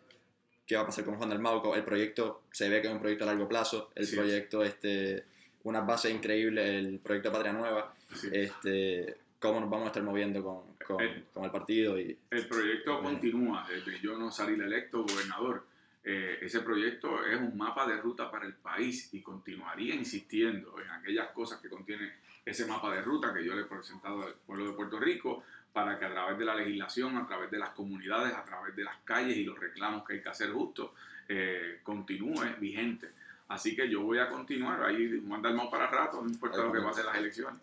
¿qué 0.66 0.76
va 0.76 0.84
a 0.84 0.86
pasar 0.86 1.04
con 1.06 1.16
Juan 1.18 1.30
Dalmau? 1.30 1.74
El 1.76 1.84
proyecto 1.84 2.44
se 2.52 2.70
ve 2.70 2.82
que 2.82 2.88
es 2.88 2.94
un 2.94 3.00
proyecto 3.00 3.26
a 3.26 3.28
largo 3.28 3.48
plazo, 3.48 3.92
el 3.96 4.06
Sí. 4.08 4.16
proyecto, 4.16 4.64
este, 4.64 5.26
unas 5.64 5.86
bases 5.86 6.12
increíbles, 6.14 6.66
el 6.68 7.00
proyecto 7.00 7.32
Patria 7.32 7.54
Nueva, 7.54 7.94
Así. 8.12 8.30
este, 8.32 9.18
cómo 9.44 9.60
nos 9.60 9.70
vamos 9.70 9.86
a 9.86 9.88
estar 9.90 10.04
moviendo 10.04 10.42
con, 10.42 10.62
con, 10.88 11.04
Eh. 11.04 11.26
con 11.34 11.44
el 11.44 11.52
partido 11.52 12.00
y 12.00 12.18
El 12.32 12.48
proyecto 12.48 12.94
Bueno. 13.02 13.10
continúa 13.10 13.68
desde 13.70 14.00
yo 14.00 14.18
no 14.18 14.32
salir 14.32 14.62
electo 14.62 15.04
gobernador. 15.04 15.66
Eh, 16.06 16.38
ese 16.42 16.62
proyecto 16.62 17.26
es 17.26 17.38
un 17.40 17.58
mapa 17.58 17.86
de 17.86 17.98
ruta 17.98 18.32
para 18.32 18.46
el 18.46 18.54
país 18.54 19.14
y 19.14 19.22
continuaría 19.22 19.96
insistiendo 19.96 20.80
en 20.82 20.90
aquellas 20.92 21.28
cosas 21.32 21.60
que 21.62 21.70
contiene 21.70 22.14
ese 22.46 22.66
mapa 22.66 22.94
de 22.96 23.02
ruta 23.02 23.34
que 23.34 23.44
yo 23.44 23.54
le 23.54 23.64
he 23.64 23.66
presentado 23.66 24.24
al 24.26 24.34
pueblo 24.46 24.66
de 24.68 24.72
Puerto 24.74 24.98
Rico 24.98 25.44
para 25.74 26.00
que 26.00 26.06
a 26.06 26.12
través 26.12 26.38
de 26.38 26.46
la 26.46 26.56
legislación, 26.56 27.18
a 27.18 27.26
través 27.28 27.52
de 27.52 27.58
las 27.60 27.70
comunidades, 27.72 28.34
a 28.34 28.46
través 28.46 28.74
de 28.78 28.84
las 28.86 28.96
calles 29.04 29.36
y 29.36 29.44
los 29.44 29.60
reclamos 29.60 30.06
que 30.08 30.14
hay 30.14 30.22
que 30.22 30.30
hacer 30.30 30.52
justos, 30.52 30.92
eh, 31.28 31.80
continúe 31.84 32.46
vigente. 32.60 33.10
Así 33.50 33.76
que 33.76 33.90
yo 33.90 34.02
voy 34.04 34.20
a 34.20 34.30
continuar 34.30 34.84
ahí, 34.84 35.22
mandar 35.28 35.54
más 35.54 35.68
para 35.68 35.88
rato, 35.88 36.22
no 36.22 36.30
importa 36.30 36.58
lo 36.64 36.72
que 36.72 36.78
vamos. 36.80 36.92
pase 36.92 37.02
en 37.02 37.08
las 37.08 37.18
elecciones. 37.18 37.62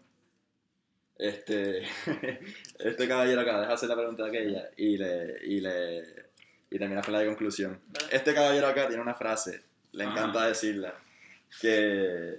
Este, 1.20 1.82
este 2.78 3.06
caballero 3.06 3.42
acá, 3.42 3.60
deja 3.60 3.74
hacer 3.74 3.90
la 3.90 3.96
pregunta 3.96 4.24
de 4.24 4.28
aquella 4.30 4.70
y 4.78 4.96
le, 4.96 5.36
y 5.44 5.60
le 5.60 6.30
y 6.70 6.78
termina 6.78 7.02
con 7.02 7.12
la 7.12 7.20
de 7.20 7.26
conclusión. 7.26 7.78
Este 8.10 8.32
caballero 8.32 8.66
acá 8.66 8.88
tiene 8.88 9.02
una 9.02 9.14
frase, 9.14 9.62
le 9.92 10.04
Ajá. 10.04 10.12
encanta 10.12 10.46
decirla, 10.46 10.94
que 11.60 12.36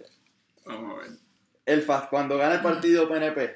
Vamos 0.66 0.98
a 0.98 1.02
ver. 1.04 1.12
el 1.68 1.86
cuando 2.10 2.40
gana 2.40 2.56
el 2.56 2.62
partido 2.62 3.08
PNP, 3.08 3.56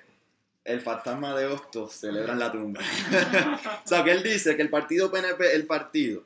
el 0.64 0.82
fantasma 0.82 1.36
de 1.36 1.48
Hostos 1.48 1.94
celebra 1.94 2.34
en 2.34 2.40
la 2.40 2.52
tumba. 2.52 2.82
o 3.84 3.88
sea, 3.88 4.04
que 4.04 4.12
él 4.12 4.22
dice 4.22 4.56
que 4.56 4.62
el 4.62 4.70
partido 4.70 5.10
PNP 5.12 5.44
es 5.48 5.56
el 5.56 5.66
partido 5.66 6.24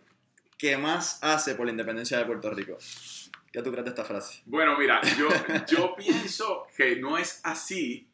que 0.58 0.76
más 0.76 1.20
hace 1.22 1.56
por 1.56 1.66
la 1.68 1.72
independencia 1.72 2.18
de 2.18 2.26
Puerto 2.26 2.50
Rico. 2.50 2.78
¿Qué 3.50 3.62
tú 3.64 3.72
crees 3.72 3.86
de 3.86 3.92
esta 3.92 4.04
frase? 4.04 4.42
Bueno, 4.46 4.78
mira, 4.78 5.00
yo, 5.18 5.30
yo 5.70 5.96
pienso 5.96 6.68
que 6.76 6.98
no 6.98 7.18
es 7.18 7.40
así 7.44 8.09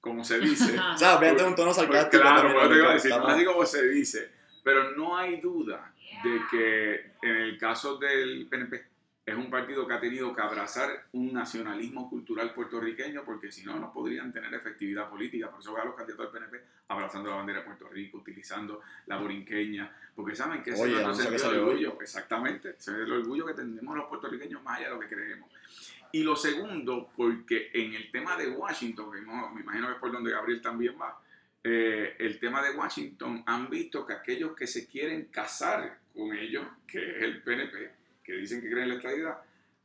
como 0.00 0.24
se 0.24 0.38
dice. 0.40 0.78
O 0.78 0.96
sea, 0.98 1.18
obviamente 1.18 1.44
un 1.44 1.54
tono 1.54 1.66
Pues 1.66 1.76
sarcástico. 1.76 2.22
claro, 2.22 2.42
también, 2.42 2.56
pero 2.60 2.70
te 2.72 2.78
iba 2.78 2.90
a 2.90 2.94
decir, 2.94 3.10
no 3.10 3.16
estamos- 3.16 3.36
así 3.36 3.44
como 3.44 3.66
se 3.66 3.88
dice. 3.88 4.30
Pero 4.62 4.90
no 4.96 5.16
hay 5.16 5.40
duda 5.40 5.92
de 6.24 6.40
que 6.50 7.12
en 7.22 7.36
el 7.36 7.58
caso 7.58 7.96
del 7.98 8.46
PNP 8.48 8.84
es 9.26 9.34
un 9.34 9.50
partido 9.50 9.86
que 9.86 9.92
ha 9.92 10.00
tenido 10.00 10.34
que 10.34 10.40
abrazar 10.40 10.88
un 11.12 11.32
nacionalismo 11.34 12.08
cultural 12.08 12.54
puertorriqueño 12.54 13.24
porque 13.24 13.52
si 13.52 13.62
no, 13.64 13.78
no 13.78 13.92
podrían 13.92 14.32
tener 14.32 14.52
efectividad 14.54 15.10
política. 15.10 15.50
Por 15.50 15.60
eso 15.60 15.74
veo 15.74 15.82
a 15.82 15.86
los 15.86 15.94
candidatos 15.94 16.32
del 16.32 16.42
PNP 16.42 16.64
abrazando 16.88 17.28
la 17.30 17.36
bandera 17.36 17.58
de 17.60 17.66
Puerto 17.66 17.88
Rico, 17.88 18.18
utilizando 18.18 18.80
la 19.06 19.18
borinqueña, 19.18 19.94
porque 20.16 20.34
saben 20.34 20.62
que 20.62 20.70
ese 20.70 20.82
Oye, 20.82 21.02
es 21.02 21.44
le 21.44 21.58
orgullo. 21.58 21.98
Exactamente, 22.00 22.70
ese 22.70 22.90
es 22.92 22.96
el 22.98 23.12
orgullo 23.12 23.44
que 23.46 23.52
tenemos 23.54 23.94
los 23.96 24.06
puertorriqueños 24.06 24.62
más 24.62 24.78
allá 24.78 24.88
de 24.88 24.94
lo 24.94 25.00
que 25.00 25.08
creemos. 25.08 25.50
Y 26.12 26.22
lo 26.22 26.36
segundo, 26.36 27.10
porque 27.16 27.70
en 27.74 27.94
el 27.94 28.10
tema 28.10 28.36
de 28.36 28.48
Washington, 28.48 29.10
me 29.10 29.60
imagino 29.60 29.88
que 29.88 29.92
es 29.94 29.98
por 29.98 30.12
donde 30.12 30.30
Gabriel 30.30 30.62
también 30.62 30.94
va, 31.00 31.20
eh, 31.62 32.16
el 32.18 32.38
tema 32.38 32.62
de 32.62 32.70
Washington, 32.70 33.42
han 33.46 33.68
visto 33.68 34.06
que 34.06 34.14
aquellos 34.14 34.56
que 34.56 34.66
se 34.66 34.86
quieren 34.86 35.26
casar 35.26 35.98
con 36.14 36.34
ellos, 36.34 36.66
que 36.86 36.98
es 36.98 37.22
el 37.22 37.42
PNP, 37.42 37.90
que 38.24 38.32
dicen 38.34 38.60
que 38.60 38.68
creen 38.70 38.84
en 38.84 38.88
la 38.90 38.94
estabilidad, 38.94 39.38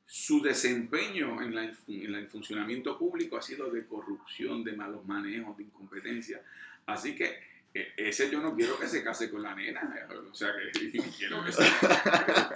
su 0.06 0.42
desempeño 0.42 1.42
en, 1.42 1.56
la, 1.56 1.64
en 1.64 2.16
el 2.16 2.28
funcionamiento 2.28 2.98
público 2.98 3.38
ha 3.38 3.42
sido 3.42 3.70
de 3.70 3.86
corrupción, 3.86 4.64
de 4.64 4.74
malos 4.74 5.06
manejos, 5.06 5.58
de 5.58 5.64
incompetencia. 5.64 6.42
Así 6.86 7.16
que 7.16 7.53
ese 7.74 8.30
yo 8.30 8.40
no 8.40 8.56
quiero 8.56 8.80
que 8.80 8.88
se 8.88 9.04
case 9.04 9.32
con 9.32 9.42
la 9.42 9.56
nena, 9.56 10.08
o 10.32 10.34
sea 10.34 10.52
que 10.54 10.92
quiero 11.18 11.44
que 11.44 11.52
se 11.52 11.64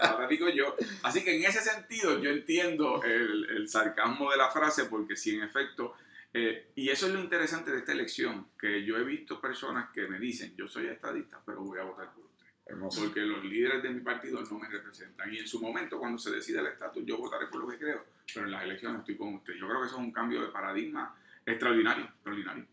ahora 0.01 0.27
digo 0.27 0.47
yo. 0.49 0.75
Así 1.03 1.23
que 1.23 1.35
en 1.35 1.43
ese 1.43 1.61
sentido 1.61 2.21
yo 2.21 2.29
entiendo 2.29 3.01
el, 3.03 3.49
el 3.49 3.67
sarcasmo 3.67 4.31
de 4.31 4.37
la 4.37 4.51
frase 4.51 4.85
porque 4.85 5.15
si 5.15 5.35
en 5.35 5.43
efecto, 5.43 5.95
eh, 6.33 6.71
y 6.75 6.89
eso 6.89 7.07
es 7.07 7.13
lo 7.13 7.19
interesante 7.19 7.71
de 7.71 7.79
esta 7.79 7.93
elección, 7.93 8.49
que 8.59 8.83
yo 8.85 8.97
he 8.97 9.03
visto 9.03 9.41
personas 9.41 9.89
que 9.91 10.07
me 10.07 10.19
dicen, 10.19 10.55
yo 10.55 10.67
soy 10.67 10.85
estadista, 10.87 11.41
pero 11.43 11.61
voy 11.61 11.79
a 11.79 11.83
votar 11.83 12.13
por 12.13 12.25
usted, 12.25 12.45
Hermoso. 12.67 13.05
porque 13.05 13.21
los 13.21 13.43
líderes 13.43 13.81
de 13.81 13.89
mi 13.89 14.01
partido 14.01 14.43
no 14.43 14.59
me 14.59 14.69
representan. 14.69 15.33
Y 15.33 15.39
en 15.39 15.47
su 15.47 15.59
momento, 15.59 15.97
cuando 15.97 16.19
se 16.19 16.29
decida 16.29 16.61
el 16.61 16.67
estatus, 16.67 17.03
yo 17.05 17.17
votaré 17.17 17.47
por 17.47 17.61
lo 17.61 17.67
que 17.67 17.79
creo, 17.79 18.05
pero 18.31 18.45
en 18.45 18.51
las 18.51 18.63
elecciones 18.63 18.99
estoy 18.99 19.17
con 19.17 19.33
usted. 19.33 19.53
Yo 19.55 19.67
creo 19.67 19.81
que 19.81 19.87
eso 19.87 19.95
es 19.95 20.01
un 20.01 20.11
cambio 20.11 20.41
de 20.41 20.49
paradigma 20.49 21.15
extraordinario, 21.43 22.05
extraordinario. 22.05 22.67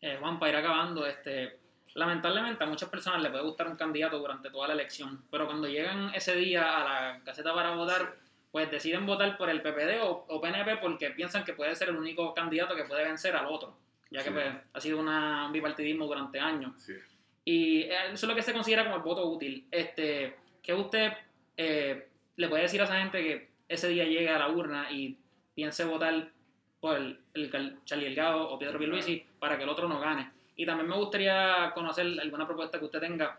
Eh, 0.00 0.16
Juan, 0.20 0.38
para 0.38 0.52
ir 0.52 0.56
acabando, 0.58 1.06
este, 1.06 1.61
lamentablemente 1.94 2.64
a 2.64 2.66
muchas 2.66 2.88
personas 2.88 3.22
les 3.22 3.30
puede 3.30 3.44
gustar 3.44 3.68
un 3.68 3.76
candidato 3.76 4.18
durante 4.18 4.50
toda 4.50 4.68
la 4.68 4.74
elección, 4.74 5.22
pero 5.30 5.46
cuando 5.46 5.68
llegan 5.68 6.12
ese 6.14 6.34
día 6.36 6.76
a 6.76 6.84
la 6.84 7.20
caseta 7.24 7.54
para 7.54 7.74
votar, 7.74 8.16
pues 8.50 8.70
deciden 8.70 9.06
votar 9.06 9.36
por 9.36 9.48
el 9.48 9.62
PPD 9.62 10.02
o, 10.02 10.26
o 10.28 10.40
PNP 10.40 10.76
porque 10.76 11.10
piensan 11.10 11.44
que 11.44 11.54
puede 11.54 11.74
ser 11.74 11.88
el 11.88 11.96
único 11.96 12.34
candidato 12.34 12.76
que 12.76 12.84
puede 12.84 13.04
vencer 13.04 13.34
al 13.34 13.46
otro, 13.46 13.76
ya 14.10 14.22
que 14.22 14.30
pues, 14.30 14.46
ha 14.72 14.80
sido 14.80 15.00
una, 15.00 15.46
un 15.46 15.52
bipartidismo 15.52 16.06
durante 16.06 16.38
años. 16.38 16.72
Y 17.44 17.82
eh, 17.82 18.12
eso 18.12 18.26
es 18.26 18.28
lo 18.28 18.34
que 18.34 18.42
se 18.42 18.52
considera 18.52 18.84
como 18.84 18.96
el 18.96 19.02
voto 19.02 19.26
útil. 19.26 19.66
Este, 19.70 20.36
que 20.62 20.74
usted 20.74 21.12
eh, 21.56 22.08
le 22.36 22.48
puede 22.48 22.62
decir 22.62 22.80
a 22.80 22.84
esa 22.84 22.98
gente 22.98 23.22
que 23.22 23.48
ese 23.68 23.88
día 23.88 24.04
llegue 24.04 24.28
a 24.28 24.38
la 24.38 24.48
urna 24.48 24.90
y 24.90 25.16
piense 25.54 25.84
votar 25.84 26.30
por 26.80 26.96
el, 26.96 27.20
el 27.34 27.78
Charlie 27.84 28.06
Delgado 28.06 28.50
o 28.50 28.58
Pedro 28.58 28.78
Pierluisi 28.78 29.24
para 29.38 29.56
que 29.56 29.64
el 29.64 29.68
otro 29.70 29.88
no 29.88 29.98
gane. 29.98 30.30
Y 30.56 30.66
también 30.66 30.88
me 30.88 30.96
gustaría 30.96 31.72
conocer 31.74 32.06
alguna 32.20 32.46
propuesta 32.46 32.78
que 32.78 32.84
usted 32.84 33.00
tenga 33.00 33.38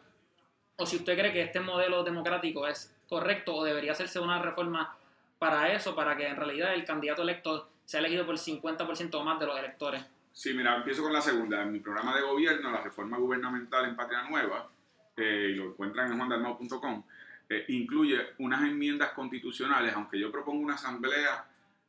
o 0.75 0.85
si 0.85 0.97
usted 0.97 1.17
cree 1.17 1.31
que 1.31 1.41
este 1.41 1.59
modelo 1.59 2.03
democrático 2.03 2.67
es 2.67 2.95
correcto 3.07 3.55
o 3.55 3.63
debería 3.63 3.91
hacerse 3.91 4.19
una 4.19 4.41
reforma 4.41 4.95
para 5.37 5.71
eso, 5.71 5.95
para 5.95 6.15
que 6.17 6.27
en 6.27 6.35
realidad 6.35 6.73
el 6.73 6.85
candidato 6.85 7.21
electo 7.21 7.69
sea 7.85 7.99
elegido 7.99 8.25
por 8.25 8.35
el 8.35 8.41
50% 8.41 9.13
o 9.13 9.23
más 9.23 9.39
de 9.39 9.45
los 9.45 9.59
electores. 9.59 10.03
Sí, 10.31 10.53
mira, 10.53 10.75
empiezo 10.75 11.03
con 11.03 11.13
la 11.13 11.21
segunda. 11.21 11.61
En 11.61 11.71
mi 11.71 11.79
programa 11.79 12.15
de 12.15 12.23
gobierno, 12.23 12.71
la 12.71 12.81
reforma 12.81 13.17
gubernamental 13.17 13.85
en 13.85 13.95
Patria 13.95 14.23
Nueva, 14.29 14.67
eh, 15.15 15.49
y 15.51 15.55
lo 15.55 15.65
encuentran 15.65 16.11
en 16.11 16.17
juandalmao.com, 16.17 17.03
eh, 17.49 17.65
incluye 17.67 18.17
unas 18.39 18.63
enmiendas 18.63 19.11
constitucionales, 19.11 19.93
aunque 19.93 20.19
yo 20.19 20.31
propongo 20.31 20.63
una 20.63 20.75
asamblea 20.75 21.45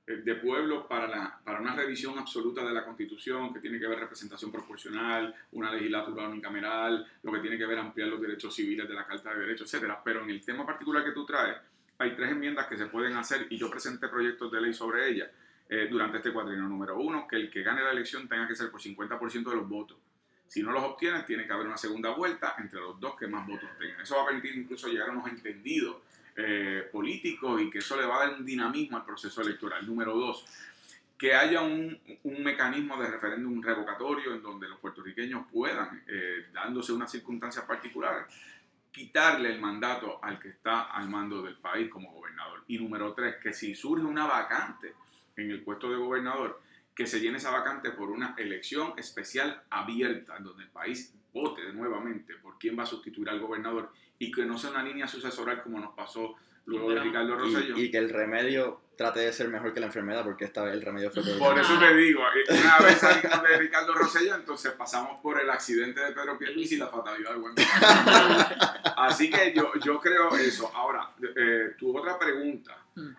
de 0.06 0.34
pueblo 0.34 0.86
para, 0.86 1.06
la, 1.06 1.40
para 1.42 1.60
una 1.60 1.74
revisión 1.74 2.18
absoluta 2.18 2.62
de 2.64 2.72
la 2.72 2.84
constitución, 2.84 3.54
que 3.54 3.60
tiene 3.60 3.78
que 3.78 3.86
ver 3.86 3.98
representación 3.98 4.52
proporcional, 4.52 5.34
una 5.52 5.72
legislatura 5.72 6.28
unicameral, 6.28 7.06
lo 7.22 7.32
que 7.32 7.38
tiene 7.38 7.56
que 7.56 7.64
ver 7.64 7.78
ampliar 7.78 8.08
los 8.08 8.20
derechos 8.20 8.54
civiles 8.54 8.86
de 8.86 8.94
la 8.94 9.06
Carta 9.06 9.32
de 9.32 9.40
Derechos, 9.40 9.72
etcétera. 9.72 10.00
Pero 10.04 10.22
en 10.22 10.30
el 10.30 10.44
tema 10.44 10.66
particular 10.66 11.02
que 11.02 11.12
tú 11.12 11.24
traes, 11.24 11.56
hay 11.98 12.14
tres 12.14 12.32
enmiendas 12.32 12.66
que 12.66 12.76
se 12.76 12.86
pueden 12.86 13.16
hacer 13.16 13.46
y 13.48 13.56
yo 13.56 13.70
presenté 13.70 14.08
proyectos 14.08 14.52
de 14.52 14.60
ley 14.60 14.74
sobre 14.74 15.08
ellas 15.08 15.30
eh, 15.70 15.88
durante 15.90 16.18
este 16.18 16.32
cuatrienio. 16.32 16.68
Número 16.68 16.98
uno, 16.98 17.26
que 17.26 17.36
el 17.36 17.50
que 17.50 17.62
gane 17.62 17.82
la 17.82 17.92
elección 17.92 18.28
tenga 18.28 18.46
que 18.46 18.54
ser 18.54 18.70
por 18.70 18.82
50% 18.82 19.48
de 19.48 19.56
los 19.56 19.68
votos. 19.68 19.96
Si 20.46 20.62
no 20.62 20.70
los 20.70 20.84
obtiene, 20.84 21.22
tiene 21.22 21.46
que 21.46 21.52
haber 21.52 21.66
una 21.66 21.78
segunda 21.78 22.10
vuelta 22.10 22.54
entre 22.58 22.78
los 22.78 23.00
dos 23.00 23.16
que 23.16 23.26
más 23.26 23.46
votos 23.46 23.70
tengan. 23.78 24.02
Eso 24.02 24.16
va 24.16 24.24
a 24.24 24.26
permitir 24.26 24.54
incluso 24.54 24.88
llegar 24.88 25.08
a 25.08 25.12
unos 25.12 25.28
entendidos 25.28 25.96
eh, 26.36 26.88
políticos 26.92 27.60
y 27.62 27.70
que 27.70 27.78
eso 27.78 27.96
le 27.98 28.06
va 28.06 28.16
a 28.16 28.26
dar 28.26 28.38
un 28.38 28.44
dinamismo 28.44 28.96
al 28.96 29.04
proceso 29.04 29.40
electoral. 29.40 29.86
Número 29.86 30.14
dos, 30.14 30.44
que 31.16 31.34
haya 31.34 31.60
un, 31.60 31.98
un 32.24 32.42
mecanismo 32.42 33.00
de 33.00 33.08
referéndum 33.08 33.62
revocatorio 33.62 34.34
en 34.34 34.42
donde 34.42 34.68
los 34.68 34.78
puertorriqueños 34.78 35.46
puedan, 35.52 36.02
eh, 36.08 36.46
dándose 36.52 36.92
unas 36.92 37.10
circunstancias 37.10 37.64
particulares, 37.64 38.26
quitarle 38.90 39.52
el 39.52 39.60
mandato 39.60 40.18
al 40.22 40.38
que 40.38 40.48
está 40.48 40.82
al 40.82 41.08
mando 41.08 41.42
del 41.42 41.56
país 41.56 41.90
como 41.90 42.12
gobernador. 42.12 42.62
Y 42.68 42.78
número 42.78 43.12
tres, 43.12 43.36
que 43.42 43.52
si 43.52 43.74
surge 43.74 44.04
una 44.04 44.26
vacante 44.26 44.94
en 45.36 45.50
el 45.50 45.62
puesto 45.62 45.90
de 45.90 45.96
gobernador, 45.96 46.60
que 46.94 47.06
se 47.06 47.18
llene 47.18 47.38
esa 47.38 47.50
vacante 47.50 47.90
por 47.90 48.10
una 48.10 48.34
elección 48.38 48.94
especial 48.96 49.62
abierta, 49.68 50.38
donde 50.38 50.62
el 50.62 50.70
país 50.70 51.12
vote 51.32 51.72
nuevamente 51.72 52.34
por 52.36 52.56
quién 52.56 52.78
va 52.78 52.84
a 52.84 52.86
sustituir 52.86 53.28
al 53.28 53.40
gobernador 53.40 53.92
y 54.18 54.30
que 54.30 54.44
no 54.44 54.58
sea 54.58 54.70
una 54.70 54.82
línea 54.82 55.06
sucesoral 55.06 55.62
como 55.62 55.80
nos 55.80 55.94
pasó 55.94 56.36
luego 56.66 56.90
de 56.90 57.00
Ricardo 57.00 57.36
Rosselló. 57.36 57.76
Y, 57.78 57.84
y 57.84 57.90
que 57.90 57.98
el 57.98 58.10
remedio 58.10 58.80
trate 58.96 59.20
de 59.20 59.32
ser 59.32 59.48
mejor 59.48 59.74
que 59.74 59.80
la 59.80 59.86
enfermedad, 59.86 60.22
porque 60.24 60.44
esta 60.44 60.62
vez 60.62 60.74
el 60.74 60.82
remedio 60.82 61.10
fue 61.10 61.22
peor. 61.22 61.38
Por 61.38 61.58
eso 61.58 61.78
te 61.78 61.94
digo, 61.94 62.22
eh, 62.22 62.44
una 62.48 62.78
vez 62.78 62.98
salimos 62.98 63.42
de 63.42 63.58
Ricardo 63.58 63.92
Rosselló, 63.94 64.34
entonces 64.34 64.72
pasamos 64.72 65.20
por 65.20 65.40
el 65.40 65.50
accidente 65.50 66.00
de 66.00 66.12
Pedro 66.12 66.38
Pierluisi 66.38 66.76
y 66.76 66.78
la 66.78 66.88
fatalidad 66.88 67.34
de 67.34 67.40
Juan 67.40 67.54
Así 68.96 69.30
que 69.30 69.52
yo, 69.54 69.72
yo 69.84 70.00
creo 70.00 70.34
eso. 70.36 70.70
Ahora, 70.74 71.10
eh, 71.36 71.74
tu 71.78 71.96
otra 71.96 72.18
pregunta, 72.18 72.78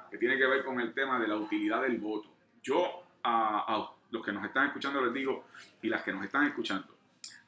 que 0.10 0.18
tiene 0.18 0.38
que 0.38 0.48
ver 0.48 0.64
con 0.64 0.80
el 0.80 0.94
tema 0.94 1.20
de 1.20 1.28
la 1.28 1.36
utilidad 1.36 1.82
del 1.82 1.98
voto. 1.98 2.30
Yo 2.64 3.04
a, 3.24 3.66
a 3.68 3.92
los 4.12 4.24
que 4.26 4.32
nos 4.32 4.46
están 4.46 4.68
escuchando 4.68 5.02
les 5.04 5.14
digo, 5.14 5.46
y 5.82 5.90
las 5.90 6.04
que 6.04 6.14
nos 6.14 6.24
están 6.24 6.46
escuchando, 6.46 6.96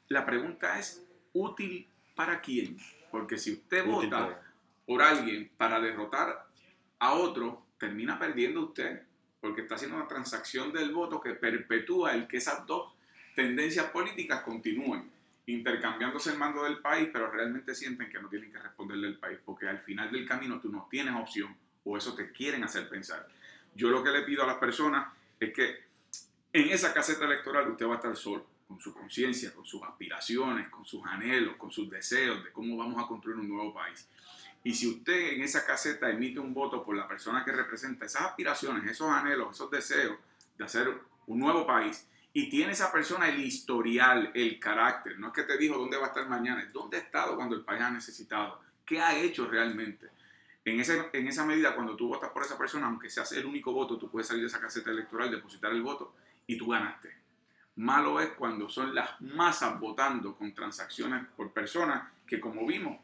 la 0.10 0.26
pregunta 0.26 0.78
es, 0.78 1.04
¿útil 1.34 1.88
para 2.16 2.42
quién? 2.42 2.78
Porque 3.12 3.38
si 3.38 3.54
usted 3.54 3.86
vota 3.86 4.42
por 4.86 5.02
alguien 5.02 5.50
para 5.58 5.80
derrotar 5.80 6.48
a 7.00 7.14
otro, 7.14 7.64
termina 7.78 8.18
perdiendo 8.18 8.62
usted, 8.62 9.04
porque 9.42 9.62
está 9.62 9.76
haciendo 9.76 9.98
una 9.98 10.08
transacción 10.08 10.74
del 10.74 10.92
voto 10.92 11.22
que 11.22 11.34
perpetúa 11.34 12.14
el 12.14 12.28
que 12.28 12.38
esas 12.38 12.66
dos 12.66 12.94
tendencias 13.36 13.86
políticas 13.92 14.42
continúen 14.42 15.12
intercambiándose 15.46 16.32
el 16.32 16.38
mando 16.38 16.64
del 16.64 16.80
país, 16.80 17.10
pero 17.12 17.32
realmente 17.32 17.74
sienten 17.74 18.10
que 18.10 18.20
no 18.20 18.28
tienen 18.28 18.52
que 18.52 18.60
responderle 18.60 19.08
al 19.08 19.18
país, 19.18 19.40
porque 19.46 19.68
al 19.68 19.80
final 19.80 20.12
del 20.12 20.28
camino 20.28 20.60
tú 20.60 20.70
no 20.70 20.88
tienes 20.90 21.16
opción 21.16 21.56
o 21.86 21.98
eso 21.98 22.14
te 22.16 22.32
quieren 22.32 22.64
hacer 22.64 22.90
pensar. 22.90 23.28
Yo 23.74 23.90
lo 23.90 24.04
que 24.04 24.12
le 24.12 24.24
pido 24.24 24.44
a 24.44 24.48
las 24.48 24.58
personas 24.58 25.08
es 25.40 25.54
que 25.54 25.88
en 26.52 26.70
esa 26.70 26.94
caseta 26.94 27.26
electoral 27.26 27.70
usted 27.70 27.88
va 27.88 27.94
a 27.94 27.98
estar 27.98 28.16
solo, 28.16 28.46
con 28.68 28.80
su 28.80 28.94
conciencia, 28.94 29.54
con 29.54 29.66
sus 29.66 29.82
aspiraciones, 29.84 30.70
con 30.70 30.86
sus 30.86 31.06
anhelos, 31.06 31.56
con 31.56 31.72
sus 31.72 31.90
deseos 31.90 32.44
de 32.44 32.52
cómo 32.52 32.76
vamos 32.78 33.02
a 33.02 33.08
construir 33.08 33.38
un 33.38 33.48
nuevo 33.48 33.74
país. 33.74 34.08
Y 34.64 34.74
si 34.74 34.88
usted 34.88 35.34
en 35.34 35.44
esa 35.44 35.66
caseta 35.66 36.10
emite 36.10 36.40
un 36.40 36.54
voto 36.54 36.84
por 36.84 36.96
la 36.96 37.08
persona 37.08 37.46
que 37.46 37.52
representa 37.52 38.06
esas 38.06 38.24
aspiraciones, 38.24 38.90
esos 38.90 39.10
anhelos, 39.10 39.56
esos 39.56 39.72
deseos 39.72 40.18
de 40.58 40.66
hacer 40.66 40.94
un 41.28 41.40
nuevo 41.40 41.66
país, 41.66 42.08
y 42.34 42.50
tiene 42.50 42.74
esa 42.74 42.92
persona 42.92 43.30
el 43.30 43.40
historial, 43.40 44.32
el 44.36 44.60
carácter, 44.60 45.18
no 45.18 45.28
es 45.28 45.34
que 45.34 45.44
te 45.44 45.58
dijo 45.58 45.78
dónde 45.78 45.98
va 45.98 46.06
a 46.06 46.10
estar 46.10 46.28
mañana, 46.28 46.62
es 46.62 46.72
dónde 46.72 46.98
ha 46.98 47.00
estado 47.00 47.36
cuando 47.36 47.56
el 47.56 47.64
país 47.64 47.82
ha 47.82 47.90
necesitado, 47.90 48.62
qué 48.86 49.00
ha 49.00 49.18
hecho 49.18 49.48
realmente. 49.48 50.10
En, 50.66 50.82
esa 51.28 51.46
medida, 51.46 51.74
cuando 51.74 51.96
tú 51.96 52.10
votas 52.10 52.30
por 52.32 52.44
esa 52.44 52.58
persona, 52.58 52.88
aunque 52.88 53.10
seas 53.10 53.32
el 53.32 53.46
único 53.46 53.72
voto, 53.72 53.98
tú 53.98 54.12
puedes 54.12 54.28
salir 54.28 54.44
de 54.44 54.48
esa 54.48 54.60
caseta 54.60 54.92
electoral, 54.92 55.32
depositar 55.32 55.72
el 55.72 55.82
voto 55.82 56.14
y 56.46 56.58
tú 56.58 56.68
ganaste. 56.68 57.16
Malo 57.78 58.20
es 58.20 58.30
cuando 58.30 58.68
son 58.70 58.94
las 58.96 59.22
masas 59.22 59.80
votando 59.80 60.36
con 60.36 60.54
transacciones 60.54 61.26
por 61.36 61.52
personas 61.52 62.12
que, 62.26 62.40
como 62.40 62.66
vimos, 62.66 62.98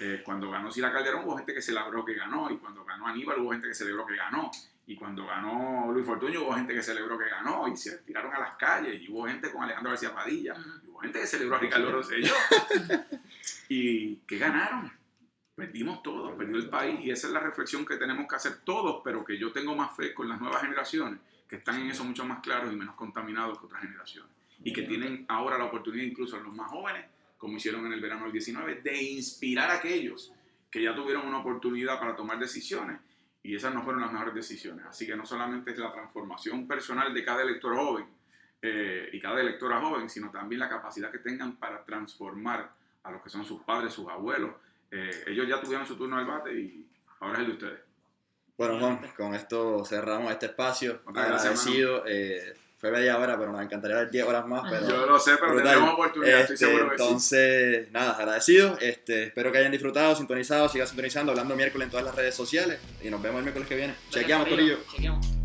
eh, 0.00 0.22
cuando 0.24 0.50
ganó 0.50 0.70
Sila 0.70 0.92
Calderón 0.92 1.24
hubo 1.24 1.36
gente 1.36 1.54
que 1.54 1.62
celebró 1.62 2.04
que 2.04 2.14
ganó, 2.14 2.50
y 2.50 2.58
cuando 2.58 2.84
ganó 2.84 3.06
Aníbal 3.06 3.40
hubo 3.40 3.52
gente 3.52 3.68
que 3.68 3.74
celebró 3.74 4.06
que 4.06 4.16
ganó, 4.16 4.50
y 4.86 4.94
cuando 4.96 5.26
ganó 5.26 5.90
Luis 5.92 6.06
Fortuño 6.06 6.42
hubo 6.42 6.52
gente 6.52 6.74
que 6.74 6.82
celebró 6.82 7.18
que 7.18 7.28
ganó, 7.28 7.66
y 7.68 7.76
se 7.76 7.98
tiraron 7.98 8.32
a 8.34 8.38
las 8.38 8.56
calles, 8.56 9.00
y 9.00 9.10
hubo 9.10 9.26
gente 9.26 9.50
con 9.50 9.62
Alejandro 9.62 9.92
García 9.92 10.14
Padilla, 10.14 10.54
y 10.84 10.88
hubo 10.88 11.00
gente 11.00 11.20
que 11.20 11.26
celebró 11.26 11.56
a 11.56 11.58
Ricardo 11.58 11.90
Rosselló, 11.90 12.34
y 13.68 14.16
que 14.16 14.38
ganaron. 14.38 14.92
Perdimos 15.54 16.02
todos, 16.02 16.36
perdió 16.36 16.56
el 16.56 16.68
país, 16.68 17.00
y 17.02 17.10
esa 17.10 17.26
es 17.26 17.32
la 17.32 17.40
reflexión 17.40 17.84
que 17.84 17.96
tenemos 17.96 18.28
que 18.28 18.36
hacer 18.36 18.58
todos, 18.58 19.00
pero 19.02 19.24
que 19.24 19.38
yo 19.38 19.52
tengo 19.52 19.74
más 19.74 19.96
fe 19.96 20.14
con 20.14 20.28
las 20.28 20.40
nuevas 20.40 20.60
generaciones, 20.60 21.18
que 21.48 21.56
están 21.56 21.80
en 21.80 21.90
eso 21.90 22.04
mucho 22.04 22.24
más 22.24 22.40
claros 22.40 22.72
y 22.72 22.76
menos 22.76 22.94
contaminados 22.94 23.58
que 23.58 23.66
otras 23.66 23.82
generaciones, 23.82 24.30
y 24.62 24.72
que 24.72 24.82
tienen 24.82 25.24
ahora 25.28 25.56
la 25.56 25.64
oportunidad, 25.64 26.04
incluso 26.04 26.38
los 26.38 26.54
más 26.54 26.70
jóvenes, 26.70 27.06
como 27.38 27.56
hicieron 27.56 27.86
en 27.86 27.92
el 27.92 28.00
verano 28.00 28.24
del 28.24 28.32
19, 28.32 28.82
de 28.82 29.02
inspirar 29.02 29.70
a 29.70 29.74
aquellos 29.74 30.32
que 30.70 30.82
ya 30.82 30.94
tuvieron 30.94 31.26
una 31.26 31.38
oportunidad 31.38 31.98
para 31.98 32.14
tomar 32.14 32.38
decisiones 32.38 32.98
y 33.42 33.54
esas 33.54 33.72
no 33.72 33.82
fueron 33.82 34.02
las 34.02 34.12
mejores 34.12 34.34
decisiones. 34.34 34.84
Así 34.86 35.06
que 35.06 35.16
no 35.16 35.24
solamente 35.24 35.70
es 35.70 35.78
la 35.78 35.92
transformación 35.92 36.66
personal 36.66 37.14
de 37.14 37.24
cada 37.24 37.42
elector 37.42 37.74
joven 37.76 38.06
eh, 38.60 39.08
y 39.12 39.20
cada 39.20 39.40
electora 39.40 39.80
joven, 39.80 40.10
sino 40.10 40.30
también 40.30 40.58
la 40.60 40.68
capacidad 40.68 41.10
que 41.10 41.18
tengan 41.18 41.56
para 41.56 41.84
transformar 41.84 42.70
a 43.04 43.10
los 43.10 43.22
que 43.22 43.30
son 43.30 43.44
sus 43.44 43.62
padres, 43.62 43.92
sus 43.92 44.08
abuelos. 44.08 44.50
Eh, 44.90 45.24
ellos 45.28 45.48
ya 45.48 45.60
tuvieron 45.60 45.86
su 45.86 45.96
turno 45.96 46.18
al 46.18 46.26
bate 46.26 46.52
y 46.52 46.86
ahora 47.20 47.34
es 47.34 47.40
el 47.40 47.46
de 47.46 47.52
ustedes. 47.52 47.80
Bueno, 48.58 48.78
Juan, 48.78 49.00
con 49.16 49.34
esto 49.34 49.84
cerramos 49.86 50.30
este 50.32 50.46
espacio. 50.46 51.00
Gracias, 51.06 51.40
Agradecido. 51.44 52.02
eh, 52.06 52.54
fue 52.76 52.90
media 52.90 53.16
hora, 53.18 53.38
pero 53.38 53.50
nos 53.52 53.62
encantaría 53.62 53.96
dar 53.96 54.10
10 54.10 54.26
horas 54.26 54.46
más. 54.46 54.62
Pero 54.70 54.88
Yo 54.88 55.06
lo 55.06 55.18
sé, 55.18 55.32
pero 55.38 55.52
brutal. 55.52 55.64
tendremos 55.72 55.94
oportunidad, 55.94 56.40
estoy 56.40 56.56
seguro 56.56 56.90
que 56.90 56.96
sí. 56.98 57.02
entonces, 57.02 57.90
nada, 57.92 58.12
agradecido. 58.12 58.76
Este, 58.80 59.24
espero 59.24 59.50
que 59.52 59.58
hayan 59.58 59.72
disfrutado, 59.72 60.14
sintonizado, 60.16 60.68
sigan 60.68 60.86
sintonizando, 60.86 61.32
hablando 61.32 61.56
miércoles 61.56 61.86
en 61.86 61.90
todas 61.90 62.04
las 62.06 62.14
redes 62.14 62.34
sociales. 62.34 62.78
Y 63.02 63.10
nos 63.10 63.22
vemos 63.22 63.38
el 63.38 63.44
miércoles 63.44 63.68
que 63.68 63.76
viene. 63.76 63.94
Chequeamos, 64.10 64.48
Corillo. 64.48 64.78
Chequeamos. 64.92 65.37